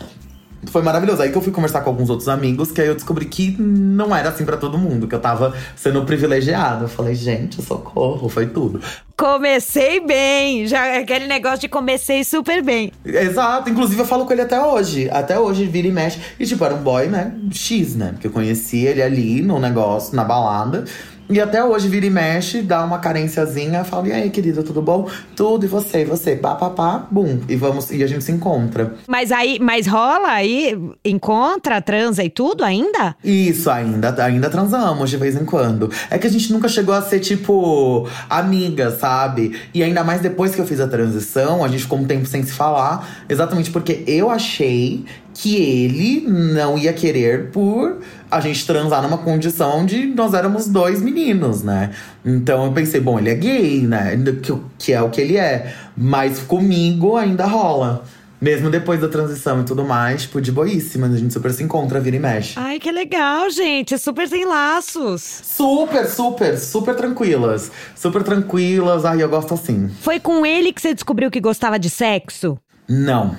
Foi 0.66 0.82
maravilhoso. 0.82 1.22
Aí 1.22 1.32
que 1.32 1.38
eu 1.38 1.42
fui 1.42 1.52
conversar 1.52 1.82
com 1.82 1.90
alguns 1.90 2.10
outros 2.10 2.28
amigos, 2.28 2.72
que 2.72 2.82
aí 2.82 2.88
eu 2.88 2.96
descobri 2.96 3.26
que 3.26 3.56
não 3.60 4.16
era 4.16 4.30
assim 4.30 4.44
pra 4.44 4.58
todo 4.58 4.78
mundo, 4.78 5.08
que 5.08 5.16
eu 5.16 5.20
tava 5.20 5.54
sendo 5.76 6.04
privilegiado. 6.04 6.86
Eu 6.86 6.90
falei, 6.90 7.16
gente, 7.16 7.62
socorro, 7.62 8.28
foi 8.28 8.48
tudo. 8.48 8.82
Comecei 9.16 10.00
bem, 10.00 10.68
já 10.68 10.86
é 10.86 11.00
aquele 11.00 11.26
negócio 11.26 11.60
de 11.60 11.68
comecei 11.68 12.24
super 12.24 12.62
bem. 12.62 12.92
Exato, 13.04 13.70
inclusive 13.70 14.02
eu 14.02 14.06
falo 14.06 14.26
com 14.26 14.34
ele 14.34 14.44
até 14.44 14.62
hoje. 14.62 15.10
Até 15.12 15.40
hoje 15.40 15.66
vira 15.66 15.88
e 15.88 15.92
mexe. 15.92 16.20
E 16.40 16.46
tipo, 16.46 16.64
era 16.64 16.76
um 16.76 16.84
boy, 16.84 17.08
né? 17.08 17.34
X, 17.52 17.96
né? 17.96 18.12
Porque 18.12 18.28
eu 18.28 18.32
conheci 18.32 18.86
ele 18.86 19.02
ali 19.02 19.42
no 19.42 19.60
negócio, 19.60 20.16
na 20.16 20.24
balada. 20.24 20.86
E 21.30 21.42
até 21.42 21.62
hoje 21.62 21.90
vira 21.90 22.06
e 22.06 22.10
mexe, 22.10 22.62
dá 22.62 22.86
uma 22.86 23.00
carênciazinha, 23.00 23.84
fala, 23.84 24.08
e 24.08 24.14
aí, 24.14 24.30
querida, 24.30 24.64
tudo 24.64 24.82
bom? 24.82 25.10
Tudo, 25.36 25.66
e 25.66 25.68
você, 25.68 26.04
e 26.04 26.06
você? 26.06 26.38
Pá, 26.38 26.56
pá, 26.56 26.70
pá, 26.70 27.06
bum. 27.12 27.42
E 27.50 27.56
vamos, 27.58 27.92
e 27.92 28.02
a 28.02 28.08
gente 28.08 28.24
se 28.24 28.32
encontra. 28.32 28.96
Mas 29.06 29.30
aí, 29.32 29.60
mas 29.60 29.88
rola 29.88 30.30
aí, 30.30 30.80
encontra, 31.04 31.82
transa 31.82 32.24
e 32.24 32.30
tudo 32.30 32.64
ainda? 32.64 33.14
Isso, 33.22 33.70
ainda, 33.70 34.24
ainda 34.24 34.50
transamos 34.50 35.10
de 35.10 35.18
vez 35.18 35.36
em 35.36 35.44
quando. 35.44 35.92
É 36.10 36.18
que 36.18 36.28
a 36.28 36.30
gente 36.30 36.52
nunca 36.54 36.70
chegou 36.70 36.96
a 36.96 37.02
ser, 37.02 37.20
tipo, 37.20 38.08
amiga, 38.30 38.92
sabe? 38.92 39.60
E 39.74 39.84
ainda 39.84 40.06
mais 40.06 40.22
depois 40.22 40.56
que 40.56 40.62
eu 40.62 40.66
fiz 40.66 40.80
a 40.80 40.88
transição, 40.88 41.62
a 41.62 41.68
gente 41.68 41.84
ficou 41.84 42.00
um 42.00 42.06
tempo 42.06 42.26
sem 42.26 42.42
se 42.44 42.54
falar. 42.54 43.26
Exatamente 43.28 43.70
porque 43.70 44.02
eu 44.08 44.30
achei 44.30 45.04
que 45.40 45.56
ele 45.56 46.22
não 46.28 46.80
ia 46.80 46.92
querer 46.92 47.52
por 47.52 48.00
a 48.30 48.40
gente 48.40 48.66
transar 48.66 49.04
numa 49.04 49.20
condição 49.20 49.82
onde 49.82 50.08
nós 50.08 50.34
éramos 50.34 50.68
dois 50.68 51.00
meninos, 51.00 51.62
né? 51.62 51.92
Então 52.26 52.66
eu 52.66 52.72
pensei, 52.72 53.00
bom, 53.00 53.20
ele 53.20 53.30
é 53.30 53.36
gay, 53.36 53.82
né? 53.82 54.18
Que, 54.42 54.58
que 54.80 54.94
é 54.94 55.02
o 55.02 55.12
que 55.12 55.22
ele 55.22 55.38
é. 55.38 55.76
Mas 55.96 56.40
comigo 56.40 57.16
ainda 57.16 57.46
rola. 57.46 58.04
Mesmo 58.42 58.72
depois 58.72 59.00
da 59.00 59.08
transição 59.08 59.62
e 59.62 59.64
tudo 59.64 59.84
mais, 59.86 60.24
tipo, 60.24 60.42
de 60.42 60.52
boíssima. 60.52 61.06
A 61.06 61.16
gente 61.16 61.34
super 61.34 61.52
se 61.52 61.64
encontra, 61.64 62.00
vira 62.00 62.16
e 62.16 62.20
mexe. 62.20 62.54
Ai, 62.56 62.80
que 62.80 62.92
legal, 62.92 63.48
gente. 63.52 63.96
Super 64.00 64.28
sem 64.28 64.44
laços. 64.44 65.22
Super, 65.44 66.08
super, 66.08 66.58
super 66.58 66.96
tranquilas. 66.96 67.72
Super 67.96 68.24
tranquilas. 68.24 69.06
Ai, 69.06 69.22
eu 69.22 69.30
gosto 69.30 69.54
assim. 69.54 69.88
Foi 70.02 70.20
com 70.20 70.44
ele 70.44 70.74
que 70.74 70.82
você 70.82 70.96
descobriu 70.96 71.30
que 71.30 71.40
gostava 71.40 71.78
de 71.78 71.90
sexo? 71.92 72.58
Não, 72.88 73.36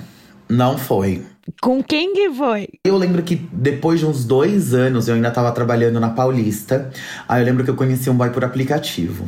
não 0.49 0.77
foi. 0.77 1.23
Com 1.61 1.83
quem 1.83 2.13
que 2.13 2.29
foi? 2.31 2.67
Eu 2.83 2.97
lembro 2.97 3.23
que 3.23 3.35
depois 3.35 3.99
de 3.99 4.05
uns 4.05 4.23
dois 4.23 4.73
anos 4.73 5.07
eu 5.07 5.15
ainda 5.15 5.31
tava 5.31 5.51
trabalhando 5.51 5.99
na 5.99 6.09
Paulista. 6.09 6.89
Aí 7.27 7.41
eu 7.41 7.45
lembro 7.45 7.63
que 7.63 7.69
eu 7.69 7.75
conheci 7.75 8.09
um 8.09 8.15
boy 8.15 8.29
por 8.29 8.43
aplicativo. 8.43 9.25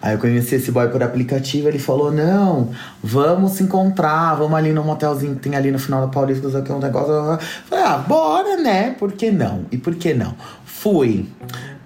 Aí 0.00 0.14
eu 0.14 0.18
conheci 0.18 0.54
esse 0.54 0.70
boy 0.70 0.88
por 0.88 1.02
aplicativo, 1.02 1.68
ele 1.68 1.78
falou: 1.78 2.12
Não, 2.12 2.70
vamos 3.02 3.52
se 3.52 3.62
encontrar, 3.62 4.34
vamos 4.34 4.56
ali 4.56 4.72
no 4.72 4.84
motelzinho 4.84 5.34
que 5.34 5.42
tem 5.42 5.56
ali 5.56 5.70
no 5.70 5.78
final 5.78 6.00
da 6.00 6.08
Paulista, 6.08 6.62
que 6.62 6.70
é 6.70 6.74
um 6.74 6.80
negócio. 6.80 7.12
Eu 7.12 7.38
Falei, 7.66 7.84
ah, 7.84 7.98
bora, 7.98 8.56
né? 8.56 8.90
Por 8.98 9.12
que 9.12 9.30
não? 9.30 9.66
E 9.70 9.78
por 9.78 9.94
que 9.94 10.14
não? 10.14 10.34
Fui. 10.64 11.26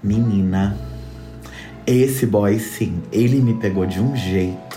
Menina. 0.03 0.77
Esse 1.87 2.27
boy, 2.27 2.59
sim, 2.59 3.03
ele 3.11 3.41
me 3.41 3.55
pegou 3.55 3.87
de 3.87 3.99
um 3.99 4.15
jeito. 4.15 4.68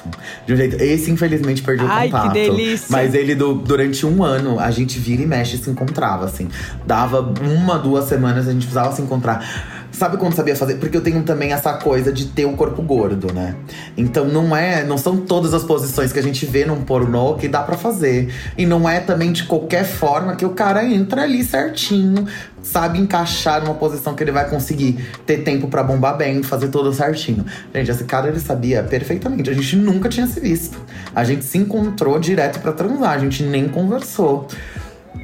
De 0.45 0.53
um 0.53 0.57
jeito. 0.57 0.75
Esse, 0.81 1.11
infelizmente, 1.11 1.61
perdeu 1.61 1.85
o 1.85 1.89
Ai, 1.91 2.07
que 2.07 2.11
contato. 2.13 2.33
delícia. 2.33 2.87
Mas 2.89 3.13
ele, 3.13 3.35
do- 3.35 3.53
durante 3.55 4.05
um 4.05 4.23
ano, 4.23 4.59
a 4.59 4.71
gente 4.71 4.97
vira 4.99 5.21
e 5.21 5.25
mexe 5.27 5.55
e 5.55 5.59
se 5.59 5.69
encontrava, 5.69 6.25
assim. 6.25 6.47
Dava 6.85 7.21
uma, 7.21 7.77
duas 7.77 8.05
semanas, 8.05 8.47
a 8.47 8.51
gente 8.51 8.61
precisava 8.61 8.91
se 8.95 9.01
encontrar. 9.01 9.43
Sabe 9.91 10.17
quando 10.17 10.34
sabia 10.34 10.56
fazer? 10.56 10.75
Porque 10.75 10.95
eu 10.95 11.01
tenho 11.01 11.21
também 11.23 11.51
essa 11.51 11.73
coisa 11.73 12.13
de 12.13 12.27
ter 12.27 12.45
o 12.45 12.54
corpo 12.54 12.82
gordo, 12.82 13.34
né? 13.34 13.56
Então 13.97 14.25
não 14.25 14.56
é, 14.56 14.84
não 14.84 14.97
são 14.97 15.17
todas 15.17 15.54
as 15.54 15.63
posições 15.63 16.13
que 16.13 16.19
a 16.19 16.23
gente 16.23 16.45
vê 16.45 16.65
num 16.65 16.82
pornô 16.82 17.36
que 17.36 17.47
dá 17.47 17.62
pra 17.62 17.77
fazer. 17.77 18.34
E 18.58 18.65
não 18.65 18.88
é 18.88 18.99
também 18.99 19.32
de 19.32 19.43
qualquer 19.43 19.84
forma 19.84 20.36
que 20.36 20.45
o 20.45 20.51
cara 20.51 20.86
entra 20.86 21.23
ali 21.23 21.43
certinho, 21.43 22.25
sabe 22.63 22.99
encaixar 22.99 23.62
numa 23.62 23.75
posição 23.75 24.15
que 24.15 24.23
ele 24.23 24.32
vai 24.32 24.49
conseguir 24.49 25.06
ter 25.25 25.39
tempo 25.39 25.67
pra 25.67 25.84
bombar 25.84 26.15
bem, 26.15 26.41
fazer 26.41 26.69
tudo 26.69 26.93
certinho. 26.93 27.45
Gente, 27.73 27.91
esse 27.91 28.06
cara 28.06 28.30
ele 28.30 28.39
sabia 28.39 28.84
perfeitamente. 28.84 29.49
A 29.49 29.54
gente 29.54 29.75
nunca 29.75 30.08
tinha 30.08 30.25
se 30.25 30.39
visto. 30.39 30.80
A 31.13 31.23
gente 31.23 31.43
se 31.43 31.58
encontrou 31.58 32.17
direto 32.17 32.60
pra 32.60 32.71
transar, 32.71 33.12
a 33.12 33.19
gente 33.19 33.43
nem 33.43 33.67
conversou. 33.67 34.47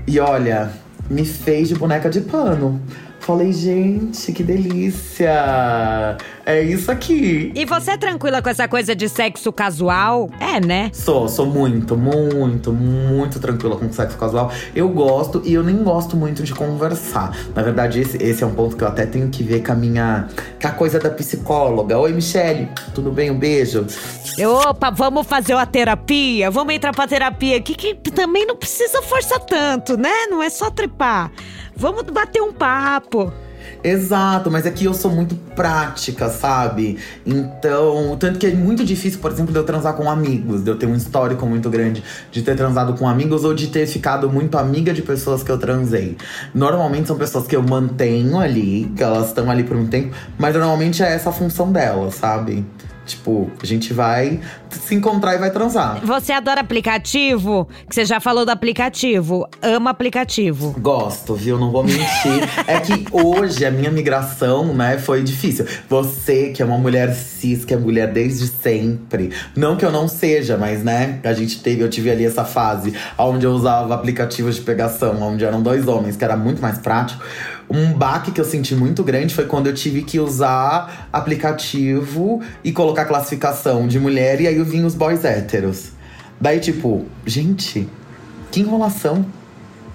E 0.05 0.19
olha, 0.19 0.71
me 1.09 1.25
fez 1.25 1.69
de 1.69 1.75
boneca 1.75 2.09
de 2.09 2.21
pano. 2.21 2.81
Falei, 3.27 3.51
gente, 3.51 4.31
que 4.31 4.41
delícia! 4.41 6.15
É 6.45 6.63
isso 6.63 6.89
aqui. 6.89 7.51
E 7.53 7.65
você 7.65 7.91
é 7.91 7.97
tranquila 7.97 8.41
com 8.41 8.47
essa 8.47 8.69
coisa 8.69 8.95
de 8.95 9.09
sexo 9.09 9.51
casual? 9.51 10.29
É, 10.39 10.61
né? 10.61 10.89
Sou, 10.93 11.27
sou 11.27 11.45
muito, 11.45 11.97
muito, 11.97 12.71
muito 12.71 13.37
tranquila 13.37 13.75
com 13.75 13.91
sexo 13.91 14.17
casual. 14.17 14.49
Eu 14.73 14.87
gosto 14.87 15.41
e 15.43 15.53
eu 15.53 15.61
nem 15.61 15.83
gosto 15.83 16.15
muito 16.15 16.41
de 16.41 16.55
conversar. 16.55 17.35
Na 17.53 17.61
verdade, 17.61 17.99
esse, 17.99 18.15
esse 18.23 18.45
é 18.45 18.47
um 18.47 18.53
ponto 18.53 18.77
que 18.77 18.85
eu 18.85 18.87
até 18.87 19.05
tenho 19.05 19.27
que 19.27 19.43
ver 19.43 19.61
com 19.61 19.73
a 19.73 19.75
minha. 19.75 20.29
com 20.61 20.67
a 20.69 20.71
coisa 20.71 20.97
da 20.97 21.09
psicóloga. 21.09 21.99
Oi, 21.99 22.13
Michele, 22.13 22.69
tudo 22.95 23.11
bem? 23.11 23.29
Um 23.29 23.37
beijo. 23.37 23.85
Opa, 24.65 24.89
vamos 24.89 25.27
fazer 25.27 25.53
uma 25.53 25.65
terapia? 25.65 26.49
Vamos 26.49 26.73
entrar 26.73 26.93
pra 26.93 27.05
terapia 27.05 27.57
aqui, 27.57 27.75
que 27.75 27.93
também 28.09 28.45
não 28.45 28.55
precisa 28.55 29.01
forçar 29.01 29.41
tanto, 29.41 29.97
né? 29.97 30.27
Não 30.29 30.41
é 30.41 30.49
só 30.49 30.71
trepar. 30.71 31.29
Vamos 31.77 32.01
bater 32.05 32.41
um 32.41 32.51
papo. 32.51 33.31
Exato, 33.83 34.49
mas 34.49 34.65
aqui 34.65 34.85
eu 34.85 34.93
sou 34.95 35.11
muito 35.11 35.35
prática, 35.55 36.27
sabe? 36.27 36.97
Então, 37.23 38.17
tanto 38.19 38.39
que 38.39 38.47
é 38.47 38.51
muito 38.51 38.83
difícil, 38.83 39.19
por 39.19 39.31
exemplo, 39.31 39.53
de 39.53 39.59
eu 39.59 39.63
transar 39.63 39.93
com 39.93 40.09
amigos, 40.09 40.63
de 40.63 40.71
eu 40.71 40.75
ter 40.75 40.87
um 40.87 40.95
histórico 40.95 41.45
muito 41.45 41.69
grande 41.69 42.03
de 42.31 42.41
ter 42.41 42.55
transado 42.55 42.95
com 42.95 43.07
amigos 43.07 43.43
ou 43.43 43.53
de 43.53 43.67
ter 43.67 43.85
ficado 43.85 44.27
muito 44.27 44.57
amiga 44.57 44.91
de 44.91 45.03
pessoas 45.03 45.43
que 45.43 45.51
eu 45.51 45.57
transei. 45.59 46.17
Normalmente 46.51 47.07
são 47.07 47.15
pessoas 47.15 47.45
que 47.45 47.55
eu 47.55 47.61
mantenho 47.61 48.39
ali, 48.39 48.91
que 48.95 49.03
elas 49.03 49.27
estão 49.27 49.49
ali 49.51 49.63
por 49.63 49.77
um 49.77 49.85
tempo, 49.85 50.15
mas 50.39 50.55
normalmente 50.55 51.03
é 51.03 51.13
essa 51.13 51.29
a 51.29 51.33
função 51.33 51.71
delas, 51.71 52.15
sabe? 52.15 52.65
Tipo, 53.05 53.49
a 53.61 53.65
gente 53.65 53.93
vai 53.93 54.41
se 54.79 54.95
encontrar 54.95 55.35
e 55.35 55.37
vai 55.37 55.51
transar. 55.51 55.99
Você 56.03 56.31
adora 56.31 56.61
aplicativo? 56.61 57.67
Que 57.87 57.95
você 57.95 58.05
já 58.05 58.19
falou 58.19 58.45
do 58.45 58.51
aplicativo. 58.51 59.47
Ama 59.61 59.89
aplicativo. 59.89 60.75
Gosto, 60.79 61.35
viu? 61.35 61.57
Não 61.57 61.71
vou 61.71 61.83
mentir. 61.83 62.07
é 62.67 62.79
que 62.79 63.05
hoje 63.11 63.65
a 63.65 63.71
minha 63.71 63.91
migração, 63.91 64.73
né, 64.73 64.97
foi 64.97 65.23
difícil. 65.23 65.65
Você, 65.89 66.49
que 66.49 66.61
é 66.61 66.65
uma 66.65 66.77
mulher 66.77 67.13
cis, 67.13 67.65
que 67.65 67.73
é 67.73 67.77
mulher 67.77 68.11
desde 68.11 68.47
sempre. 68.47 69.31
Não 69.55 69.75
que 69.75 69.85
eu 69.85 69.91
não 69.91 70.07
seja, 70.07 70.57
mas, 70.57 70.83
né, 70.83 71.19
a 71.23 71.33
gente 71.33 71.61
teve, 71.61 71.81
eu 71.81 71.89
tive 71.89 72.09
ali 72.09 72.25
essa 72.25 72.45
fase 72.45 72.93
onde 73.17 73.45
eu 73.45 73.51
usava 73.51 73.93
aplicativos 73.93 74.55
de 74.55 74.61
pegação, 74.61 75.21
onde 75.21 75.43
eram 75.43 75.61
dois 75.61 75.87
homens, 75.87 76.15
que 76.15 76.23
era 76.23 76.35
muito 76.35 76.61
mais 76.61 76.77
prático. 76.77 77.23
Um 77.69 77.91
baque 77.91 78.31
que 78.31 78.39
eu 78.39 78.45
senti 78.45 78.73
muito 78.73 79.03
grande 79.03 79.35
foi 79.35 79.45
quando 79.45 79.67
eu 79.67 79.73
tive 79.73 80.01
que 80.01 80.19
usar 80.19 81.09
aplicativo 81.11 82.41
e 82.63 82.71
colocar 82.71 83.03
classificação 83.03 83.87
de 83.87 83.99
mulher 83.99 84.39
e 84.39 84.47
aí 84.47 84.59
vim 84.67 84.83
os 84.83 84.93
boys 84.93 85.25
héteros. 85.25 85.91
Daí, 86.39 86.59
tipo, 86.59 87.05
gente, 87.25 87.89
que 88.51 88.59
enrolação. 88.59 89.25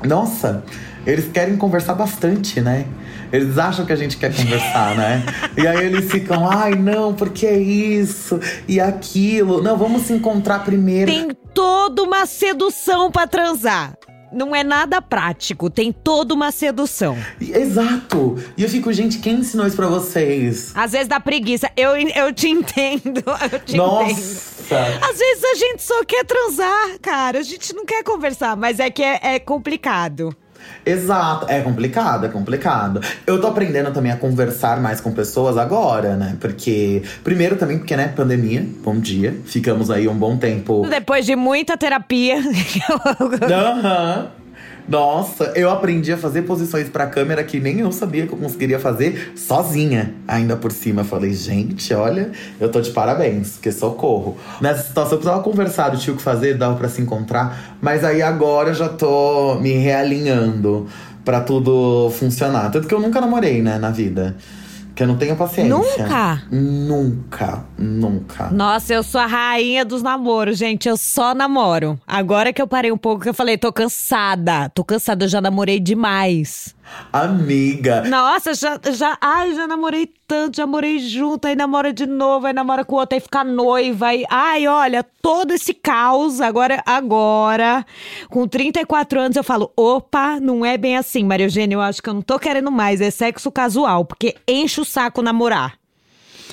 Nossa, 0.05 0.65
eles 1.07 1.31
querem 1.33 1.57
conversar 1.57 1.95
bastante, 1.95 2.61
né? 2.61 2.87
Eles 3.33 3.57
acham 3.57 3.87
que 3.87 3.93
a 3.93 3.97
gente 3.97 4.17
quer 4.17 4.35
conversar, 4.35 4.95
né? 4.97 5.23
E 5.57 5.67
aí 5.67 5.87
eles 5.87 6.11
ficam, 6.11 6.49
ai, 6.49 6.75
não, 6.75 7.15
porque 7.15 7.47
é 7.47 7.57
isso 7.57 8.41
e 8.67 8.81
aquilo. 8.81 9.63
Não, 9.63 9.77
vamos 9.77 10.03
se 10.03 10.13
encontrar 10.13 10.61
primeiro. 10.65 11.11
Tem 11.11 11.29
toda 11.55 12.03
uma 12.03 12.27
sedução 12.27 13.11
pra 13.11 13.27
transar 13.27 13.95
não 14.33 14.55
é 14.55 14.65
nada 14.65 15.01
prático, 15.03 15.69
tem 15.71 15.93
toda 15.93 16.35
uma 16.35 16.51
sedução. 16.51 17.17
Exato! 17.41 18.43
E 18.57 18.63
eu 18.63 18.69
fico, 18.69 18.93
gente, 18.93 19.19
quem 19.19 19.35
ensinou 19.35 19.67
isso 19.67 19.77
pra 19.77 19.87
vocês? 19.89 20.73
Às 20.75 20.93
vezes 20.93 21.09
dá 21.09 21.21
preguiça. 21.21 21.71
Eu, 21.77 21.91
eu 21.97 22.33
te 22.33 22.49
entendo, 22.51 23.23
eu 23.53 23.59
te 23.61 23.77
Nossa. 23.77 24.65
entendo. 24.65 25.05
Às 25.05 25.19
vezes 25.19 25.45
a 25.45 25.55
gente 25.55 25.83
só 25.83 26.05
quer 26.05 26.25
transar, 26.25 26.99
cara. 27.01 27.39
A 27.39 27.43
gente 27.43 27.75
não 27.75 27.85
quer 27.85 28.03
conversar, 28.03 28.57
mas 28.57 28.81
é 28.81 28.91
que 28.91 29.03
é, 29.03 29.21
é 29.35 29.39
complicado. 29.39 30.35
Exato, 30.85 31.47
é 31.49 31.61
complicado, 31.61 32.27
é 32.27 32.29
complicado. 32.29 33.01
Eu 33.27 33.41
tô 33.41 33.47
aprendendo 33.47 33.93
também 33.93 34.11
a 34.11 34.17
conversar 34.17 34.81
mais 34.81 35.01
com 35.01 35.13
pessoas 35.13 35.57
agora, 35.57 36.17
né? 36.17 36.37
Porque, 36.41 37.03
primeiro 37.23 37.57
também 37.57 37.79
porque, 37.79 37.97
né, 37.97 38.09
pandemia, 38.09 38.67
bom 38.83 38.99
dia, 38.99 39.37
ficamos 39.45 39.91
aí 39.91 40.09
um 40.09 40.17
bom 40.17 40.37
tempo. 40.37 40.87
Depois 40.89 41.25
de 41.25 41.37
muita 41.37 41.77
terapia. 41.77 42.37
Aham. 43.51 44.29
uhum. 44.37 44.42
Nossa, 44.89 45.53
eu 45.55 45.71
aprendi 45.71 46.13
a 46.13 46.17
fazer 46.17 46.43
posições 46.43 46.89
pra 46.89 47.07
câmera 47.07 47.43
que 47.45 47.61
nem 47.61 47.81
eu 47.81 47.93
sabia 47.93 48.27
que 48.27 48.33
eu 48.33 48.39
conseguiria 48.39 48.79
fazer 48.79 49.33
sozinha, 49.37 50.15
ainda 50.27 50.57
por 50.57 50.73
cima. 50.73 51.05
falei, 51.05 51.33
gente, 51.33 51.95
olha, 51.95 52.33
eu 52.61 52.69
tô 52.69 52.81
de 52.81 52.91
parabéns, 52.91 53.59
que 53.59 53.71
socorro. 53.71 54.37
Nessa 54.61 54.83
situação 54.83 55.13
eu 55.13 55.19
precisava 55.19 55.43
conversar, 55.43 55.95
eu 55.95 56.01
tinha 56.01 56.15
o 56.15 56.17
que 56.17 56.23
fazer, 56.23 56.55
dava 56.55 56.77
pra 56.77 56.89
se 56.89 57.01
encontrar. 57.01 57.77
Mas 57.81 58.05
aí 58.05 58.23
agora 58.23 58.71
eu 58.71 58.75
já 58.75 58.89
tô 58.89 59.57
me 59.61 59.73
realinhando 59.73 60.87
pra 61.25 61.41
tudo 61.41 62.11
funcionar. 62.11 62.71
Tanto 62.71 62.89
que 62.89 62.95
eu 62.95 63.01
nunca 63.01 63.21
namorei, 63.21 63.63
né, 63.63 63.79
na 63.79 63.91
vida. 63.91 64.37
Que 65.03 65.05
eu 65.05 65.09
não 65.09 65.17
tenho 65.17 65.35
paciência. 65.35 65.69
Nunca? 65.69 66.43
Nunca, 66.49 67.65
nunca. 67.77 68.51
Nossa, 68.51 68.95
eu 68.95 69.03
sou 69.03 69.21
a 69.21 69.27
rainha 69.27 69.85
dos 69.85 70.01
namoros, 70.01 70.57
gente. 70.57 70.89
Eu 70.89 70.97
só 70.97 71.35
namoro. 71.35 71.99
Agora 72.07 72.53
que 72.53 72.63
eu 72.63 72.69
parei 72.69 72.93
um 72.93 72.97
pouco, 72.97 73.23
que 73.23 73.29
eu 73.29 73.35
falei, 73.35 73.59
tô 73.59 73.73
cansada. 73.73 74.69
Tô 74.69 74.85
cansada, 74.85 75.25
eu 75.25 75.29
já 75.29 75.41
namorei 75.41 75.81
demais. 75.81 76.73
Amiga. 77.13 78.03
Nossa, 78.03 78.55
já, 78.55 78.81
já, 78.91 79.19
ai, 79.21 79.55
já 79.55 79.67
namorei 79.67 80.11
tanto, 80.27 80.57
já 80.57 80.67
morei 80.67 80.99
junto, 80.99 81.47
aí 81.47 81.55
namora 81.55 81.93
de 81.93 82.07
novo, 82.07 82.47
aí 82.47 82.53
namora 82.53 82.85
com 82.85 82.97
o 82.97 82.99
outro, 82.99 83.15
aí 83.15 83.21
fica 83.21 83.45
noiva, 83.45 84.07
aí, 84.07 84.25
ai, 84.31 84.67
olha, 84.67 85.05
todo 85.21 85.53
esse 85.53 85.75
caos, 85.75 86.41
agora, 86.41 86.83
agora, 86.87 87.85
com 88.31 88.49
34 88.49 89.21
anos, 89.21 89.37
eu 89.37 89.45
falo, 89.45 89.71
opa, 89.77 90.41
não 90.41 90.65
é 90.65 90.79
bem 90.79 90.97
assim, 90.97 91.23
Maria 91.23 91.47
Eugênia, 91.47 91.75
eu 91.75 91.83
acho 91.83 92.03
que 92.03 92.09
eu 92.09 92.15
não 92.15 92.23
tô 92.23 92.39
querendo 92.39 92.71
mais, 92.71 93.01
é 93.01 93.11
sexo 93.11 93.53
casual, 93.53 94.07
porque 94.07 94.35
enche 94.49 94.81
o 94.81 94.85
saco 94.85 95.21
namorar. 95.21 95.75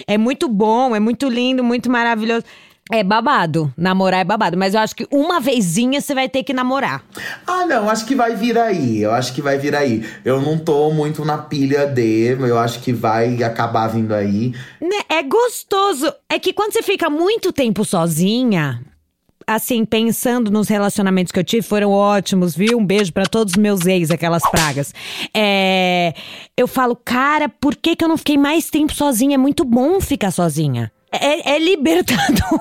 É 0.07 0.17
muito 0.17 0.47
bom, 0.47 0.95
é 0.95 0.99
muito 0.99 1.27
lindo, 1.27 1.63
muito 1.63 1.89
maravilhoso. 1.89 2.45
É 2.91 3.03
babado. 3.03 3.71
Namorar 3.77 4.21
é 4.21 4.23
babado. 4.23 4.57
Mas 4.57 4.73
eu 4.73 4.79
acho 4.79 4.95
que 4.95 5.07
uma 5.11 5.39
vezinha 5.39 6.01
você 6.01 6.15
vai 6.15 6.27
ter 6.27 6.43
que 6.43 6.53
namorar. 6.53 7.03
Ah, 7.45 7.63
não. 7.65 7.87
Acho 7.87 8.05
que 8.05 8.15
vai 8.15 8.35
vir 8.35 8.57
aí. 8.57 9.03
Eu 9.03 9.11
acho 9.11 9.31
que 9.31 9.43
vai 9.43 9.59
vir 9.59 9.75
aí. 9.75 10.03
Eu 10.25 10.41
não 10.41 10.57
tô 10.57 10.89
muito 10.91 11.23
na 11.23 11.37
pilha 11.37 11.85
de. 11.85 12.35
Eu 12.39 12.57
acho 12.57 12.79
que 12.79 12.91
vai 12.91 13.43
acabar 13.43 13.87
vindo 13.87 14.13
aí. 14.13 14.55
Né, 14.81 15.03
é 15.07 15.21
gostoso. 15.21 16.11
É 16.27 16.39
que 16.39 16.51
quando 16.51 16.73
você 16.73 16.81
fica 16.81 17.09
muito 17.09 17.53
tempo 17.53 17.85
sozinha. 17.85 18.81
Assim, 19.45 19.83
pensando 19.83 20.51
nos 20.51 20.67
relacionamentos 20.67 21.31
que 21.31 21.39
eu 21.39 21.43
tive, 21.43 21.63
foram 21.63 21.89
ótimos, 21.91 22.55
viu? 22.55 22.77
Um 22.77 22.85
beijo 22.85 23.11
para 23.11 23.25
todos 23.25 23.53
os 23.53 23.57
meus 23.57 23.83
ex, 23.87 24.11
aquelas 24.11 24.43
pragas. 24.43 24.93
É, 25.33 26.13
eu 26.55 26.67
falo, 26.67 26.95
cara, 26.95 27.49
por 27.49 27.75
que, 27.75 27.95
que 27.95 28.03
eu 28.03 28.07
não 28.07 28.17
fiquei 28.17 28.37
mais 28.37 28.69
tempo 28.69 28.93
sozinha? 28.93 29.33
É 29.33 29.37
muito 29.39 29.65
bom 29.65 29.99
ficar 29.99 30.29
sozinha. 30.29 30.91
É, 31.11 31.55
é 31.55 31.59
libertador. 31.59 32.59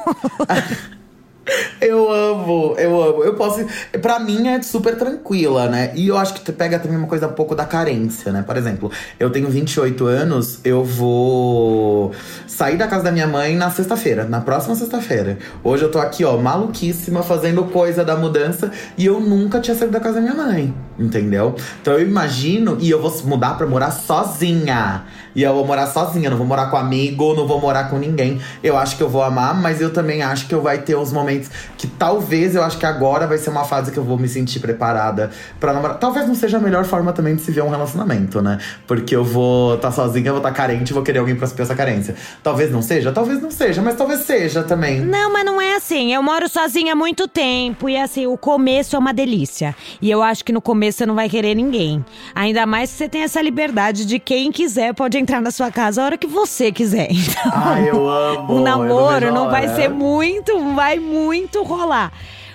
Eu 1.80 2.10
amo, 2.12 2.74
eu 2.76 3.02
amo. 3.02 3.24
Eu 3.24 3.34
posso. 3.34 3.64
Pra 4.02 4.18
mim 4.18 4.48
é 4.48 4.60
super 4.62 4.96
tranquila, 4.96 5.68
né? 5.68 5.92
E 5.94 6.08
eu 6.08 6.16
acho 6.16 6.34
que 6.34 6.52
pega 6.52 6.78
também 6.78 6.98
uma 6.98 7.06
coisa 7.06 7.26
um 7.26 7.32
pouco 7.32 7.54
da 7.54 7.64
carência, 7.64 8.32
né? 8.32 8.42
Por 8.42 8.56
exemplo, 8.56 8.90
eu 9.18 9.30
tenho 9.30 9.48
28 9.48 10.06
anos, 10.06 10.60
eu 10.64 10.84
vou 10.84 12.12
sair 12.46 12.76
da 12.76 12.86
casa 12.86 13.04
da 13.04 13.12
minha 13.12 13.26
mãe 13.26 13.56
na 13.56 13.70
sexta-feira, 13.70 14.24
na 14.24 14.40
próxima 14.40 14.74
sexta-feira. 14.74 15.38
Hoje 15.64 15.84
eu 15.84 15.90
tô 15.90 15.98
aqui, 15.98 16.24
ó, 16.24 16.36
maluquíssima, 16.36 17.22
fazendo 17.22 17.64
coisa 17.64 18.04
da 18.04 18.16
mudança 18.16 18.70
e 18.96 19.06
eu 19.06 19.20
nunca 19.20 19.60
tinha 19.60 19.76
saído 19.76 19.92
da 19.92 20.00
casa 20.00 20.16
da 20.16 20.20
minha 20.20 20.34
mãe, 20.34 20.74
entendeu? 20.98 21.54
Então 21.80 21.94
eu 21.94 22.02
imagino, 22.02 22.76
e 22.80 22.90
eu 22.90 23.00
vou 23.00 23.10
mudar 23.24 23.56
pra 23.56 23.66
morar 23.66 23.90
sozinha. 23.90 25.04
E 25.38 25.44
eu 25.44 25.54
vou 25.54 25.64
morar 25.64 25.86
sozinha, 25.86 26.28
não 26.30 26.36
vou 26.36 26.44
morar 26.44 26.66
com 26.66 26.76
amigo, 26.76 27.32
não 27.32 27.46
vou 27.46 27.60
morar 27.60 27.88
com 27.88 27.96
ninguém. 27.96 28.40
Eu 28.60 28.76
acho 28.76 28.96
que 28.96 29.02
eu 29.04 29.08
vou 29.08 29.22
amar, 29.22 29.54
mas 29.54 29.80
eu 29.80 29.92
também 29.92 30.20
acho 30.20 30.48
que 30.48 30.52
eu 30.52 30.60
vai 30.60 30.78
ter 30.78 30.96
uns 30.96 31.12
momentos 31.12 31.48
que 31.76 31.86
talvez 31.86 32.56
eu 32.56 32.64
acho 32.64 32.76
que 32.76 32.84
agora 32.84 33.24
vai 33.24 33.38
ser 33.38 33.50
uma 33.50 33.62
fase 33.62 33.92
que 33.92 33.98
eu 33.98 34.02
vou 34.02 34.18
me 34.18 34.28
sentir 34.28 34.58
preparada 34.58 35.30
para 35.60 35.72
namorar. 35.72 35.96
Talvez 35.98 36.26
não 36.26 36.34
seja 36.34 36.56
a 36.56 36.60
melhor 36.60 36.84
forma 36.84 37.12
também 37.12 37.36
de 37.36 37.42
se 37.42 37.52
ver 37.52 37.62
um 37.62 37.68
relacionamento, 37.68 38.42
né? 38.42 38.58
Porque 38.84 39.14
eu 39.14 39.22
vou 39.22 39.76
estar 39.76 39.90
tá 39.90 39.94
sozinha, 39.94 40.32
vou 40.32 40.40
estar 40.40 40.50
tá 40.50 40.56
carente, 40.56 40.92
vou 40.92 41.04
querer 41.04 41.20
alguém 41.20 41.36
pra 41.36 41.46
suprir 41.46 41.62
essa 41.62 41.74
carência. 41.76 42.16
Talvez 42.42 42.72
não 42.72 42.82
seja, 42.82 43.12
talvez 43.12 43.40
não 43.40 43.52
seja, 43.52 43.80
mas 43.80 43.94
talvez 43.94 44.22
seja 44.22 44.64
também. 44.64 45.02
Não, 45.02 45.32
mas 45.32 45.44
não 45.44 45.60
é 45.60 45.76
assim. 45.76 46.12
Eu 46.12 46.20
moro 46.20 46.48
sozinha 46.48 46.94
há 46.94 46.96
muito 46.96 47.28
tempo 47.28 47.88
e 47.88 47.96
assim, 47.96 48.26
o 48.26 48.36
começo 48.36 48.96
é 48.96 48.98
uma 48.98 49.14
delícia. 49.14 49.72
E 50.02 50.10
eu 50.10 50.20
acho 50.20 50.44
que 50.44 50.50
no 50.50 50.60
começo 50.60 50.98
você 50.98 51.06
não 51.06 51.14
vai 51.14 51.28
querer 51.28 51.54
ninguém. 51.54 52.04
Ainda 52.34 52.66
mais 52.66 52.90
se 52.90 52.96
você 52.96 53.08
tem 53.08 53.22
essa 53.22 53.40
liberdade 53.40 54.04
de 54.04 54.18
quem 54.18 54.50
quiser 54.50 54.92
pode 54.94 55.16
entrar 55.16 55.27
entrar 55.28 55.42
na 55.42 55.50
sua 55.50 55.70
casa 55.70 56.00
a 56.00 56.04
hora 56.06 56.16
que 56.16 56.26
você 56.26 56.72
quiser. 56.72 57.08
Então, 57.28 57.52
ah, 57.54 57.80
eu 57.80 58.08
amo. 58.08 58.54
O 58.54 58.60
namoro 58.60 59.32
não 59.32 59.50
vai 59.50 59.68
ser 59.74 59.88
muito, 59.88 60.74
vai 60.74 60.98
muito 60.98 61.62
rolar. 61.62 62.12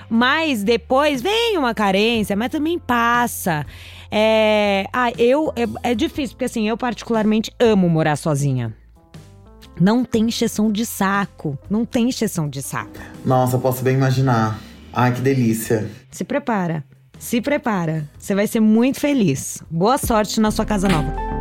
Mas 0.09 0.63
depois 0.63 1.21
vem 1.21 1.57
uma 1.57 1.73
carência, 1.73 2.35
mas 2.35 2.49
também 2.49 2.79
passa. 2.79 3.65
É, 4.09 4.87
ah, 4.91 5.11
eu 5.17 5.53
é, 5.55 5.91
é 5.91 5.95
difícil 5.95 6.35
porque 6.35 6.45
assim 6.45 6.67
eu 6.67 6.75
particularmente 6.75 7.51
amo 7.59 7.87
morar 7.87 8.15
sozinha. 8.15 8.73
Não 9.79 10.03
tem 10.03 10.27
exceção 10.27 10.71
de 10.71 10.85
saco, 10.85 11.57
não 11.69 11.85
tem 11.85 12.09
exceção 12.09 12.49
de 12.49 12.61
saco. 12.61 12.99
Nossa, 13.23 13.57
posso 13.57 13.83
bem 13.83 13.95
imaginar. 13.95 14.59
Ai, 14.91 15.13
que 15.13 15.21
delícia. 15.21 15.89
Se 16.11 16.23
prepara, 16.23 16.83
se 17.19 17.41
prepara. 17.41 18.07
Você 18.17 18.33
vai 18.33 18.47
ser 18.47 18.59
muito 18.59 18.99
feliz. 18.99 19.61
Boa 19.69 19.97
sorte 19.97 20.39
na 20.39 20.51
sua 20.51 20.65
casa 20.65 20.87
nova. 20.87 21.32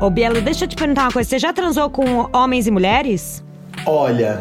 Ô, 0.00 0.10
Bielo, 0.10 0.40
deixa 0.40 0.64
eu 0.64 0.68
te 0.68 0.76
perguntar 0.76 1.02
uma 1.02 1.12
coisa. 1.12 1.28
Você 1.28 1.38
já 1.38 1.52
transou 1.52 1.88
com 1.88 2.28
homens 2.32 2.66
e 2.66 2.70
mulheres? 2.70 3.42
Olha, 3.86 4.40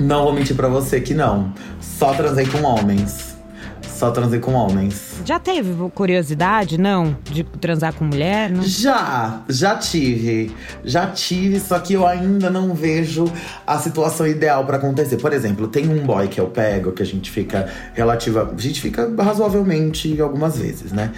não 0.00 0.24
vou 0.24 0.32
mentir 0.32 0.56
pra 0.56 0.68
você 0.68 1.00
que 1.00 1.12
não. 1.12 1.52
Só 1.80 2.14
transei 2.14 2.46
com 2.46 2.62
homens. 2.62 3.36
Só 3.82 4.10
transei 4.10 4.38
com 4.40 4.52
homens. 4.52 5.16
Já 5.24 5.38
teve 5.38 5.72
curiosidade, 5.90 6.78
não? 6.78 7.16
De 7.24 7.42
transar 7.42 7.94
com 7.94 8.04
mulher? 8.04 8.50
Não? 8.50 8.62
Já, 8.62 9.42
já 9.48 9.74
tive. 9.76 10.54
Já 10.84 11.06
tive, 11.06 11.58
só 11.58 11.78
que 11.78 11.94
eu 11.94 12.06
ainda 12.06 12.50
não 12.50 12.74
vejo 12.74 13.24
a 13.66 13.78
situação 13.78 14.26
ideal 14.26 14.64
pra 14.66 14.76
acontecer. 14.76 15.16
Por 15.16 15.32
exemplo, 15.32 15.66
tem 15.66 15.88
um 15.88 16.04
boy 16.04 16.28
que 16.28 16.38
eu 16.38 16.46
pego, 16.46 16.92
que 16.92 17.02
a 17.02 17.06
gente 17.06 17.30
fica 17.30 17.68
relativa. 17.94 18.52
A 18.56 18.60
gente 18.60 18.80
fica 18.80 19.10
razoavelmente 19.18 20.20
algumas 20.20 20.58
vezes, 20.58 20.92
né? 20.92 21.10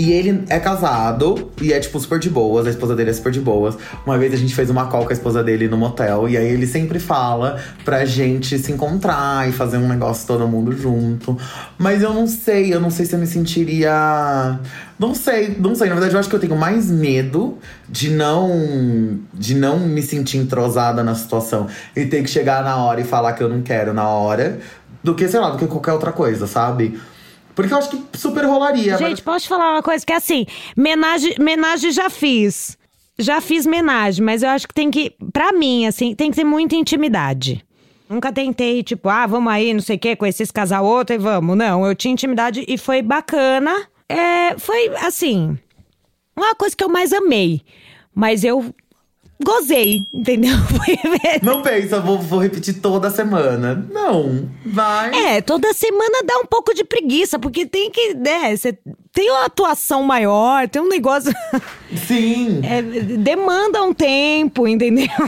E 0.00 0.14
ele 0.14 0.44
é 0.48 0.58
casado 0.58 1.50
e 1.60 1.74
é, 1.74 1.78
tipo, 1.78 2.00
super 2.00 2.18
de 2.18 2.30
boas. 2.30 2.66
A 2.66 2.70
esposa 2.70 2.96
dele 2.96 3.10
é 3.10 3.12
super 3.12 3.30
de 3.30 3.38
boas. 3.38 3.76
Uma 4.06 4.16
vez 4.16 4.32
a 4.32 4.36
gente 4.36 4.54
fez 4.54 4.70
uma 4.70 4.86
call 4.86 5.04
com 5.04 5.10
a 5.10 5.12
esposa 5.12 5.44
dele 5.44 5.68
no 5.68 5.76
motel. 5.76 6.26
E 6.26 6.38
aí 6.38 6.46
ele 6.46 6.66
sempre 6.66 6.98
fala 6.98 7.60
pra 7.84 8.06
gente 8.06 8.58
se 8.58 8.72
encontrar 8.72 9.46
e 9.46 9.52
fazer 9.52 9.76
um 9.76 9.86
negócio 9.86 10.26
todo 10.26 10.48
mundo 10.48 10.72
junto. 10.72 11.36
Mas 11.76 12.00
eu 12.00 12.14
não 12.14 12.26
sei, 12.26 12.72
eu 12.72 12.80
não 12.80 12.88
sei 12.88 13.04
se 13.04 13.14
eu 13.14 13.18
me 13.18 13.26
sentiria. 13.26 14.58
Não 14.98 15.14
sei, 15.14 15.54
não 15.60 15.74
sei. 15.74 15.88
Na 15.88 15.96
verdade, 15.96 16.14
eu 16.14 16.20
acho 16.20 16.30
que 16.30 16.34
eu 16.34 16.40
tenho 16.40 16.56
mais 16.56 16.90
medo 16.90 17.58
de 17.86 18.08
não. 18.08 19.18
de 19.34 19.54
não 19.54 19.80
me 19.80 20.00
sentir 20.00 20.38
entrosada 20.38 21.04
na 21.04 21.14
situação 21.14 21.66
e 21.94 22.06
ter 22.06 22.22
que 22.22 22.30
chegar 22.30 22.64
na 22.64 22.74
hora 22.78 23.02
e 23.02 23.04
falar 23.04 23.34
que 23.34 23.42
eu 23.42 23.50
não 23.50 23.60
quero 23.60 23.92
na 23.92 24.08
hora. 24.08 24.60
Do 25.04 25.14
que, 25.14 25.28
sei 25.28 25.40
lá, 25.40 25.50
do 25.50 25.58
que 25.58 25.66
qualquer 25.66 25.92
outra 25.92 26.10
coisa, 26.10 26.46
sabe? 26.46 26.98
Porque 27.54 27.72
eu 27.72 27.78
acho 27.78 27.90
que 27.90 28.18
super 28.18 28.44
rolaria. 28.44 28.96
Gente, 28.96 29.10
mas... 29.10 29.20
posso 29.20 29.44
te 29.44 29.48
falar 29.48 29.72
uma 29.72 29.82
coisa? 29.82 30.04
Que 30.04 30.12
é 30.12 30.16
assim, 30.16 30.46
menagem, 30.76 31.34
menagem 31.38 31.90
já 31.90 32.08
fiz. 32.08 32.78
Já 33.18 33.40
fiz 33.40 33.66
menagem, 33.66 34.24
mas 34.24 34.42
eu 34.42 34.48
acho 34.48 34.66
que 34.66 34.74
tem 34.74 34.90
que. 34.90 35.14
Pra 35.32 35.52
mim, 35.52 35.86
assim, 35.86 36.14
tem 36.14 36.30
que 36.30 36.36
ter 36.36 36.44
muita 36.44 36.74
intimidade. 36.74 37.64
Nunca 38.08 38.32
tentei, 38.32 38.82
tipo, 38.82 39.08
ah, 39.08 39.26
vamos 39.26 39.52
aí, 39.52 39.72
não 39.72 39.80
sei 39.80 39.96
o 39.96 39.98
quê, 39.98 40.16
conhecer 40.16 40.42
esse 40.42 40.52
casal 40.52 40.84
outro 40.84 41.14
e 41.14 41.18
vamos. 41.18 41.56
Não, 41.56 41.86
eu 41.86 41.94
tinha 41.94 42.12
intimidade 42.12 42.64
e 42.66 42.78
foi 42.78 43.02
bacana. 43.02 43.86
É, 44.08 44.58
foi, 44.58 44.88
assim, 44.96 45.56
uma 46.34 46.54
coisa 46.54 46.74
que 46.74 46.82
eu 46.82 46.88
mais 46.88 47.12
amei. 47.12 47.62
Mas 48.14 48.42
eu 48.42 48.74
gozei, 49.42 50.06
entendeu? 50.12 50.56
Não 51.42 51.62
pensa, 51.62 52.00
vou, 52.00 52.18
vou 52.18 52.38
repetir 52.40 52.80
toda 52.80 53.10
semana. 53.10 53.86
Não, 53.90 54.48
vai. 54.64 55.36
É, 55.36 55.40
toda 55.40 55.72
semana 55.72 56.22
dá 56.24 56.38
um 56.38 56.46
pouco 56.46 56.74
de 56.74 56.84
preguiça, 56.84 57.38
porque 57.38 57.66
tem 57.66 57.90
que, 57.90 58.14
né, 58.14 58.56
você 58.56 58.76
tem 59.12 59.28
uma 59.30 59.46
atuação 59.46 60.02
maior, 60.02 60.68
tem 60.68 60.80
um 60.80 60.88
negócio. 60.88 61.32
Sim. 62.06 62.60
É, 62.62 62.80
demanda 62.80 63.82
um 63.82 63.92
tempo, 63.92 64.66
entendeu? 64.68 65.08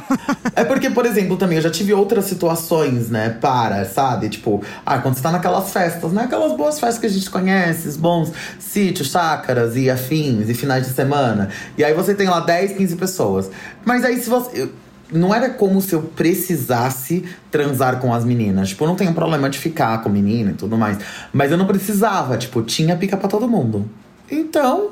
É 0.55 0.64
porque, 0.64 0.90
por 0.90 1.07
exemplo, 1.07 1.37
também 1.37 1.57
eu 1.57 1.62
já 1.62 1.70
tive 1.70 1.94
outras 1.94 2.27
situações, 2.27 3.09
né, 3.09 3.31
para, 3.40 3.87
sabe? 3.87 4.29
Tipo, 4.29 4.62
ah, 4.85 4.98
quando 4.98 5.14
você 5.14 5.22
tá 5.22 5.31
naquelas 5.31 5.72
festas, 5.72 6.12
né? 6.12 6.25
Aquelas 6.25 6.55
boas 6.55 6.79
festas 6.79 6.98
que 6.98 7.07
a 7.07 7.09
gente 7.09 7.31
conhece, 7.31 7.88
os 7.88 7.96
bons 7.96 8.33
sítios, 8.59 9.11
chácaras 9.11 9.75
e 9.75 9.88
afins, 9.88 10.51
e 10.51 10.55
finais 10.55 10.87
de 10.87 10.92
semana. 10.92 11.48
E 11.77 11.83
aí 11.83 11.94
você 11.94 12.14
tem 12.14 12.29
lá 12.29 12.40
10, 12.40 12.72
15 12.72 12.96
pessoas. 12.96 13.51
Mas 13.85 14.05
aí 14.05 14.18
se 14.18 14.29
você. 14.29 14.68
Não 15.11 15.35
era 15.35 15.51
como 15.51 15.79
se 15.83 15.95
eu 15.95 16.01
precisasse 16.01 17.23
transar 17.51 18.01
com 18.01 18.14
as 18.14 18.25
meninas. 18.25 18.71
Tipo, 18.71 18.85
eu 18.85 18.88
não 18.88 18.97
tenho 18.97 19.12
problema 19.12 19.51
de 19.51 19.59
ficar 19.59 20.03
com 20.03 20.09
menina 20.09 20.53
e 20.53 20.55
tudo 20.55 20.79
mais. 20.79 20.97
Mas 21.31 21.51
eu 21.51 21.59
não 21.59 21.66
precisava, 21.66 22.38
tipo, 22.38 22.62
tinha 22.62 22.97
pica 22.97 23.14
pra 23.18 23.29
todo 23.29 23.47
mundo. 23.47 23.87
Então, 24.31 24.88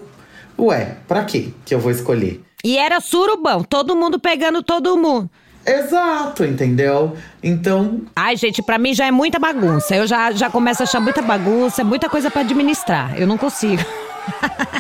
ué, 0.59 0.99
pra 1.09 1.25
quê 1.25 1.55
que 1.65 1.75
eu 1.75 1.81
vou 1.81 1.91
escolher? 1.91 2.43
E 2.63 2.77
era 2.77 3.01
surubão, 3.01 3.63
todo 3.65 3.97
mundo 3.97 4.21
pegando 4.21 4.63
todo 4.63 4.95
mundo. 4.99 5.31
Exato, 5.67 6.45
entendeu? 6.45 7.17
Então. 7.43 8.01
Ai, 8.17 8.37
gente, 8.37 8.63
pra 8.63 8.79
mim 8.79 8.95
já 8.95 9.07
é 9.07 9.11
muita 9.11 9.39
bagunça. 9.39 9.95
Eu 9.95 10.07
já, 10.07 10.31
já 10.33 10.51
começo 10.51 10.83
a 10.83 10.85
achar 10.85 11.01
muita 11.01 11.23
bagunça, 11.23 11.85
muita 11.85 12.09
coisa 12.09 12.31
para 12.31 12.43
administrar. 12.43 13.19
Eu 13.19 13.27
não 13.27 13.37
consigo. 13.37 13.83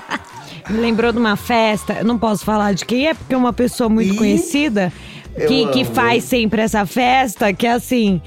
Me 0.71 0.79
lembrou 0.79 1.13
de 1.13 1.19
uma 1.19 1.37
festa, 1.37 1.95
eu 1.95 2.05
não 2.05 2.19
posso 2.19 2.45
falar 2.45 2.75
de 2.75 2.85
quem 2.85 3.09
é, 3.09 3.15
porque 3.15 3.35
é 3.35 3.37
uma 3.37 3.53
pessoa 3.53 3.89
muito 3.89 4.15
Ih, 4.15 4.17
conhecida 4.17 4.93
que, 5.35 5.67
que 5.69 5.85
faz 5.85 6.25
sempre 6.25 6.63
essa 6.63 6.87
festa, 6.87 7.53
que 7.53 7.67
é 7.67 7.73
assim. 7.73 8.21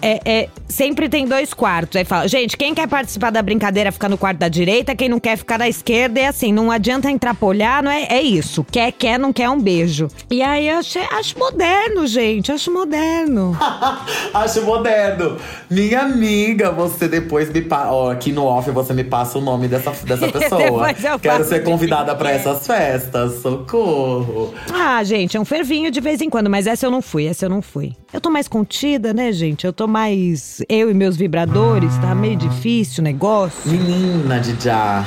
É, 0.00 0.20
é, 0.24 0.48
sempre 0.68 1.08
tem 1.08 1.26
dois 1.26 1.54
quartos. 1.54 1.96
Aí 1.96 2.04
fala, 2.04 2.28
gente, 2.28 2.56
quem 2.56 2.74
quer 2.74 2.86
participar 2.86 3.30
da 3.30 3.42
brincadeira 3.42 3.90
fica 3.90 4.08
no 4.08 4.18
quarto 4.18 4.38
da 4.38 4.48
direita, 4.48 4.94
quem 4.94 5.08
não 5.08 5.18
quer 5.18 5.36
ficar 5.36 5.58
na 5.58 5.68
esquerda. 5.68 6.20
É 6.20 6.26
assim, 6.26 6.52
não 6.52 6.70
adianta 6.70 7.10
entrapolhar, 7.10 7.82
não 7.82 7.90
é? 7.90 8.04
É 8.04 8.22
isso. 8.22 8.64
Quer, 8.70 8.92
quer, 8.92 9.18
não 9.18 9.32
quer 9.32 9.48
um 9.48 9.60
beijo. 9.60 10.08
E 10.30 10.42
aí 10.42 10.68
eu 10.68 10.78
achei, 10.78 11.02
acho 11.12 11.38
moderno, 11.38 12.06
gente. 12.06 12.52
Acho 12.52 12.72
moderno. 12.72 13.56
Acho 14.34 14.62
moderno. 14.62 15.36
Minha 15.70 16.02
amiga, 16.02 16.70
você 16.70 17.08
depois 17.08 17.50
me 17.50 17.62
passa. 17.62 17.90
Ó, 17.90 18.10
aqui 18.10 18.32
no 18.32 18.44
off 18.44 18.70
você 18.70 18.92
me 18.92 19.04
passa 19.04 19.38
o 19.38 19.40
nome 19.40 19.68
dessa, 19.68 19.90
dessa 20.04 20.28
pessoa. 20.30 20.88
Quero 21.20 21.44
ser 21.44 21.62
convidada 21.62 22.16
é. 22.28 22.34
essas 22.34 22.66
festas. 22.66 23.42
Socorro. 23.42 24.54
Ah, 24.72 25.02
gente, 25.02 25.36
é 25.36 25.40
um 25.40 25.44
fervinho 25.44 25.90
de 25.90 26.00
vez 26.00 26.20
em 26.20 26.30
quando, 26.30 26.50
mas 26.50 26.66
essa 26.66 26.86
eu 26.86 26.90
não 26.90 27.02
fui, 27.02 27.26
essa 27.26 27.46
eu 27.46 27.50
não 27.50 27.62
fui. 27.62 27.94
Eu 28.12 28.20
tô 28.20 28.30
mais 28.30 28.48
contida, 28.48 29.12
né, 29.12 29.32
gente? 29.32 29.66
Eu 29.66 29.72
tô 29.72 29.86
mais. 29.86 30.57
Eu 30.68 30.90
e 30.90 30.94
meus 30.94 31.16
vibradores, 31.16 31.96
tá 31.98 32.14
meio 32.14 32.36
difícil 32.36 33.02
o 33.02 33.04
negócio. 33.04 33.70
Menina 33.70 34.40
de 34.40 34.62
já. 34.64 35.04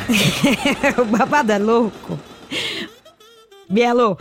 o 1.02 1.06
babado 1.06 1.52
é 1.52 1.58
louco. 1.58 2.20
Bielo, 3.70 4.18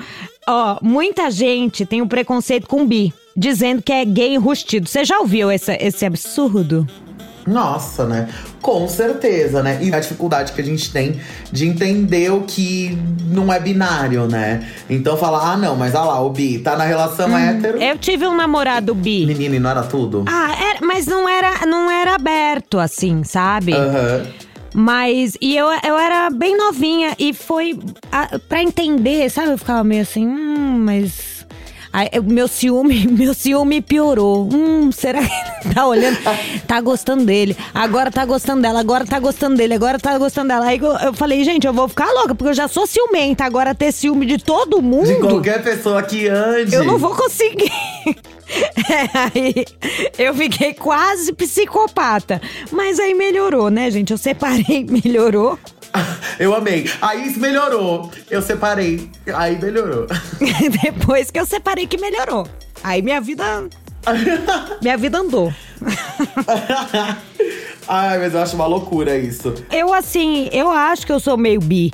ó, 0.48 0.78
muita 0.80 1.30
gente 1.30 1.84
tem 1.84 2.00
um 2.00 2.08
preconceito 2.08 2.66
com 2.66 2.86
bi, 2.86 3.12
dizendo 3.36 3.82
que 3.82 3.92
é 3.92 4.04
gay 4.04 4.34
enrustido. 4.34 4.88
Você 4.88 5.04
já 5.04 5.18
ouviu 5.18 5.50
esse, 5.50 5.72
esse 5.76 6.06
absurdo? 6.06 6.86
Nossa, 7.50 8.06
né? 8.06 8.28
Com 8.62 8.86
certeza, 8.88 9.62
né? 9.62 9.78
E 9.82 9.92
a 9.92 9.98
dificuldade 10.00 10.52
que 10.52 10.60
a 10.60 10.64
gente 10.64 10.92
tem 10.92 11.20
de 11.50 11.66
entender 11.66 12.30
o 12.32 12.42
que 12.42 12.96
não 13.26 13.52
é 13.52 13.58
binário, 13.58 14.26
né? 14.26 14.66
Então 14.88 15.16
falar, 15.16 15.52
ah, 15.52 15.56
não, 15.56 15.76
mas 15.76 15.94
ah 15.94 16.04
lá, 16.04 16.20
o 16.20 16.30
bi 16.30 16.58
tá 16.58 16.76
na 16.76 16.84
relação 16.84 17.36
hétero. 17.36 17.82
Eu 17.82 17.98
tive 17.98 18.26
um 18.26 18.34
namorado 18.36 18.94
bi. 18.94 19.26
Menina, 19.26 19.56
e 19.56 19.58
não 19.58 19.70
era 19.70 19.82
tudo? 19.82 20.24
Ah, 20.28 20.54
era- 20.58 20.78
mas 20.86 21.06
não 21.06 21.28
era, 21.28 21.66
não 21.66 21.90
era 21.90 22.14
aberto 22.14 22.78
assim, 22.78 23.24
sabe? 23.24 23.72
Aham. 23.74 24.26
Mas, 24.72 25.36
e 25.40 25.56
eu, 25.56 25.66
eu 25.66 25.98
era 25.98 26.30
bem 26.30 26.56
novinha 26.56 27.14
e 27.18 27.32
foi 27.34 27.76
a, 28.12 28.38
pra 28.38 28.62
entender, 28.62 29.28
sabe? 29.28 29.50
Eu 29.50 29.58
ficava 29.58 29.82
meio 29.82 30.02
assim, 30.02 30.24
hum, 30.26 30.82
mas. 30.84 31.39
Aí, 31.92 32.08
eu- 32.12 32.22
meu 32.22 32.46
ciúme, 32.46 33.06
meu 33.10 33.34
ciúme 33.34 33.80
piorou. 33.80 34.48
Hum, 34.52 34.92
será 34.92 35.20
que 35.20 35.32
ele 35.66 35.74
tá 35.74 35.86
olhando? 35.86 36.18
Tá 36.66 36.80
gostando 36.80 37.24
dele. 37.24 37.56
Agora 37.74 38.10
tá 38.10 38.24
gostando 38.24 38.62
dela, 38.62 38.80
agora 38.80 39.04
tá 39.04 39.18
gostando 39.18 39.56
dele, 39.56 39.74
agora 39.74 39.98
tá 39.98 40.16
gostando 40.16 40.48
dela. 40.48 40.66
Aí 40.66 40.78
eu, 40.78 40.92
eu 40.98 41.12
falei, 41.14 41.42
gente, 41.44 41.66
eu 41.66 41.72
vou 41.72 41.88
ficar 41.88 42.10
louca, 42.12 42.34
porque 42.34 42.50
eu 42.50 42.54
já 42.54 42.68
sou 42.68 42.86
ciumenta. 42.86 43.44
Agora 43.44 43.74
ter 43.74 43.92
ciúme 43.92 44.24
de 44.26 44.38
todo 44.38 44.80
mundo. 44.80 45.06
De 45.06 45.16
qualquer 45.16 45.62
pessoa 45.62 46.02
que 46.02 46.28
ande. 46.28 46.74
Eu 46.74 46.84
não 46.84 46.98
vou 46.98 47.14
conseguir. 47.14 47.70
É, 48.50 49.18
aí 49.38 49.64
eu 50.18 50.34
fiquei 50.34 50.74
quase 50.74 51.32
psicopata. 51.32 52.42
Mas 52.72 52.98
aí 52.98 53.14
melhorou, 53.14 53.70
né, 53.70 53.88
gente? 53.92 54.10
Eu 54.10 54.18
separei, 54.18 54.84
melhorou. 54.90 55.56
Eu 56.38 56.54
amei. 56.54 56.90
Aí 57.00 57.36
melhorou. 57.36 58.10
Eu 58.30 58.40
separei. 58.42 59.10
Aí 59.34 59.58
melhorou. 59.60 60.06
Depois 60.82 61.30
que 61.30 61.38
eu 61.38 61.46
separei 61.46 61.86
que 61.86 61.98
melhorou. 61.98 62.46
Aí 62.82 63.02
minha 63.02 63.20
vida. 63.20 63.44
minha 64.80 64.96
vida 64.96 65.18
andou. 65.18 65.52
Ai, 67.86 68.18
mas 68.18 68.34
eu 68.34 68.40
acho 68.40 68.54
uma 68.54 68.66
loucura 68.66 69.18
isso. 69.18 69.52
Eu, 69.70 69.92
assim, 69.92 70.48
eu 70.52 70.70
acho 70.70 71.04
que 71.04 71.12
eu 71.12 71.20
sou 71.20 71.36
meio 71.36 71.60
bi. 71.60 71.92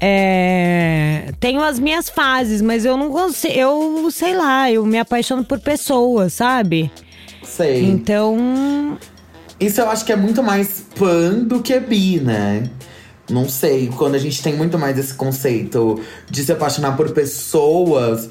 É, 0.00 1.30
tenho 1.38 1.62
as 1.62 1.78
minhas 1.78 2.08
fases, 2.08 2.62
mas 2.62 2.86
eu 2.86 2.96
não 2.96 3.10
consigo. 3.10 3.52
Eu 3.52 4.10
sei 4.10 4.34
lá, 4.34 4.72
eu 4.72 4.84
me 4.86 4.98
apaixono 4.98 5.44
por 5.44 5.60
pessoas, 5.60 6.32
sabe? 6.32 6.90
Sei. 7.44 7.84
Então. 7.84 8.98
Isso 9.60 9.80
eu 9.80 9.90
acho 9.90 10.06
que 10.06 10.12
é 10.12 10.16
muito 10.16 10.42
mais 10.42 10.86
pan 10.98 11.44
do 11.44 11.60
que 11.60 11.78
bi, 11.78 12.18
né? 12.18 12.62
Não 13.30 13.48
sei, 13.48 13.88
quando 13.96 14.14
a 14.14 14.18
gente 14.18 14.42
tem 14.42 14.54
muito 14.54 14.78
mais 14.78 14.98
esse 14.98 15.14
conceito 15.14 16.00
de 16.28 16.44
se 16.44 16.52
apaixonar 16.52 16.96
por 16.96 17.10
pessoas 17.10 18.28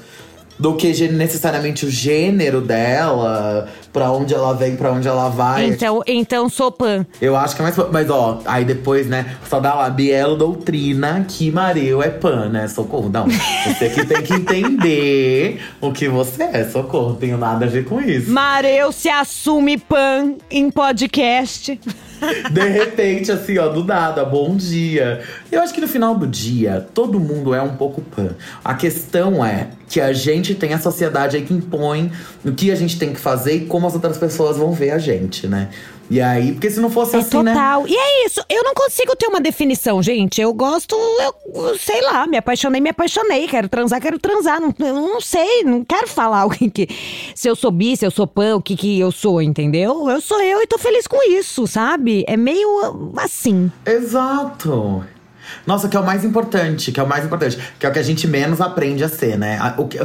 do 0.60 0.76
que 0.76 1.08
necessariamente 1.08 1.86
o 1.86 1.90
gênero 1.90 2.60
dela, 2.60 3.66
pra 3.90 4.12
onde 4.12 4.34
ela 4.34 4.52
vem, 4.52 4.76
pra 4.76 4.92
onde 4.92 5.08
ela 5.08 5.30
vai. 5.30 5.64
Então, 5.64 6.02
então 6.06 6.50
sou 6.50 6.70
pan. 6.70 7.06
Eu 7.18 7.34
acho 7.34 7.56
que 7.56 7.62
é 7.62 7.64
mais 7.64 7.74
pan. 7.74 7.88
Mas 7.90 8.10
ó, 8.10 8.42
aí 8.44 8.62
depois, 8.62 9.06
né, 9.06 9.36
só 9.48 9.58
dá 9.58 9.72
lá, 9.72 9.88
Bielo 9.88 10.36
doutrina 10.36 11.24
que 11.26 11.50
Mareu 11.50 12.02
é 12.02 12.10
pan, 12.10 12.50
né? 12.50 12.68
Socorro. 12.68 13.08
Não, 13.08 13.26
você 13.26 13.88
que 13.88 14.04
tem 14.04 14.22
que 14.22 14.34
entender 14.34 15.62
o 15.80 15.90
que 15.92 16.08
você 16.08 16.42
é, 16.42 16.64
socorro. 16.68 17.14
Tenho 17.14 17.38
nada 17.38 17.64
a 17.64 17.68
ver 17.68 17.86
com 17.86 17.98
isso. 17.98 18.30
Mareu 18.30 18.92
se 18.92 19.08
assume 19.08 19.78
pan 19.78 20.34
em 20.50 20.70
podcast. 20.70 21.80
De 22.50 22.68
repente, 22.68 23.32
assim, 23.32 23.58
ó, 23.58 23.68
do 23.68 23.84
nada, 23.84 24.24
bom 24.24 24.56
dia. 24.56 25.22
Eu 25.50 25.60
acho 25.60 25.72
que 25.72 25.80
no 25.80 25.88
final 25.88 26.14
do 26.14 26.26
dia, 26.26 26.86
todo 26.94 27.18
mundo 27.18 27.54
é 27.54 27.62
um 27.62 27.76
pouco 27.76 28.00
pan. 28.00 28.30
A 28.64 28.74
questão 28.74 29.44
é 29.44 29.68
que 29.88 30.00
a 30.00 30.12
gente 30.12 30.54
tem 30.54 30.72
a 30.72 30.78
sociedade 30.78 31.36
aí 31.36 31.42
que 31.42 31.54
impõe 31.54 32.12
o 32.44 32.52
que 32.52 32.70
a 32.70 32.76
gente 32.76 32.98
tem 32.98 33.12
que 33.12 33.20
fazer 33.20 33.54
e 33.54 33.66
como 33.66 33.86
as 33.86 33.94
outras 33.94 34.18
pessoas 34.18 34.56
vão 34.56 34.72
ver 34.72 34.90
a 34.90 34.98
gente, 34.98 35.46
né? 35.46 35.68
E 36.10 36.20
aí, 36.20 36.52
porque 36.52 36.68
se 36.68 36.80
não 36.80 36.90
fosse 36.90 37.14
É 37.14 37.20
assim, 37.20 37.40
né? 37.42 37.52
total. 37.54 37.86
E 37.86 37.94
é 37.96 38.26
isso. 38.26 38.44
Eu 38.48 38.64
não 38.64 38.74
consigo 38.74 39.14
ter 39.14 39.28
uma 39.28 39.40
definição, 39.40 40.02
gente. 40.02 40.40
Eu 40.40 40.52
gosto, 40.52 40.96
eu 40.96 41.78
sei 41.78 42.02
lá, 42.02 42.26
me 42.26 42.36
apaixonei, 42.36 42.80
me 42.80 42.90
apaixonei. 42.90 43.46
Quero 43.46 43.68
transar, 43.68 44.00
quero 44.00 44.18
transar. 44.18 44.60
Não, 44.60 44.74
eu 44.80 44.94
não 44.94 45.20
sei, 45.20 45.62
não 45.62 45.84
quero 45.84 46.08
falar 46.08 46.46
o 46.46 46.50
que, 46.50 46.68
que. 46.68 46.88
Se 47.34 47.48
eu 47.48 47.54
sou 47.54 47.70
bi, 47.70 47.96
se 47.96 48.04
eu 48.04 48.10
sou 48.10 48.26
pan, 48.26 48.56
o 48.56 48.62
que, 48.62 48.74
que 48.74 48.98
eu 48.98 49.12
sou, 49.12 49.40
entendeu? 49.40 50.10
Eu 50.10 50.20
sou 50.20 50.40
eu 50.42 50.60
e 50.60 50.66
tô 50.66 50.78
feliz 50.78 51.06
com 51.06 51.22
isso, 51.30 51.66
sabe? 51.68 52.24
É 52.26 52.36
meio 52.36 52.68
assim. 53.16 53.70
Exato. 53.86 55.04
Nossa, 55.66 55.88
que 55.88 55.96
é 55.96 56.00
o 56.00 56.04
mais 56.04 56.24
importante, 56.24 56.92
que 56.92 56.98
é 57.00 57.02
o 57.02 57.06
mais 57.08 57.24
importante, 57.24 57.58
que 57.78 57.86
é 57.86 57.88
o 57.88 57.92
que 57.92 57.98
a 57.98 58.02
gente 58.02 58.26
menos 58.26 58.60
aprende 58.60 59.02
a 59.04 59.08
ser, 59.08 59.38
né? 59.38 59.58
O, 59.76 59.86
que- 59.86 59.98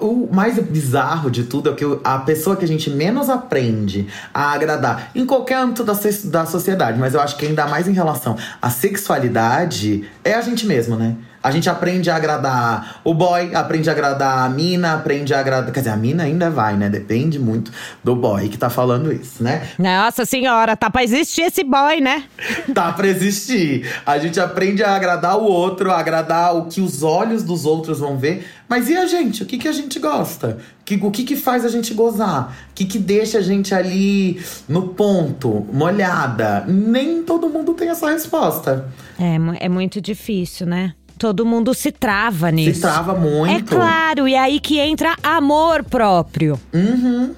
o 0.00 0.28
mais 0.32 0.58
bizarro 0.58 1.30
de 1.30 1.44
tudo 1.44 1.70
é 1.70 1.72
que 1.74 1.84
a 2.04 2.18
pessoa 2.18 2.56
que 2.56 2.64
a 2.64 2.68
gente 2.68 2.90
menos 2.90 3.28
aprende 3.30 4.06
a 4.32 4.52
agradar 4.52 5.10
em 5.14 5.24
qualquer 5.26 5.58
âmbito 5.58 5.84
da, 5.84 5.94
da 6.24 6.46
sociedade, 6.46 6.98
mas 6.98 7.14
eu 7.14 7.20
acho 7.20 7.36
que 7.36 7.46
ainda 7.46 7.66
mais 7.66 7.88
em 7.88 7.92
relação 7.92 8.36
à 8.60 8.70
sexualidade, 8.70 10.04
é 10.24 10.34
a 10.34 10.40
gente 10.40 10.66
mesmo, 10.66 10.96
né? 10.96 11.14
A 11.46 11.50
gente 11.52 11.70
aprende 11.70 12.10
a 12.10 12.16
agradar 12.16 13.00
o 13.04 13.14
boy, 13.14 13.54
aprende 13.54 13.88
a 13.88 13.92
agradar 13.92 14.38
a 14.44 14.48
mina, 14.48 14.94
aprende 14.94 15.32
a 15.32 15.38
agradar. 15.38 15.70
Quer 15.70 15.78
dizer, 15.78 15.90
a 15.90 15.96
mina 15.96 16.24
ainda 16.24 16.50
vai, 16.50 16.76
né? 16.76 16.88
Depende 16.88 17.38
muito 17.38 17.70
do 18.02 18.16
boy 18.16 18.48
que 18.48 18.58
tá 18.58 18.68
falando 18.68 19.12
isso, 19.12 19.44
né? 19.44 19.68
Nossa 19.78 20.24
senhora, 20.24 20.76
tá 20.76 20.90
pra 20.90 21.04
existir 21.04 21.42
esse 21.42 21.62
boy, 21.62 22.00
né? 22.00 22.24
Tá 22.74 22.90
pra 22.92 23.06
existir. 23.06 23.88
A 24.04 24.18
gente 24.18 24.40
aprende 24.40 24.82
a 24.82 24.96
agradar 24.96 25.38
o 25.38 25.44
outro, 25.44 25.92
a 25.92 25.98
agradar 26.00 26.56
o 26.56 26.64
que 26.66 26.80
os 26.80 27.04
olhos 27.04 27.44
dos 27.44 27.64
outros 27.64 28.00
vão 28.00 28.18
ver. 28.18 28.44
Mas 28.68 28.88
e 28.88 28.96
a 28.96 29.06
gente? 29.06 29.44
O 29.44 29.46
que, 29.46 29.56
que 29.56 29.68
a 29.68 29.72
gente 29.72 30.00
gosta? 30.00 30.58
Que- 30.84 30.98
o 31.00 31.10
que, 31.12 31.22
que 31.22 31.36
faz 31.36 31.64
a 31.64 31.68
gente 31.68 31.94
gozar? 31.94 32.56
O 32.72 32.74
que, 32.74 32.84
que 32.84 32.98
deixa 32.98 33.38
a 33.38 33.40
gente 33.40 33.72
ali 33.72 34.42
no 34.68 34.88
ponto, 34.88 35.64
molhada? 35.72 36.64
Nem 36.66 37.22
todo 37.22 37.48
mundo 37.48 37.72
tem 37.72 37.88
essa 37.88 38.10
resposta. 38.10 38.88
É, 39.16 39.36
é 39.64 39.68
muito 39.68 40.00
difícil, 40.00 40.66
né? 40.66 40.92
Todo 41.18 41.46
mundo 41.46 41.72
se 41.72 41.90
trava 41.90 42.50
nisso. 42.50 42.74
Se 42.74 42.80
trava 42.80 43.14
muito. 43.14 43.52
É 43.52 43.62
claro, 43.62 44.28
e 44.28 44.34
aí 44.34 44.60
que 44.60 44.78
entra 44.78 45.16
amor 45.22 45.82
próprio. 45.84 46.60
Uhum. 46.72 47.34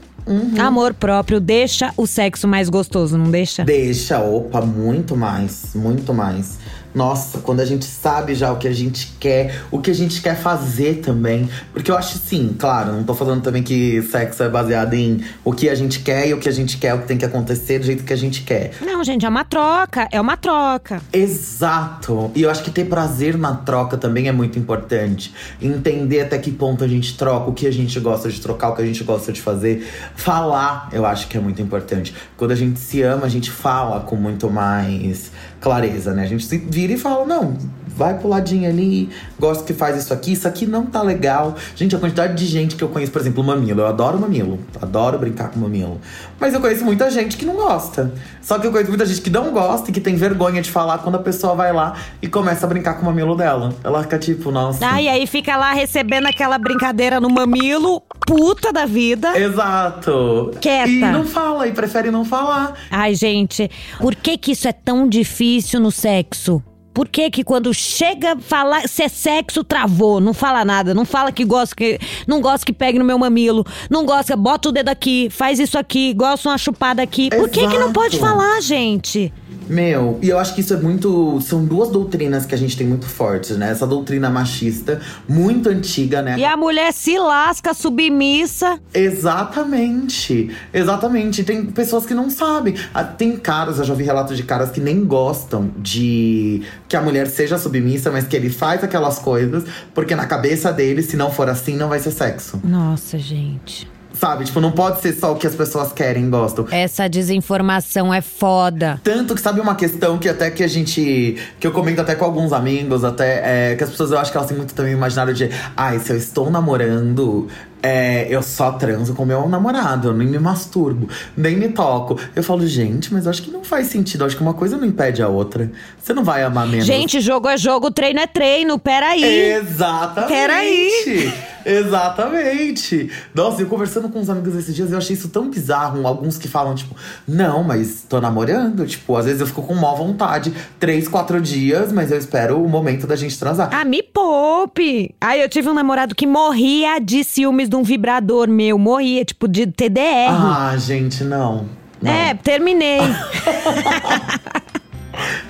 Amor 0.59 0.93
próprio 0.93 1.41
deixa 1.41 1.91
o 1.97 2.07
sexo 2.07 2.47
mais 2.47 2.69
gostoso, 2.69 3.17
não 3.17 3.31
deixa? 3.31 3.65
Deixa, 3.65 4.21
opa, 4.21 4.61
muito 4.61 5.17
mais, 5.17 5.75
muito 5.75 6.13
mais. 6.13 6.59
Nossa, 6.99 7.39
quando 7.39 7.61
a 7.61 7.65
gente 7.65 7.85
sabe 7.85 8.35
já 8.35 8.51
o 8.51 8.57
que 8.57 8.67
a 8.67 8.73
gente 8.73 9.15
quer, 9.21 9.63
o 9.71 9.79
que 9.79 9.89
a 9.89 9.95
gente 9.95 10.21
quer 10.21 10.37
fazer 10.37 10.97
também. 10.97 11.49
Porque 11.73 11.93
eu 11.93 11.97
acho 11.97 12.19
sim, 12.19 12.57
claro, 12.59 12.93
não 12.93 13.05
tô 13.05 13.15
falando 13.15 13.41
também 13.41 13.63
que 13.63 14.03
sexo 14.03 14.43
é 14.43 14.49
baseado 14.49 14.95
em 14.95 15.23
o 15.45 15.53
que 15.53 15.69
a 15.69 15.77
gente 15.77 16.01
quer 16.01 16.27
e 16.27 16.35
o 16.35 16.39
que 16.39 16.49
a 16.49 16.53
gente 16.53 16.77
quer, 16.77 16.95
o 16.95 17.03
que 17.03 17.07
tem 17.07 17.17
que 17.17 17.25
acontecer 17.25 17.79
do 17.79 17.87
jeito 17.87 18.03
que 18.03 18.13
a 18.13 18.17
gente 18.17 18.43
quer. 18.43 18.73
Não, 18.81 19.05
gente, 19.05 19.25
é 19.25 19.29
uma 19.29 19.45
troca, 19.45 20.09
é 20.11 20.21
uma 20.21 20.37
troca. 20.37 21.01
Exato! 21.13 22.33
E 22.35 22.43
eu 22.43 22.51
acho 22.51 22.65
que 22.65 22.71
ter 22.73 22.87
prazer 22.87 23.39
na 23.39 23.55
troca 23.55 23.97
também 23.97 24.27
é 24.27 24.33
muito 24.33 24.59
importante. 24.59 25.33
Entender 25.63 26.23
até 26.23 26.37
que 26.37 26.51
ponto 26.51 26.83
a 26.83 26.89
gente 26.89 27.17
troca, 27.17 27.49
o 27.49 27.55
que 27.55 27.69
a 27.69 27.73
gente 27.73 28.01
gosta 28.01 28.29
de 28.29 28.41
trocar, 28.41 28.71
o 28.71 28.75
que 28.75 28.83
a 28.83 28.87
gente 28.87 29.05
gosta 29.05 29.33
de 29.33 29.41
fazer. 29.41 29.89
Falar, 30.17 30.89
eu 30.91 31.07
acho 31.07 31.29
que 31.29 31.37
é 31.37 31.41
muito 31.41 31.63
importante. 31.63 32.13
Quando 32.37 32.51
a 32.51 32.57
gente 32.57 32.81
se 32.81 33.03
ama, 33.03 33.25
a 33.25 33.29
gente 33.29 33.53
fala 33.53 34.01
com 34.01 34.17
muito 34.17 34.51
mais 34.51 35.31
clareza, 35.61 36.15
né? 36.15 36.23
A 36.23 36.27
gente 36.27 36.45
se 36.45 36.59
vira 36.59 36.93
e 36.93 36.99
fala: 36.99 37.25
não, 37.25 37.57
vai 37.99 38.17
pro 38.17 38.29
ladinho 38.29 38.69
ali, 38.71 39.11
gosto 39.39 39.65
que 39.65 39.75
faz 39.75 39.97
isso 39.97 40.15
aqui, 40.15 40.33
isso 40.33 40.47
aqui 40.47 40.65
não 40.65 40.87
tá 40.87 41.03
legal. 41.03 41.57
Gente, 41.75 41.97
a 41.97 41.99
quantidade 41.99 42.35
de 42.35 42.47
gente 42.47 42.77
que 42.77 42.85
eu 42.85 42.89
conheço, 42.89 43.11
por 43.11 43.21
exemplo, 43.21 43.43
mamilo. 43.43 43.81
Eu 43.81 43.87
adoro 43.89 44.19
mamilo, 44.21 44.61
adoro 44.81 45.19
brincar 45.19 45.51
com 45.51 45.59
mamilo. 45.59 46.01
Mas 46.39 46.55
eu 46.55 46.61
conheço 46.61 46.85
muita 46.85 47.11
gente 47.11 47.37
que 47.37 47.45
não 47.45 47.57
gosta. 47.57 48.15
Só 48.41 48.57
que 48.59 48.67
eu 48.67 48.71
conheço 48.71 48.89
muita 48.89 49.05
gente 49.05 49.21
que 49.21 49.31
não 49.31 49.51
gosta 49.51 49.91
e 49.91 49.93
que 49.93 50.01
tem 50.01 50.15
vergonha 50.15 50.63
de 50.63 50.71
falar 50.71 50.99
quando 50.99 51.17
a 51.17 51.19
pessoa 51.19 51.57
vai 51.57 51.73
lá 51.73 51.97
e 52.23 52.29
começa 52.29 52.65
a 52.65 52.69
brincar 52.69 52.95
com 52.95 53.03
o 53.03 53.05
mamilo 53.07 53.35
dela. 53.35 53.75
Ela 53.83 54.03
fica 54.03 54.17
tipo, 54.17 54.53
nossa. 54.53 54.79
Ah, 54.89 55.03
e 55.03 55.09
aí 55.09 55.27
fica 55.27 55.57
lá 55.57 55.73
recebendo 55.73 56.27
aquela 56.27 56.57
brincadeira 56.57 57.19
no 57.19 57.29
mamilo, 57.29 58.01
puta 58.25 58.73
da 58.73 58.87
vida. 58.87 59.37
Exato. 59.37 60.53
Quieta. 60.61 60.89
E 60.89 61.01
não 61.01 61.25
fala, 61.25 61.67
e 61.67 61.73
prefere 61.73 62.13
não 62.13 62.25
falar. 62.25 62.75
Ai, 62.93 63.17
gente, 63.17 63.69
por 64.01 64.15
que 64.15 64.39
que 64.39 64.53
isso 64.53 64.69
é 64.69 64.73
tão 64.73 65.09
difícil 65.09 65.81
no 65.81 65.91
sexo? 65.91 66.63
Por 66.99 67.07
que 67.07 67.31
que 67.31 67.45
quando 67.45 67.73
chega 67.73 68.37
falar 68.41 68.89
se 68.89 69.05
é 69.05 69.09
sexo, 69.09 69.63
travou, 69.63 70.19
não 70.19 70.35
fala 70.35 70.65
nada, 70.65 70.93
não 70.93 71.05
fala 71.05 71.31
que 71.31 71.45
gosta 71.45 71.73
que 71.73 71.97
não 72.27 72.41
gosta 72.41 72.67
que 72.67 72.73
pegue 72.73 72.99
no 72.99 73.05
meu 73.05 73.17
mamilo, 73.17 73.65
não 73.89 74.05
gosta, 74.05 74.35
bota 74.35 74.69
o 74.69 74.73
dedo 74.73 74.89
aqui, 74.89 75.29
faz 75.31 75.61
isso 75.61 75.79
aqui, 75.79 76.13
gosta 76.13 76.49
uma 76.49 76.59
chupada 76.59 77.01
aqui. 77.01 77.31
Por 77.31 77.49
que 77.49 77.69
que 77.69 77.79
não 77.79 77.93
pode 77.93 78.17
Exato. 78.17 78.33
falar, 78.33 78.61
gente? 78.61 79.33
Meu, 79.69 80.19
e 80.23 80.29
eu 80.29 80.39
acho 80.39 80.55
que 80.55 80.61
isso 80.61 80.73
é 80.75 80.77
muito. 80.77 81.41
São 81.41 81.65
duas 81.65 81.91
doutrinas 81.91 82.47
que 82.47 82.55
a 82.55 82.59
gente 82.59 82.77
tem 82.77 82.87
muito 82.87 83.07
fortes, 83.07 83.57
né? 83.57 83.71
Essa 83.71 83.87
doutrina 83.87 84.31
machista, 84.31 85.01
muito 85.29 85.69
antiga, 85.69 86.23
né? 86.23 86.39
E 86.39 86.45
a 86.45 86.57
mulher 86.57 86.93
se 86.93 87.19
lasca 87.19 87.75
submissa. 87.75 88.79
Exatamente, 88.95 90.51
exatamente. 90.73 91.45
Tem 91.45 91.67
pessoas 91.67 92.07
que 92.07 92.15
não 92.15 92.31
sabem. 92.31 92.75
Ah, 92.95 93.05
Tem 93.05 93.37
caras, 93.37 93.79
eu 93.79 93.85
já 93.85 93.95
vi 93.95 94.05
relatos 94.05 94.37
de 94.37 94.43
caras 94.43 94.71
que 94.71 94.81
nem 94.81 95.05
gostam 95.05 95.71
de 95.77 96.63
que 96.89 96.97
a 96.97 97.03
mulher 97.03 97.27
seja 97.27 97.59
submissa, 97.59 98.11
mas 98.11 98.27
que 98.27 98.37
ele 98.37 98.51
faz 98.51 98.83
aquelas 98.83 99.19
coisas, 99.19 99.65
porque 99.95 100.15
na 100.15 100.27
cabeça 100.27 100.73
dele, 100.73 101.03
se 101.03 101.17
não 101.17 101.31
for 101.31 101.49
assim, 101.49 101.77
não 101.77 101.89
vai 101.89 101.99
ser 101.99 102.11
sexo. 102.11 102.61
Nossa, 102.65 103.19
gente. 103.19 103.98
Sabe? 104.15 104.45
Tipo, 104.45 104.61
não 104.61 104.73
pode 104.73 105.01
ser 105.01 105.13
só 105.13 105.33
o 105.33 105.37
que 105.37 105.47
as 105.47 105.55
pessoas 105.55 105.93
querem 105.93 106.25
e 106.25 106.29
gostam. 106.29 106.67
Essa 106.71 107.09
desinformação 107.09 108.13
é 108.13 108.21
foda. 108.21 109.01
Tanto 109.05 109.35
que 109.35 109.41
sabe 109.41 109.61
uma 109.61 109.75
questão 109.75 110.19
que 110.19 110.29
até 110.29 110.51
que 110.51 110.65
a 110.65 110.69
gente. 110.69 111.37
que 111.61 111.67
eu 111.67 111.73
comento 111.73 112.01
até 112.01 112.15
com 112.15 112.25
alguns 112.25 112.53
amigos, 112.53 113.05
até. 113.05 113.73
é, 113.73 113.77
que 113.77 113.85
as 113.85 113.91
pessoas 113.91 114.11
eu 114.11 114.19
acho 114.19 114.31
que 114.31 114.37
elas 114.37 114.49
têm 114.49 114.57
muito 114.57 114.75
também 114.75 114.93
imaginário 114.93 115.35
de. 115.35 115.51
Ai, 115.77 115.99
se 115.99 116.11
eu 116.13 116.17
estou 116.17 116.51
namorando. 116.51 117.49
é, 117.83 118.27
eu 118.29 118.43
só 118.43 118.73
transo 118.73 119.15
com 119.15 119.25
meu 119.25 119.49
namorado, 119.49 120.09
eu 120.09 120.15
nem 120.15 120.27
me 120.27 120.39
masturbo, 120.39 121.09
nem 121.37 121.57
me 121.57 121.69
toco. 121.69 122.19
Eu 122.35 122.43
falo, 122.43 122.67
gente, 122.67 123.13
mas 123.15 123.25
eu 123.25 123.31
acho 123.31 123.43
que 123.43 123.51
não 123.51 123.63
faz 123.63 123.87
sentido. 123.87 124.23
Eu 124.23 124.27
acho 124.27 124.37
que 124.37 124.43
uma 124.43 124.55
coisa 124.55 124.77
não 124.77 124.85
impede 124.87 125.23
a 125.23 125.29
outra. 125.29 125.71
Você 126.01 126.13
não 126.13 126.25
vai 126.25 126.43
amar 126.43 126.67
menos. 126.67 126.87
Gente, 126.87 127.21
jogo 127.21 127.49
é 127.49 127.57
jogo, 127.57 127.91
treino 127.91 128.19
é 128.21 128.27
treino, 128.27 128.79
peraí. 128.79 129.23
Exatamente! 129.53 130.29
Peraí. 130.29 131.35
Exatamente! 131.69 133.11
Nossa, 133.35 133.61
eu 133.61 133.67
conversando 133.67 134.09
com 134.09 134.19
uns 134.19 134.31
amigos 134.31 134.55
esses 134.57 134.75
dias, 134.75 134.91
eu 134.91 134.99
achei 134.99 135.15
isso 135.15 135.29
tão 135.29 135.51
bizarro. 135.51 136.07
Alguns 136.07 136.39
que 136.39 136.49
falam, 136.49 136.75
tipo, 136.75 136.97
não, 137.27 137.63
mas 137.63 138.07
tô 138.09 138.21
namorando. 138.21 138.87
Tipo, 138.87 139.17
às 139.17 139.27
vezes 139.27 139.41
eu 139.41 139.47
fico 139.47 139.63
com 139.63 139.75
má 139.75 139.93
vontade. 139.93 140.53
Três, 140.81 141.07
quatro 141.07 141.41
dias, 141.41 141.93
mas 141.93 142.11
eu 142.11 142.19
espero 142.19 142.63
o 142.63 142.69
momento 142.69 143.07
da 143.07 143.17
gente 143.17 143.39
transar. 143.39 143.69
Ah, 143.73 143.85
me 143.85 144.03
poupe! 144.03 145.15
Aí 145.21 145.41
eu 145.43 145.49
tive 145.49 145.69
um 145.69 145.75
namorado 145.75 146.15
que 146.15 146.27
morria 146.27 146.99
de 146.99 147.23
ciúmes 147.23 147.69
de 147.69 147.77
um 147.77 147.83
vibrador 147.83 148.49
meu. 148.49 148.79
Morria, 148.79 149.25
tipo, 149.25 149.47
de 149.47 149.67
TDR. 149.67 150.31
Ah, 150.31 150.75
gente, 150.79 151.23
não. 151.23 151.67
não. 152.01 152.11
É, 152.11 152.35
terminei. 152.35 153.01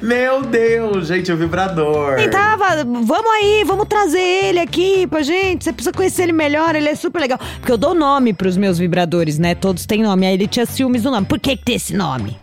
Meu 0.00 0.42
Deus, 0.42 1.08
gente, 1.08 1.32
o 1.32 1.36
vibrador. 1.36 2.18
E 2.18 2.28
tava, 2.28 2.84
vamos 2.84 3.30
aí, 3.36 3.64
vamos 3.66 3.86
trazer 3.86 4.20
ele 4.20 4.60
aqui 4.60 5.06
pra 5.06 5.22
gente. 5.22 5.64
Você 5.64 5.72
precisa 5.72 5.92
conhecer 5.92 6.24
ele 6.24 6.32
melhor, 6.32 6.74
ele 6.74 6.88
é 6.88 6.94
super 6.94 7.20
legal. 7.20 7.38
Porque 7.58 7.72
eu 7.72 7.78
dou 7.78 7.94
nome 7.94 8.32
pros 8.32 8.56
meus 8.56 8.78
vibradores, 8.78 9.38
né? 9.38 9.54
Todos 9.54 9.86
têm 9.86 10.02
nome. 10.02 10.26
Aí 10.26 10.34
ele 10.34 10.46
tinha 10.46 10.66
ciúmes 10.66 11.02
do 11.02 11.10
nome. 11.10 11.26
Por 11.26 11.38
que 11.38 11.56
que 11.56 11.64
tem 11.64 11.74
esse 11.74 11.94
nome? 11.94 12.38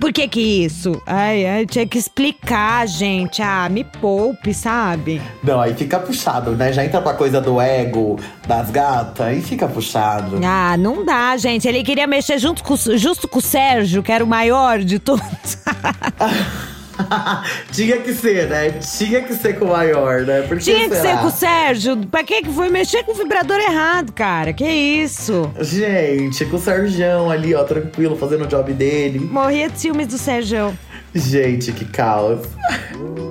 Por 0.00 0.12
que 0.12 0.28
que 0.28 0.40
isso? 0.40 1.00
Ai, 1.06 1.44
ai, 1.46 1.66
tinha 1.66 1.86
que 1.86 1.98
explicar, 1.98 2.86
gente. 2.86 3.42
Ah, 3.42 3.68
me 3.68 3.84
poupe, 3.84 4.54
sabe? 4.54 5.20
Não, 5.42 5.60
aí 5.60 5.74
fica 5.74 5.98
puxado, 5.98 6.52
né? 6.52 6.72
Já 6.72 6.84
entra 6.84 7.00
pra 7.00 7.14
coisa 7.14 7.40
do 7.40 7.60
ego 7.60 8.18
das 8.46 8.70
gatas, 8.70 9.26
aí 9.26 9.42
fica 9.42 9.66
puxado. 9.66 10.38
Ah, 10.44 10.76
não 10.76 11.04
dá, 11.04 11.36
gente. 11.36 11.66
Ele 11.66 11.82
queria 11.82 12.06
mexer 12.06 12.38
junto 12.38 12.62
com, 12.62 12.76
justo 12.76 13.26
com 13.26 13.38
o 13.38 13.42
Sérgio, 13.42 14.02
que 14.02 14.12
era 14.12 14.24
o 14.24 14.26
maior 14.26 14.78
de 14.80 14.98
todos. 14.98 15.22
Tinha 17.72 17.98
que 17.98 18.14
ser, 18.14 18.48
né? 18.48 18.70
Tinha 18.70 19.22
que 19.22 19.34
ser 19.34 19.58
com 19.58 19.66
o 19.66 19.68
maior, 19.68 20.22
né? 20.22 20.42
Por 20.42 20.58
que 20.58 20.64
Tinha 20.64 20.88
que 20.88 20.96
ser 20.96 21.18
com 21.18 21.26
o 21.26 21.30
Sérgio. 21.30 21.96
Pra 22.06 22.24
que 22.24 22.42
que 22.42 22.52
foi 22.52 22.68
mexer 22.68 23.04
com 23.04 23.12
o 23.12 23.14
vibrador 23.14 23.58
errado, 23.58 24.12
cara? 24.12 24.52
Que 24.52 24.68
isso? 24.68 25.50
Gente, 25.60 26.44
com 26.46 26.56
o 26.56 26.60
Serjão 26.60 27.30
ali, 27.30 27.54
ó, 27.54 27.64
tranquilo, 27.64 28.16
fazendo 28.16 28.44
o 28.44 28.46
job 28.46 28.72
dele. 28.72 29.18
Morria 29.18 29.68
de 29.68 29.80
ciúmes 29.80 30.08
do 30.08 30.18
Sérgio. 30.18 30.76
Gente, 31.14 31.72
que 31.72 31.84
caos. 31.84 32.40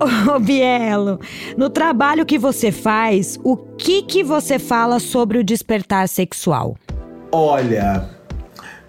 Ô, 0.00 0.38
Bielo, 0.38 1.18
no 1.56 1.68
trabalho 1.68 2.24
que 2.24 2.38
você 2.38 2.70
faz, 2.70 3.38
o 3.42 3.56
que 3.56 4.02
que 4.02 4.22
você 4.22 4.56
fala 4.58 5.00
sobre 5.00 5.38
o 5.38 5.44
despertar 5.44 6.08
sexual? 6.08 6.76
Olha, 7.32 8.08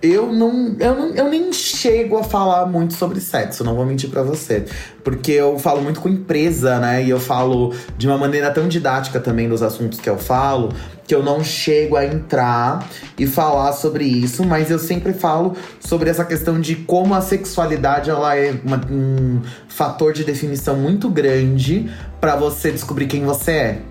eu 0.02 0.32
não, 0.32 0.76
eu 0.80 0.96
não. 0.96 1.10
Eu 1.14 1.30
nem 1.30 1.52
chego 1.52 2.18
a 2.18 2.24
falar 2.24 2.66
muito 2.66 2.94
sobre 2.94 3.20
sexo, 3.20 3.64
não 3.64 3.76
vou 3.76 3.86
mentir 3.86 4.10
para 4.10 4.24
você. 4.24 4.66
Porque 5.04 5.32
eu 5.32 5.60
falo 5.60 5.82
muito 5.82 6.00
com 6.00 6.08
empresa, 6.08 6.80
né? 6.80 7.04
E 7.04 7.10
eu 7.10 7.20
falo 7.20 7.74
de 7.98 8.08
uma 8.08 8.18
maneira 8.18 8.50
tão 8.52 8.68
didática 8.68 9.20
também 9.20 9.50
dos 9.50 9.62
assuntos 9.62 10.00
que 10.00 10.10
eu 10.10 10.18
falo, 10.18 10.72
que 11.06 11.14
eu 11.14 11.22
não 11.22 11.44
chego 11.44 11.98
a 11.98 12.06
entrar 12.06 12.88
e 13.18 13.28
falar 13.28 13.74
sobre 13.74 14.06
isso, 14.06 14.46
mas 14.46 14.72
eu 14.72 14.80
sempre 14.80 15.12
falo 15.12 15.56
sobre 15.80 16.10
essa 16.10 16.24
questão 16.24 16.62
de 16.62 16.76
como 16.76 17.14
a 17.14 17.22
sexualidade 17.22 18.10
ela 18.10 18.38
é 18.38 18.56
uma, 18.64 18.80
um 18.90 19.42
fator 19.68 20.14
de 20.14 20.24
definição 20.24 20.78
muito 20.78 21.10
grande 21.10 21.90
para 22.22 22.38
você 22.38 22.72
descobrir 22.72 23.08
quem 23.08 23.26
você 23.26 23.52
é 23.52 23.82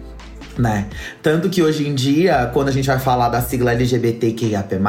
né? 0.59 0.87
Tanto 1.23 1.49
que 1.49 1.63
hoje 1.63 1.87
em 1.87 1.95
dia, 1.95 2.51
quando 2.53 2.69
a 2.69 2.73
gente 2.73 2.87
vai 2.87 2.99
falar 2.99 3.29
da 3.29 3.41
sigla 3.41 3.73
LGBTQIAP+, 3.73 4.81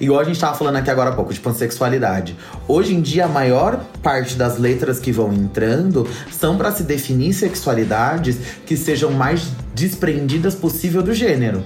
igual 0.00 0.20
a 0.20 0.24
gente 0.24 0.40
tava 0.40 0.56
falando 0.56 0.76
aqui 0.76 0.90
agora 0.90 1.10
há 1.10 1.12
pouco, 1.12 1.32
de 1.32 1.40
pansexualidade. 1.40 2.36
Hoje 2.66 2.94
em 2.94 3.00
dia, 3.00 3.26
a 3.26 3.28
maior 3.28 3.80
parte 4.02 4.34
das 4.34 4.58
letras 4.58 4.98
que 4.98 5.12
vão 5.12 5.32
entrando 5.32 6.08
são 6.30 6.56
para 6.56 6.72
se 6.72 6.82
definir 6.82 7.32
sexualidades 7.32 8.36
que 8.66 8.76
sejam 8.76 9.12
mais 9.12 9.52
desprendidas 9.74 10.54
possível 10.54 11.02
do 11.02 11.14
gênero. 11.14 11.64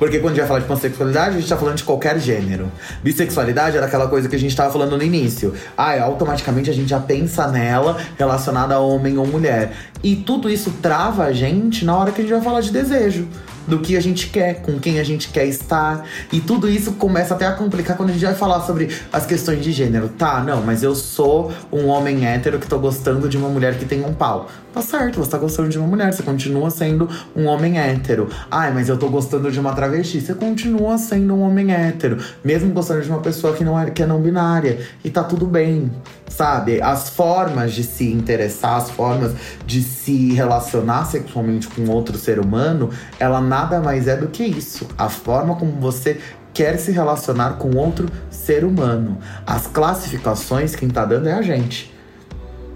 Porque 0.00 0.18
quando 0.18 0.32
a 0.32 0.36
gente 0.36 0.38
vai 0.40 0.48
falar 0.48 0.60
de 0.60 0.66
pansexualidade, 0.66 1.36
a 1.36 1.40
gente 1.40 1.48
tá 1.48 1.58
falando 1.58 1.76
de 1.76 1.84
qualquer 1.84 2.18
gênero. 2.18 2.72
Bissexualidade 3.04 3.76
era 3.76 3.84
aquela 3.84 4.08
coisa 4.08 4.30
que 4.30 4.34
a 4.34 4.38
gente 4.38 4.56
tava 4.56 4.72
falando 4.72 4.96
no 4.96 5.02
início. 5.02 5.54
Ah, 5.76 6.00
automaticamente 6.00 6.70
a 6.70 6.72
gente 6.72 6.88
já 6.88 6.98
pensa 6.98 7.46
nela 7.48 7.98
relacionada 8.18 8.74
a 8.74 8.80
homem 8.80 9.18
ou 9.18 9.26
mulher. 9.26 9.72
E 10.02 10.16
tudo 10.16 10.48
isso 10.48 10.72
trava 10.80 11.24
a 11.24 11.32
gente 11.34 11.84
na 11.84 11.94
hora 11.94 12.12
que 12.12 12.22
a 12.22 12.24
gente 12.24 12.32
vai 12.32 12.42
falar 12.42 12.62
de 12.62 12.72
desejo 12.72 13.28
do 13.66 13.78
que 13.78 13.96
a 13.96 14.00
gente 14.00 14.28
quer, 14.28 14.62
com 14.62 14.78
quem 14.78 14.98
a 14.98 15.04
gente 15.04 15.28
quer 15.28 15.46
estar. 15.46 16.04
E 16.32 16.40
tudo 16.40 16.68
isso 16.68 16.92
começa 16.92 17.34
até 17.34 17.46
a 17.46 17.52
complicar 17.52 17.96
quando 17.96 18.10
a 18.10 18.12
gente 18.12 18.24
vai 18.24 18.34
falar 18.34 18.60
sobre 18.62 18.88
as 19.12 19.26
questões 19.26 19.62
de 19.62 19.72
gênero. 19.72 20.08
Tá, 20.08 20.42
não, 20.42 20.62
mas 20.62 20.82
eu 20.82 20.94
sou 20.94 21.52
um 21.72 21.86
homem 21.86 22.26
hétero 22.26 22.58
que 22.58 22.66
tô 22.66 22.78
gostando 22.78 23.28
de 23.28 23.36
uma 23.36 23.48
mulher 23.48 23.78
que 23.78 23.84
tem 23.84 24.04
um 24.04 24.12
pau. 24.12 24.48
Tá 24.72 24.80
certo, 24.82 25.18
você 25.18 25.30
tá 25.30 25.38
gostando 25.38 25.68
de 25.68 25.78
uma 25.78 25.86
mulher, 25.86 26.12
você 26.12 26.22
continua 26.22 26.70
sendo 26.70 27.08
um 27.34 27.46
homem 27.46 27.78
hétero. 27.78 28.28
Ai, 28.48 28.72
mas 28.72 28.88
eu 28.88 28.96
tô 28.96 29.08
gostando 29.08 29.50
de 29.50 29.58
uma 29.58 29.72
travesti, 29.74 30.20
você 30.20 30.32
continua 30.32 30.96
sendo 30.96 31.34
um 31.34 31.40
homem 31.40 31.72
hétero. 31.72 32.18
Mesmo 32.44 32.72
gostando 32.72 33.02
de 33.02 33.08
uma 33.08 33.18
pessoa 33.18 33.52
que 33.52 33.64
não 33.64 33.78
é, 33.78 33.90
que 33.90 34.02
é 34.02 34.06
não 34.06 34.20
binária. 34.20 34.78
E 35.02 35.10
tá 35.10 35.24
tudo 35.24 35.44
bem, 35.44 35.90
sabe? 36.30 36.80
As 36.80 37.10
formas 37.10 37.72
de 37.72 37.84
se 37.84 38.10
interessar, 38.10 38.76
as 38.76 38.90
formas 38.90 39.34
de 39.66 39.82
se 39.82 40.32
relacionar 40.32 41.04
sexualmente 41.04 41.68
com 41.68 41.90
outro 41.90 42.16
ser 42.16 42.38
humano, 42.38 42.88
ela 43.18 43.40
nada 43.40 43.80
mais 43.80 44.08
é 44.08 44.16
do 44.16 44.28
que 44.28 44.44
isso. 44.44 44.86
A 44.96 45.10
forma 45.10 45.56
como 45.56 45.72
você 45.72 46.18
quer 46.54 46.78
se 46.78 46.92
relacionar 46.92 47.58
com 47.58 47.76
outro 47.76 48.08
ser 48.30 48.64
humano. 48.64 49.18
As 49.46 49.66
classificações, 49.66 50.74
quem 50.74 50.88
tá 50.88 51.04
dando 51.04 51.28
é 51.28 51.32
a 51.32 51.42
gente. 51.42 51.92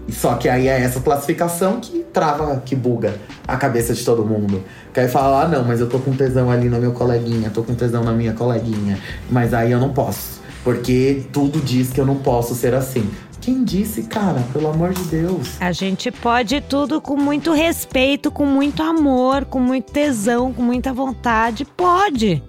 Só 0.07 0.35
que 0.35 0.47
aí 0.47 0.67
é 0.67 0.81
essa 0.81 0.99
classificação 0.99 1.79
que 1.79 2.05
trava, 2.13 2.61
que 2.63 2.75
buga 2.75 3.15
a 3.47 3.57
cabeça 3.57 3.93
de 3.93 4.05
todo 4.05 4.23
mundo. 4.23 4.63
Que 4.93 4.99
aí 4.99 5.07
fala, 5.07 5.43
ah, 5.43 5.47
não, 5.47 5.63
mas 5.63 5.79
eu 5.79 5.89
tô 5.89 5.97
com 5.97 6.15
tesão 6.15 6.51
ali 6.51 6.69
no 6.69 6.79
meu 6.79 6.91
coleguinha, 6.91 7.49
tô 7.49 7.63
com 7.63 7.73
tesão 7.73 8.03
na 8.03 8.11
minha 8.11 8.33
coleguinha. 8.33 8.99
Mas 9.29 9.53
aí 9.53 9.71
eu 9.71 9.79
não 9.79 9.89
posso. 9.89 10.35
Porque 10.63 11.23
tudo 11.31 11.59
diz 11.59 11.91
que 11.91 11.99
eu 11.99 12.05
não 12.05 12.17
posso 12.17 12.55
ser 12.55 12.73
assim. 12.73 13.09
Quem 13.41 13.63
disse, 13.63 14.03
cara? 14.03 14.41
Pelo 14.51 14.69
amor 14.69 14.93
de 14.93 15.03
Deus. 15.03 15.61
A 15.61 15.71
gente 15.71 16.11
pode 16.11 16.61
tudo 16.61 16.99
com 16.99 17.15
muito 17.15 17.51
respeito, 17.51 18.31
com 18.31 18.45
muito 18.45 18.81
amor, 18.81 19.45
com 19.45 19.59
muito 19.59 19.91
tesão, 19.91 20.51
com 20.51 20.63
muita 20.63 20.93
vontade. 20.93 21.65
Pode. 21.65 22.41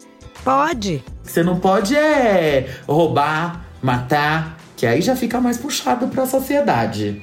Pode. 0.42 1.04
Você 1.22 1.42
não 1.42 1.58
pode 1.58 1.94
é 1.94 2.70
roubar, 2.86 3.66
matar, 3.82 4.58
que 4.76 4.86
aí 4.86 5.02
já 5.02 5.16
fica 5.16 5.40
mais 5.40 5.58
puxado 5.58 6.06
para 6.08 6.22
a 6.22 6.26
sociedade. 6.26 7.20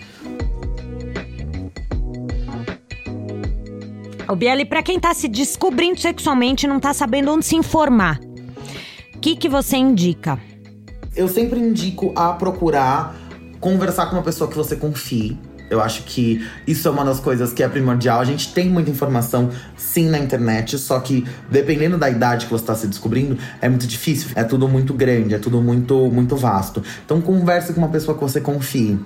O 4.28 4.36
Bieli, 4.36 4.66
para 4.66 4.82
quem 4.82 5.00
tá 5.00 5.14
se 5.14 5.28
descobrindo 5.28 6.00
sexualmente 6.00 6.66
e 6.66 6.70
não 6.70 6.80
tá 6.80 6.94
sabendo 6.94 7.32
onde 7.32 7.46
se 7.46 7.56
informar, 7.56 8.20
o 9.16 9.20
que, 9.20 9.36
que 9.36 9.48
você 9.48 9.78
indica? 9.78 10.40
Eu 11.16 11.28
sempre 11.28 11.60
indico 11.60 12.12
a 12.16 12.34
procurar 12.34 13.16
conversar 13.64 14.08
com 14.08 14.18
uma 14.18 14.22
pessoa 14.22 14.50
que 14.50 14.58
você 14.58 14.76
confie. 14.76 15.40
Eu 15.70 15.82
acho 15.82 16.04
que 16.04 16.46
isso 16.68 16.86
é 16.86 16.92
uma 16.92 17.06
das 17.06 17.22
coisas 17.22 17.54
que 17.54 17.64
é 17.64 17.70
primordial. 17.70 18.20
A 18.20 18.26
gente 18.26 18.54
tem 18.54 18.70
muita 18.70 18.92
informação, 18.92 19.50
sim, 19.78 20.10
na 20.10 20.20
internet, 20.20 20.78
só 20.78 21.00
que 21.00 21.26
dependendo 21.50 21.98
da 21.98 22.10
idade 22.10 22.46
que 22.46 22.52
você 22.52 22.62
está 22.62 22.76
se 22.76 22.88
descobrindo, 22.88 23.38
é 23.62 23.70
muito 23.70 23.88
difícil. 23.88 24.32
É 24.36 24.44
tudo 24.44 24.68
muito 24.68 24.94
grande, 24.94 25.34
é 25.34 25.40
tudo 25.40 25.62
muito, 25.62 26.12
muito 26.12 26.36
vasto. 26.36 26.84
Então, 27.06 27.22
converse 27.22 27.72
com 27.72 27.80
uma 27.80 27.88
pessoa 27.88 28.18
que 28.18 28.22
você 28.22 28.42
confie. 28.42 29.00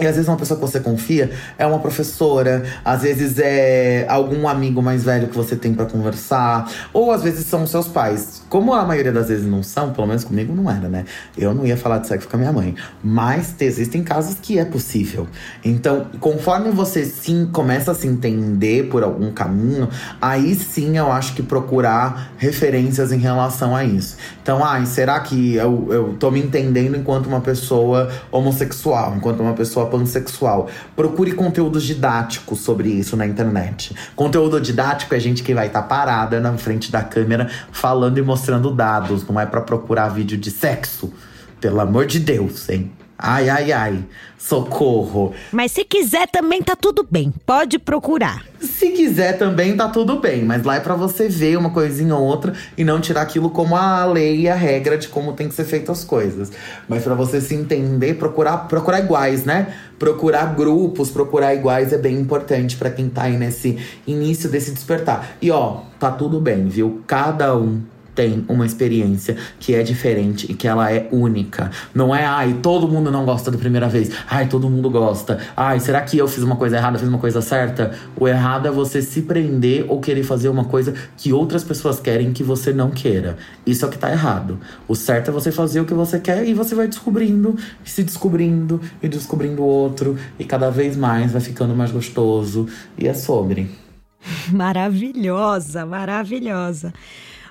E 0.00 0.06
às 0.06 0.14
vezes 0.14 0.28
uma 0.28 0.36
pessoa 0.36 0.58
que 0.58 0.64
você 0.64 0.78
confia 0.78 1.30
é 1.58 1.66
uma 1.66 1.80
professora, 1.80 2.64
às 2.84 3.02
vezes 3.02 3.38
é 3.38 4.06
algum 4.08 4.46
amigo 4.46 4.80
mais 4.80 5.02
velho 5.02 5.26
que 5.26 5.36
você 5.36 5.56
tem 5.56 5.74
para 5.74 5.86
conversar, 5.86 6.70
ou 6.92 7.10
às 7.10 7.22
vezes 7.22 7.46
são 7.46 7.66
seus 7.66 7.88
pais. 7.88 8.42
Como 8.48 8.72
a 8.72 8.84
maioria 8.84 9.12
das 9.12 9.28
vezes 9.28 9.44
não 9.44 9.62
são, 9.62 9.92
pelo 9.92 10.06
menos 10.06 10.22
comigo 10.22 10.54
não 10.54 10.70
era, 10.70 10.88
né? 10.88 11.04
Eu 11.36 11.52
não 11.52 11.66
ia 11.66 11.76
falar 11.76 11.98
de 11.98 12.06
sexo 12.06 12.28
com 12.28 12.36
a 12.36 12.38
minha 12.38 12.52
mãe. 12.52 12.76
Mas 13.02 13.54
existem 13.60 14.04
casos 14.04 14.36
que 14.40 14.58
é 14.58 14.64
possível. 14.64 15.26
Então, 15.64 16.06
conforme 16.20 16.70
você 16.70 17.04
sim 17.04 17.48
começa 17.52 17.90
a 17.90 17.94
se 17.94 18.06
entender 18.06 18.88
por 18.88 19.02
algum 19.02 19.32
caminho, 19.32 19.88
aí 20.20 20.54
sim 20.54 20.96
eu 20.96 21.10
acho 21.10 21.34
que 21.34 21.42
procurar 21.42 22.32
referências 22.38 23.10
em 23.10 23.18
relação 23.18 23.74
a 23.74 23.84
isso. 23.84 24.16
Então, 24.42 24.64
ai, 24.64 24.86
será 24.86 25.18
que 25.20 25.56
eu, 25.56 25.88
eu 25.90 26.16
tô 26.18 26.30
me 26.30 26.40
entendendo 26.40 26.96
enquanto 26.96 27.26
uma 27.26 27.40
pessoa 27.40 28.10
homossexual, 28.30 29.14
enquanto 29.16 29.40
uma 29.40 29.54
pessoa 29.54 29.87
pansexual. 29.88 30.68
Procure 30.94 31.32
conteúdos 31.32 31.82
didáticos 31.82 32.60
sobre 32.60 32.88
isso 32.88 33.16
na 33.16 33.26
internet. 33.26 33.94
Conteúdo 34.14 34.60
didático 34.60 35.14
é 35.14 35.20
gente 35.20 35.42
que 35.42 35.54
vai 35.54 35.66
estar 35.66 35.82
tá 35.82 35.88
parada 35.88 36.40
na 36.40 36.56
frente 36.56 36.92
da 36.92 37.02
câmera 37.02 37.50
falando 37.72 38.18
e 38.18 38.22
mostrando 38.22 38.70
dados, 38.70 39.26
não 39.26 39.40
é 39.40 39.46
para 39.46 39.60
procurar 39.60 40.08
vídeo 40.08 40.38
de 40.38 40.50
sexo. 40.50 41.12
Pelo 41.60 41.80
amor 41.80 42.06
de 42.06 42.20
Deus, 42.20 42.68
hein? 42.68 42.92
Ai, 43.18 43.48
ai, 43.48 43.72
ai. 43.72 44.04
Socorro. 44.38 45.34
Mas 45.50 45.72
se 45.72 45.84
quiser 45.84 46.28
também 46.28 46.62
tá 46.62 46.76
tudo 46.76 47.04
bem. 47.10 47.34
Pode 47.44 47.76
procurar. 47.76 48.44
Se 48.60 48.90
quiser 48.90 49.36
também 49.36 49.76
tá 49.76 49.88
tudo 49.88 50.20
bem, 50.20 50.44
mas 50.44 50.62
lá 50.62 50.76
é 50.76 50.80
para 50.80 50.94
você 50.94 51.28
ver 51.28 51.58
uma 51.58 51.70
coisinha 51.70 52.14
ou 52.14 52.22
outra 52.22 52.52
e 52.76 52.84
não 52.84 53.00
tirar 53.00 53.22
aquilo 53.22 53.50
como 53.50 53.76
a 53.76 54.04
lei 54.04 54.42
e 54.42 54.48
a 54.48 54.54
regra 54.54 54.96
de 54.96 55.08
como 55.08 55.32
tem 55.32 55.48
que 55.48 55.54
ser 55.54 55.64
feitas 55.64 55.98
as 55.98 56.04
coisas. 56.04 56.52
Mas 56.88 57.02
para 57.02 57.14
você 57.14 57.40
se 57.40 57.56
entender, 57.56 58.14
procurar 58.14 58.68
procurar 58.68 59.00
iguais, 59.00 59.44
né? 59.44 59.74
Procurar 59.98 60.54
grupos, 60.54 61.10
procurar 61.10 61.52
iguais 61.54 61.92
é 61.92 61.98
bem 61.98 62.16
importante 62.16 62.76
para 62.76 62.90
quem 62.90 63.08
tá 63.08 63.24
aí 63.24 63.36
nesse 63.36 63.76
início 64.06 64.48
desse 64.48 64.70
despertar. 64.70 65.36
E 65.42 65.50
ó, 65.50 65.80
tá 65.98 66.12
tudo 66.12 66.40
bem, 66.40 66.68
viu? 66.68 67.02
Cada 67.06 67.56
um 67.56 67.82
tem 68.18 68.44
uma 68.48 68.66
experiência 68.66 69.36
que 69.60 69.76
é 69.76 69.82
diferente 69.84 70.50
e 70.50 70.54
que 70.54 70.66
ela 70.66 70.90
é 70.90 71.08
única. 71.12 71.70
Não 71.94 72.12
é, 72.12 72.26
ai, 72.26 72.58
todo 72.60 72.88
mundo 72.88 73.12
não 73.12 73.24
gosta 73.24 73.48
da 73.48 73.56
primeira 73.56 73.88
vez. 73.88 74.10
Ai, 74.28 74.48
todo 74.48 74.68
mundo 74.68 74.90
gosta. 74.90 75.38
Ai, 75.56 75.78
será 75.78 76.00
que 76.00 76.18
eu 76.18 76.26
fiz 76.26 76.42
uma 76.42 76.56
coisa 76.56 76.78
errada, 76.78 76.98
fiz 76.98 77.06
uma 77.06 77.20
coisa 77.20 77.40
certa? 77.40 77.92
O 78.16 78.26
errado 78.26 78.66
é 78.66 78.72
você 78.72 79.00
se 79.00 79.22
prender 79.22 79.86
ou 79.88 80.00
querer 80.00 80.24
fazer 80.24 80.48
uma 80.48 80.64
coisa 80.64 80.94
que 81.16 81.32
outras 81.32 81.62
pessoas 81.62 82.00
querem 82.00 82.32
que 82.32 82.42
você 82.42 82.72
não 82.72 82.90
queira. 82.90 83.36
Isso 83.64 83.84
é 83.84 83.88
o 83.88 83.90
que 83.92 83.98
tá 83.98 84.10
errado. 84.10 84.58
O 84.88 84.96
certo 84.96 85.28
é 85.28 85.32
você 85.32 85.52
fazer 85.52 85.80
o 85.80 85.84
que 85.84 85.94
você 85.94 86.18
quer 86.18 86.44
e 86.44 86.52
você 86.52 86.74
vai 86.74 86.88
descobrindo, 86.88 87.56
se 87.84 88.02
descobrindo 88.02 88.80
e 89.00 89.08
descobrindo 89.08 89.62
outro. 89.62 90.18
E 90.40 90.44
cada 90.44 90.70
vez 90.70 90.96
mais 90.96 91.30
vai 91.30 91.40
ficando 91.40 91.72
mais 91.72 91.92
gostoso. 91.92 92.66
E 92.98 93.06
é 93.06 93.14
sobre. 93.14 93.70
Maravilhosa, 94.50 95.86
maravilhosa. 95.86 96.92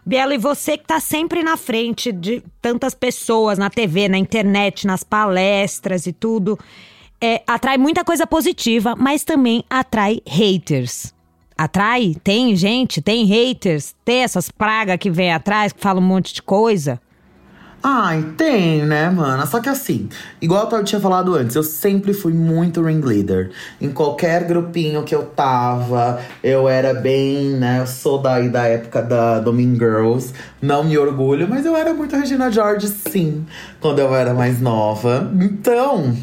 Biela, 0.07 0.33
e 0.33 0.37
você 0.37 0.77
que 0.77 0.85
está 0.85 1.01
sempre 1.01 1.43
na 1.43 1.57
frente 1.57 2.13
de 2.13 2.41
tantas 2.61 2.93
pessoas 2.93 3.57
na 3.57 3.69
TV, 3.69 4.07
na 4.07 4.17
internet, 4.17 4.87
nas 4.87 5.03
palestras 5.03 6.07
e 6.07 6.13
tudo, 6.13 6.57
é, 7.19 7.43
atrai 7.45 7.77
muita 7.77 8.05
coisa 8.05 8.25
positiva, 8.25 8.95
mas 8.95 9.25
também 9.25 9.65
atrai 9.69 10.21
haters. 10.25 11.13
Atrai? 11.57 12.15
Tem 12.23 12.55
gente, 12.55 13.01
tem 13.01 13.25
haters, 13.25 13.93
tem 14.05 14.23
essas 14.23 14.49
pragas 14.49 14.95
que 14.95 15.11
vem 15.11 15.33
atrás, 15.33 15.73
que 15.73 15.81
falam 15.81 16.01
um 16.01 16.07
monte 16.07 16.33
de 16.33 16.41
coisa. 16.41 17.01
Ai, 17.89 18.21
tem, 18.35 18.85
né, 18.85 19.09
mano? 19.09 19.47
Só 19.47 19.61
que 19.61 19.69
assim, 19.69 20.09
igual 20.41 20.69
eu 20.69 20.83
tinha 20.83 20.99
falado 20.99 21.33
antes, 21.33 21.55
eu 21.55 21.63
sempre 21.63 22.13
fui 22.13 22.33
muito 22.33 22.81
ringleader. 22.81 23.49
Em 23.79 23.89
qualquer 23.91 24.43
grupinho 24.43 25.03
que 25.03 25.15
eu 25.15 25.23
tava, 25.23 26.19
eu 26.43 26.67
era 26.67 26.93
bem, 26.93 27.51
né? 27.51 27.79
Eu 27.79 27.87
sou 27.87 28.21
daí 28.21 28.49
da 28.49 28.65
época 28.65 29.01
da, 29.01 29.39
do 29.39 29.53
Mean 29.53 29.75
Girls. 29.75 30.33
Não 30.61 30.83
me 30.83 30.97
orgulho, 30.97 31.47
mas 31.47 31.65
eu 31.65 31.77
era 31.77 31.93
muito 31.93 32.13
Regina 32.13 32.51
George, 32.51 32.89
sim, 32.89 33.45
quando 33.79 33.99
eu 33.99 34.13
era 34.13 34.33
mais 34.33 34.59
nova. 34.59 35.31
Então, 35.39 36.13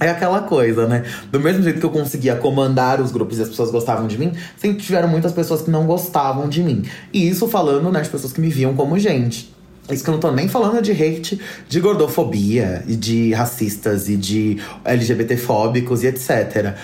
é 0.00 0.08
aquela 0.08 0.40
coisa, 0.40 0.88
né? 0.88 1.04
Do 1.30 1.38
mesmo 1.38 1.62
jeito 1.62 1.78
que 1.78 1.84
eu 1.84 1.90
conseguia 1.90 2.36
comandar 2.36 3.02
os 3.02 3.12
grupos 3.12 3.38
e 3.38 3.42
as 3.42 3.50
pessoas 3.50 3.70
gostavam 3.70 4.06
de 4.06 4.16
mim, 4.16 4.32
sempre 4.56 4.82
tiveram 4.82 5.08
muitas 5.08 5.32
pessoas 5.32 5.60
que 5.60 5.70
não 5.70 5.84
gostavam 5.84 6.48
de 6.48 6.62
mim. 6.62 6.86
E 7.12 7.28
isso 7.28 7.46
falando, 7.48 7.92
né, 7.92 8.00
de 8.00 8.08
pessoas 8.08 8.32
que 8.32 8.40
me 8.40 8.48
viam 8.48 8.72
como 8.72 8.98
gente. 8.98 9.52
Isso 9.90 10.04
que 10.04 10.10
eu 10.10 10.12
não 10.12 10.20
tô 10.20 10.30
nem 10.30 10.48
falando 10.48 10.80
de 10.80 10.92
hate 10.92 11.40
de 11.68 11.80
gordofobia 11.80 12.84
e 12.86 12.94
de 12.94 13.32
racistas 13.32 14.08
e 14.08 14.16
de 14.16 14.58
LGBTfóbicos 14.84 16.04
e 16.04 16.06
etc. 16.06 16.76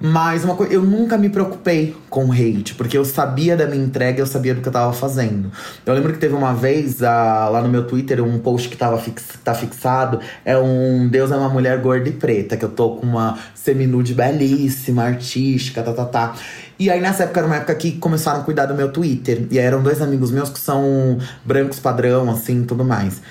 Mas 0.00 0.44
uma 0.44 0.54
coisa, 0.54 0.72
eu 0.72 0.82
nunca 0.82 1.16
me 1.16 1.30
preocupei 1.30 1.96
com 2.10 2.30
hate, 2.30 2.74
porque 2.74 2.98
eu 2.98 3.04
sabia 3.04 3.56
da 3.56 3.66
minha 3.66 3.82
entrega, 3.82 4.20
eu 4.20 4.26
sabia 4.26 4.54
do 4.54 4.60
que 4.60 4.68
eu 4.68 4.72
tava 4.72 4.92
fazendo. 4.92 5.50
Eu 5.84 5.94
lembro 5.94 6.12
que 6.12 6.18
teve 6.18 6.34
uma 6.34 6.52
vez 6.52 7.02
ah, 7.02 7.48
lá 7.48 7.62
no 7.62 7.68
meu 7.68 7.86
Twitter 7.86 8.22
um 8.22 8.38
post 8.38 8.68
que 8.68 8.76
tava 8.76 8.98
fix, 8.98 9.24
tá 9.42 9.54
fixado, 9.54 10.20
é 10.44 10.56
um 10.58 11.08
Deus 11.08 11.30
é 11.30 11.36
uma 11.36 11.48
mulher 11.48 11.80
gorda 11.80 12.08
e 12.08 12.12
preta, 12.12 12.56
que 12.56 12.64
eu 12.64 12.68
tô 12.68 12.96
com 12.96 13.06
uma 13.06 13.38
seminude 13.54 14.14
belíssima, 14.14 15.04
artística, 15.04 15.82
tá, 15.82 15.92
tá, 15.92 16.04
tá. 16.04 16.34
E 16.78 16.90
aí 16.90 17.00
nessa 17.00 17.22
época 17.24 17.40
era 17.40 17.46
uma 17.46 17.56
época 17.56 17.74
que 17.74 17.92
começaram 17.92 18.40
a 18.40 18.44
cuidar 18.44 18.66
do 18.66 18.74
meu 18.74 18.92
Twitter. 18.92 19.46
E 19.50 19.58
aí 19.58 19.64
eram 19.64 19.82
dois 19.82 20.02
amigos 20.02 20.30
meus 20.30 20.50
que 20.50 20.58
são 20.58 21.18
brancos 21.44 21.78
padrão, 21.78 22.30
assim, 22.30 22.64
tudo 22.64 22.84
mais. 22.84 23.22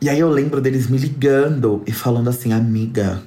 E 0.00 0.08
aí 0.08 0.20
eu 0.20 0.28
lembro 0.28 0.60
deles 0.60 0.88
me 0.88 0.98
ligando 0.98 1.82
e 1.86 1.92
falando 1.92 2.28
assim, 2.28 2.52
amiga, 2.52 3.22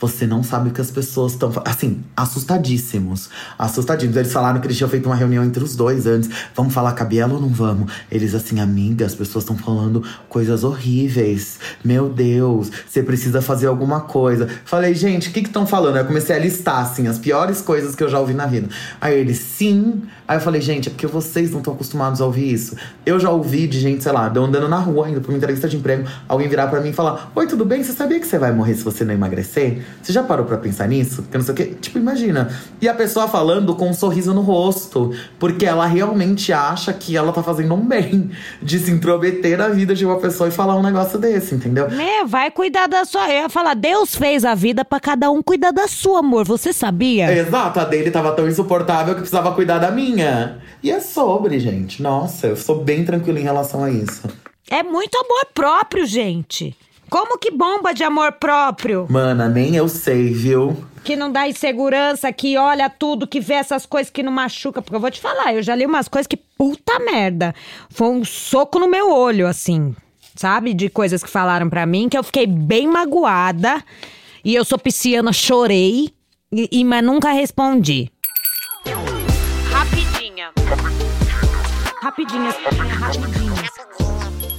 você 0.00 0.26
não 0.26 0.42
sabe 0.42 0.70
o 0.70 0.72
que 0.72 0.80
as 0.80 0.90
pessoas 0.90 1.32
estão. 1.32 1.52
Assim, 1.64 2.02
assustadíssimos. 2.16 3.30
Assustadíssimos. 3.58 4.16
Eles 4.16 4.32
falaram 4.32 4.60
que 4.60 4.66
eles 4.66 4.76
tinham 4.76 4.88
feito 4.88 5.06
uma 5.06 5.16
reunião 5.16 5.44
entre 5.44 5.62
os 5.62 5.76
dois 5.76 6.06
antes. 6.06 6.30
Vamos 6.54 6.74
falar 6.74 6.94
a 6.98 7.04
Biela 7.04 7.34
ou 7.34 7.40
não 7.40 7.48
vamos? 7.48 7.92
Eles, 8.10 8.34
assim, 8.34 8.60
amiga, 8.60 9.04
as 9.04 9.14
pessoas 9.14 9.44
estão 9.44 9.56
falando 9.56 10.02
coisas 10.28 10.64
horríveis. 10.64 11.58
Meu 11.84 12.08
Deus, 12.08 12.70
você 12.86 13.02
precisa 13.02 13.42
fazer 13.42 13.66
alguma 13.66 14.00
coisa. 14.00 14.48
Falei, 14.64 14.94
gente, 14.94 15.28
o 15.28 15.32
que 15.32 15.40
estão 15.40 15.66
falando? 15.66 15.96
Eu 15.96 16.04
comecei 16.04 16.34
a 16.34 16.38
listar, 16.38 16.80
assim, 16.80 17.06
as 17.06 17.18
piores 17.18 17.60
coisas 17.60 17.94
que 17.94 18.02
eu 18.02 18.08
já 18.08 18.18
ouvi 18.18 18.34
na 18.34 18.46
vida. 18.46 18.68
Aí 19.00 19.18
eles, 19.18 19.38
sim. 19.38 20.02
Aí 20.26 20.36
eu 20.36 20.40
falei, 20.40 20.60
gente, 20.60 20.88
é 20.88 20.90
porque 20.90 21.06
vocês 21.06 21.50
não 21.50 21.58
estão 21.58 21.74
acostumados 21.74 22.20
a 22.20 22.26
ouvir 22.26 22.52
isso. 22.52 22.76
Eu 23.04 23.20
já 23.20 23.30
ouvi 23.30 23.66
de 23.66 23.78
gente, 23.80 24.02
sei 24.02 24.12
lá, 24.12 24.26
andando 24.28 24.68
na 24.68 24.78
rua, 24.78 25.08
indo 25.08 25.20
pra 25.20 25.30
uma 25.30 25.36
entrevista 25.36 25.68
de 25.68 25.76
emprego, 25.76 26.08
alguém 26.28 26.48
virar 26.48 26.68
para 26.68 26.80
mim 26.80 26.90
e 26.90 26.92
falar: 26.92 27.30
Oi, 27.34 27.46
tudo 27.46 27.64
bem? 27.64 27.82
Você 27.82 27.92
sabia 27.92 28.18
que 28.18 28.26
você 28.26 28.38
vai 28.38 28.52
morrer 28.52 28.74
se 28.74 28.82
você 28.82 29.04
não 29.04 29.14
emagrecer? 29.14 29.83
Você 30.02 30.12
já 30.12 30.22
parou 30.22 30.44
para 30.44 30.58
pensar 30.58 30.86
nisso? 30.86 31.22
Porque 31.22 31.38
não 31.38 31.44
sei 31.44 31.52
o 31.52 31.56
quê. 31.56 31.76
Tipo, 31.80 31.98
imagina. 31.98 32.50
E 32.80 32.88
a 32.88 32.94
pessoa 32.94 33.26
falando 33.28 33.74
com 33.74 33.88
um 33.88 33.94
sorriso 33.94 34.34
no 34.34 34.42
rosto, 34.42 35.14
porque 35.38 35.64
ela 35.64 35.86
realmente 35.86 36.52
acha 36.52 36.92
que 36.92 37.16
ela 37.16 37.32
tá 37.32 37.42
fazendo 37.42 37.74
um 37.74 37.80
bem 37.80 38.30
de 38.62 38.78
se 38.78 38.90
intrometer 38.90 39.58
na 39.58 39.68
vida 39.68 39.94
de 39.94 40.04
uma 40.04 40.18
pessoa 40.18 40.48
e 40.48 40.52
falar 40.52 40.76
um 40.76 40.82
negócio 40.82 41.18
desse, 41.18 41.54
entendeu? 41.54 41.86
É, 41.86 42.24
vai 42.24 42.50
cuidar 42.50 42.86
da 42.86 43.04
sua. 43.04 43.28
Eu 43.28 43.42
ia 43.42 43.48
falar, 43.48 43.74
Deus 43.74 44.14
fez 44.14 44.44
a 44.44 44.54
vida 44.54 44.84
para 44.84 45.00
cada 45.00 45.30
um 45.30 45.42
cuidar 45.42 45.70
da 45.70 45.88
sua, 45.88 46.20
amor. 46.20 46.44
Você 46.44 46.72
sabia? 46.72 47.32
Exato, 47.32 47.80
a 47.80 47.84
dele 47.84 48.10
tava 48.10 48.32
tão 48.32 48.48
insuportável 48.48 49.14
que 49.14 49.20
precisava 49.20 49.52
cuidar 49.52 49.78
da 49.78 49.90
minha. 49.90 50.58
E 50.82 50.90
é 50.90 51.00
sobre, 51.00 51.58
gente. 51.58 52.02
Nossa, 52.02 52.48
eu 52.48 52.56
sou 52.56 52.84
bem 52.84 53.04
tranquilo 53.04 53.38
em 53.38 53.42
relação 53.42 53.82
a 53.82 53.90
isso. 53.90 54.28
É 54.70 54.82
muito 54.82 55.16
amor 55.16 55.46
próprio, 55.54 56.06
gente. 56.06 56.76
Como 57.14 57.38
que 57.38 57.52
bomba 57.52 57.94
de 57.94 58.02
amor 58.02 58.32
próprio? 58.32 59.06
Mana, 59.08 59.48
nem 59.48 59.76
eu 59.76 59.88
sei, 59.88 60.32
viu? 60.32 60.84
Que 61.04 61.14
não 61.14 61.30
dá 61.30 61.46
insegurança, 61.46 62.32
que 62.32 62.56
olha 62.58 62.90
tudo, 62.90 63.24
que 63.24 63.38
vê 63.38 63.54
essas 63.54 63.86
coisas 63.86 64.10
que 64.10 64.20
não 64.20 64.32
machuca. 64.32 64.82
Porque 64.82 64.96
eu 64.96 65.00
vou 65.00 65.12
te 65.12 65.20
falar, 65.20 65.54
eu 65.54 65.62
já 65.62 65.76
li 65.76 65.86
umas 65.86 66.08
coisas 66.08 66.26
que 66.26 66.36
puta 66.36 66.98
merda. 66.98 67.54
Foi 67.88 68.08
um 68.08 68.24
soco 68.24 68.80
no 68.80 68.88
meu 68.88 69.12
olho, 69.12 69.46
assim. 69.46 69.94
Sabe? 70.34 70.74
De 70.74 70.88
coisas 70.90 71.22
que 71.22 71.30
falaram 71.30 71.70
pra 71.70 71.86
mim, 71.86 72.08
que 72.08 72.18
eu 72.18 72.24
fiquei 72.24 72.48
bem 72.48 72.88
magoada. 72.88 73.80
E 74.44 74.52
eu 74.52 74.64
sou 74.64 74.76
pisciana, 74.76 75.32
chorei. 75.32 76.12
E, 76.50 76.68
e- 76.80 76.84
mas 76.84 77.04
nunca 77.04 77.30
respondi. 77.30 78.10
Rapidinha. 79.70 80.50
Rapidinhas, 82.02 82.56
rapidinhas. 83.00 84.13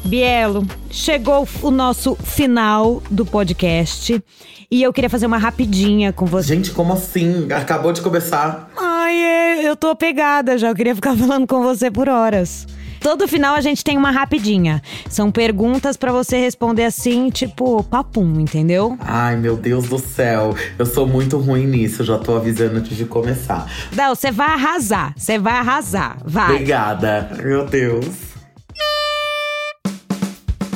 Bielo, 0.05 0.65
chegou 0.91 1.47
o 1.63 1.71
nosso 1.71 2.15
final 2.15 3.01
do 3.09 3.25
podcast. 3.25 4.23
E 4.69 4.83
eu 4.83 4.93
queria 4.93 5.09
fazer 5.09 5.25
uma 5.25 5.37
rapidinha 5.37 6.13
com 6.13 6.25
você. 6.25 6.55
Gente, 6.55 6.71
como 6.71 6.93
assim? 6.93 7.51
Acabou 7.51 7.91
de 7.91 8.01
começar. 8.01 8.69
Ai, 8.77 9.15
é, 9.15 9.67
eu 9.67 9.75
tô 9.75 9.87
apegada 9.87 10.57
já. 10.57 10.69
Eu 10.69 10.75
queria 10.75 10.93
ficar 10.95 11.15
falando 11.17 11.47
com 11.47 11.63
você 11.63 11.89
por 11.89 12.07
horas. 12.07 12.67
Todo 12.99 13.27
final 13.27 13.55
a 13.55 13.61
gente 13.61 13.83
tem 13.83 13.97
uma 13.97 14.11
rapidinha. 14.11 14.81
São 15.09 15.31
perguntas 15.31 15.97
pra 15.97 16.11
você 16.11 16.37
responder 16.37 16.85
assim, 16.85 17.29
tipo, 17.29 17.83
papum, 17.83 18.39
entendeu? 18.39 18.97
Ai, 18.99 19.35
meu 19.37 19.55
Deus 19.55 19.87
do 19.87 19.99
céu. 19.99 20.55
Eu 20.77 20.85
sou 20.85 21.05
muito 21.07 21.37
ruim 21.37 21.65
nisso, 21.67 22.03
já 22.03 22.17
tô 22.17 22.35
avisando 22.35 22.77
antes 22.77 22.95
de 22.95 23.05
começar. 23.05 23.71
Não, 23.95 24.13
você 24.15 24.31
vai 24.31 24.47
arrasar. 24.47 25.13
Você 25.15 25.37
vai 25.37 25.53
arrasar. 25.53 26.17
Vai. 26.25 26.53
Obrigada. 26.53 27.29
Meu 27.43 27.65
Deus. 27.65 28.34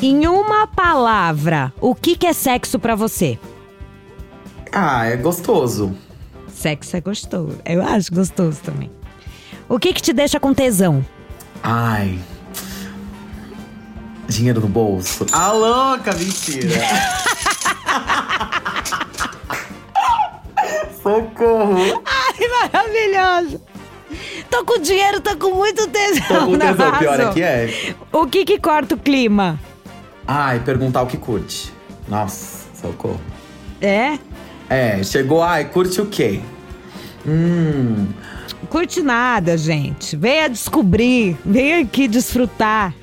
Em 0.02 0.26
uma 0.28 0.66
palavra, 0.66 1.74
o 1.82 1.94
que, 1.94 2.16
que 2.16 2.26
é 2.26 2.32
sexo 2.32 2.80
pra 2.80 2.96
você? 2.96 3.38
Ah, 4.72 5.06
é 5.06 5.18
gostoso. 5.18 5.94
Sexo 6.48 6.96
é 6.96 7.02
gostoso. 7.02 7.58
Eu 7.66 7.86
acho 7.86 8.14
gostoso 8.14 8.62
também. 8.64 8.90
O 9.68 9.78
que, 9.78 9.92
que 9.92 10.02
te 10.02 10.14
deixa 10.14 10.40
com 10.40 10.54
tesão? 10.54 11.06
Ai. 11.62 12.18
Dinheiro 14.30 14.62
no 14.62 14.70
bolso. 14.70 15.26
Ah, 15.34 15.52
louca, 15.52 16.14
mentira. 16.14 16.70
Socorro. 21.04 22.02
Ai, 22.06 22.48
maravilhoso. 22.72 23.62
Tô 24.50 24.64
com 24.64 24.80
dinheiro, 24.80 25.20
tô 25.20 25.36
com 25.36 25.54
muito 25.56 25.86
tesão. 25.90 26.26
Tô 26.28 26.46
com 26.46 26.58
tesão, 26.58 26.92
pior 27.00 27.20
é 27.20 27.34
que 27.34 27.44
é. 27.44 27.96
O 28.14 28.26
que 28.28 28.46
que 28.46 28.58
corta 28.60 28.96
o 28.96 28.98
clima? 28.98 29.60
Ai, 30.32 30.60
perguntar 30.60 31.02
o 31.02 31.08
que 31.08 31.18
curte. 31.18 31.74
Nossa, 32.08 32.68
socorro. 32.80 33.20
É? 33.82 34.20
É, 34.70 35.04
chegou, 35.04 35.42
ai, 35.42 35.66
curte 35.66 36.00
o 36.00 36.06
quê? 36.06 36.40
Hum, 37.28 38.06
Curte 38.70 39.02
nada, 39.02 39.58
gente. 39.58 40.16
Venha 40.16 40.48
descobrir, 40.48 41.36
venha 41.44 41.80
aqui 41.82 42.08
desfrutar. 42.08 42.94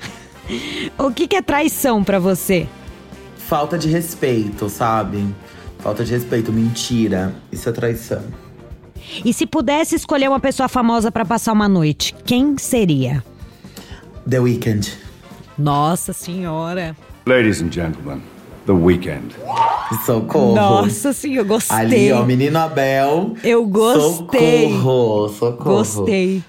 O 0.97 1.11
que 1.11 1.27
que 1.27 1.35
é 1.35 1.41
traição 1.41 2.01
pra 2.01 2.17
você? 2.19 2.65
falta 3.37 3.77
de 3.77 3.89
respeito, 3.89 4.69
sabe? 4.69 5.27
Falta 5.79 6.05
de 6.05 6.13
respeito, 6.13 6.53
mentira. 6.53 7.35
Isso 7.51 7.67
é 7.67 7.71
traição. 7.73 8.23
E 9.25 9.33
se 9.33 9.45
pudesse 9.45 9.95
escolher 9.95 10.29
uma 10.29 10.39
pessoa 10.39 10.69
famosa 10.69 11.11
pra 11.11 11.25
passar 11.25 11.51
uma 11.51 11.67
noite, 11.67 12.15
quem 12.25 12.57
seria? 12.57 13.21
The 14.29 14.39
Weeknd. 14.39 14.93
Nossa 15.57 16.13
senhora. 16.13 16.95
Ladies 17.27 17.59
and 17.59 17.69
gentlemen, 17.69 18.21
The 18.65 18.71
Weekend. 18.71 19.35
Socorro. 20.05 20.55
Nossa 20.55 21.11
senhora, 21.11 21.45
gostei. 21.45 21.77
Ali, 21.77 22.11
ó, 22.13 22.23
menino 22.23 22.57
Abel. 22.57 23.35
Eu 23.43 23.65
gostei. 23.67 24.71
Socorro, 24.71 25.27
socorro. 25.27 25.69
Gostei. 25.77 26.41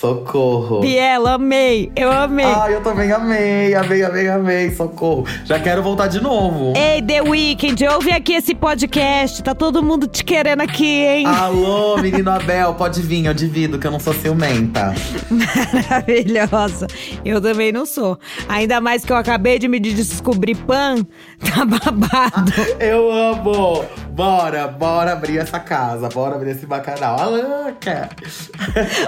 Socorro. 0.00 0.80
Biela, 0.80 1.34
amei. 1.34 1.92
Eu 1.94 2.10
amei. 2.10 2.46
Ai, 2.46 2.74
eu 2.74 2.82
também 2.82 3.12
amei, 3.12 3.74
amei, 3.74 4.02
amei, 4.02 4.28
amei. 4.28 4.70
Socorro. 4.70 5.26
Já 5.44 5.60
quero 5.60 5.82
voltar 5.82 6.06
de 6.06 6.22
novo. 6.22 6.72
Ei, 6.74 7.02
The 7.02 7.20
Weeknd, 7.20 7.86
ouve 7.86 8.10
aqui 8.10 8.32
esse 8.32 8.54
podcast. 8.54 9.42
Tá 9.42 9.54
todo 9.54 9.82
mundo 9.82 10.06
te 10.06 10.24
querendo 10.24 10.62
aqui, 10.62 11.04
hein? 11.04 11.26
Alô, 11.26 11.98
menino 12.00 12.30
Abel, 12.30 12.72
pode 12.72 13.02
vir, 13.02 13.26
eu 13.26 13.34
divido, 13.34 13.78
que 13.78 13.86
eu 13.86 13.90
não 13.90 14.00
sou 14.00 14.14
ciumenta. 14.14 14.94
Maravilhosa. 15.30 16.86
Eu 17.22 17.38
também 17.38 17.70
não 17.70 17.84
sou. 17.84 18.18
Ainda 18.48 18.80
mais 18.80 19.04
que 19.04 19.12
eu 19.12 19.16
acabei 19.16 19.58
de 19.58 19.68
me 19.68 19.78
descobrir 19.78 20.54
pan. 20.54 21.04
Tá 21.50 21.64
babado. 21.64 22.52
Eu 22.78 23.10
amo! 23.10 23.84
Bora, 24.10 24.68
bora 24.68 25.12
abrir 25.12 25.38
essa 25.38 25.58
casa, 25.58 26.08
bora 26.10 26.36
abrir 26.36 26.50
esse 26.50 26.66
bacanal. 26.66 27.16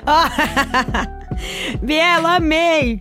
A 0.06 0.81
Bielo, 1.82 2.26
amei. 2.26 3.00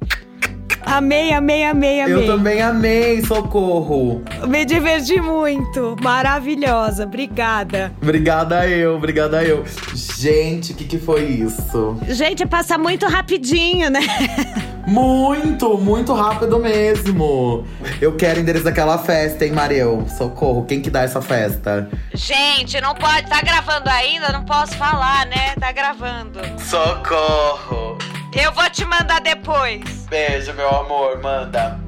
Amei, 0.84 1.32
amei, 1.32 1.64
amei, 1.64 2.02
amei. 2.02 2.16
Eu 2.16 2.26
também 2.26 2.62
amei, 2.62 3.22
socorro! 3.22 4.24
Me 4.48 4.66
diverti 4.66 5.22
muito. 5.22 5.96
Maravilhosa. 6.02 7.04
Obrigada. 7.04 7.92
Obrigada 8.02 8.68
eu, 8.68 8.96
obrigada 8.96 9.44
eu. 9.44 9.64
Gente, 9.94 10.72
o 10.72 10.76
que, 10.76 10.86
que 10.86 10.98
foi 10.98 11.24
isso? 11.26 11.98
Gente, 12.08 12.46
passa 12.46 12.78
muito 12.78 13.06
rapidinho, 13.08 13.90
né? 13.90 14.02
Muito, 14.92 15.78
muito 15.78 16.14
rápido 16.14 16.60
mesmo. 16.60 17.66
Eu 18.02 18.14
quero 18.18 18.40
o 18.40 18.42
endereço 18.42 18.66
daquela 18.66 18.98
festa, 18.98 19.46
hein, 19.46 19.54
Mariel? 19.54 20.06
Socorro, 20.18 20.66
quem 20.66 20.82
que 20.82 20.90
dá 20.90 21.04
essa 21.04 21.22
festa? 21.22 21.90
Gente, 22.14 22.80
não 22.82 22.94
pode. 22.94 23.30
Tá 23.30 23.42
gravando 23.42 23.90
ainda? 23.90 24.34
Não 24.34 24.44
posso 24.44 24.76
falar, 24.76 25.26
né? 25.28 25.56
Tá 25.58 25.72
gravando. 25.72 26.42
Socorro! 26.60 27.98
Eu 28.36 28.52
vou 28.52 28.70
te 28.70 28.84
mandar 28.84 29.22
depois. 29.22 29.82
Beijo, 30.10 30.54
meu 30.56 30.70
amor, 30.70 31.22
manda. 31.22 31.80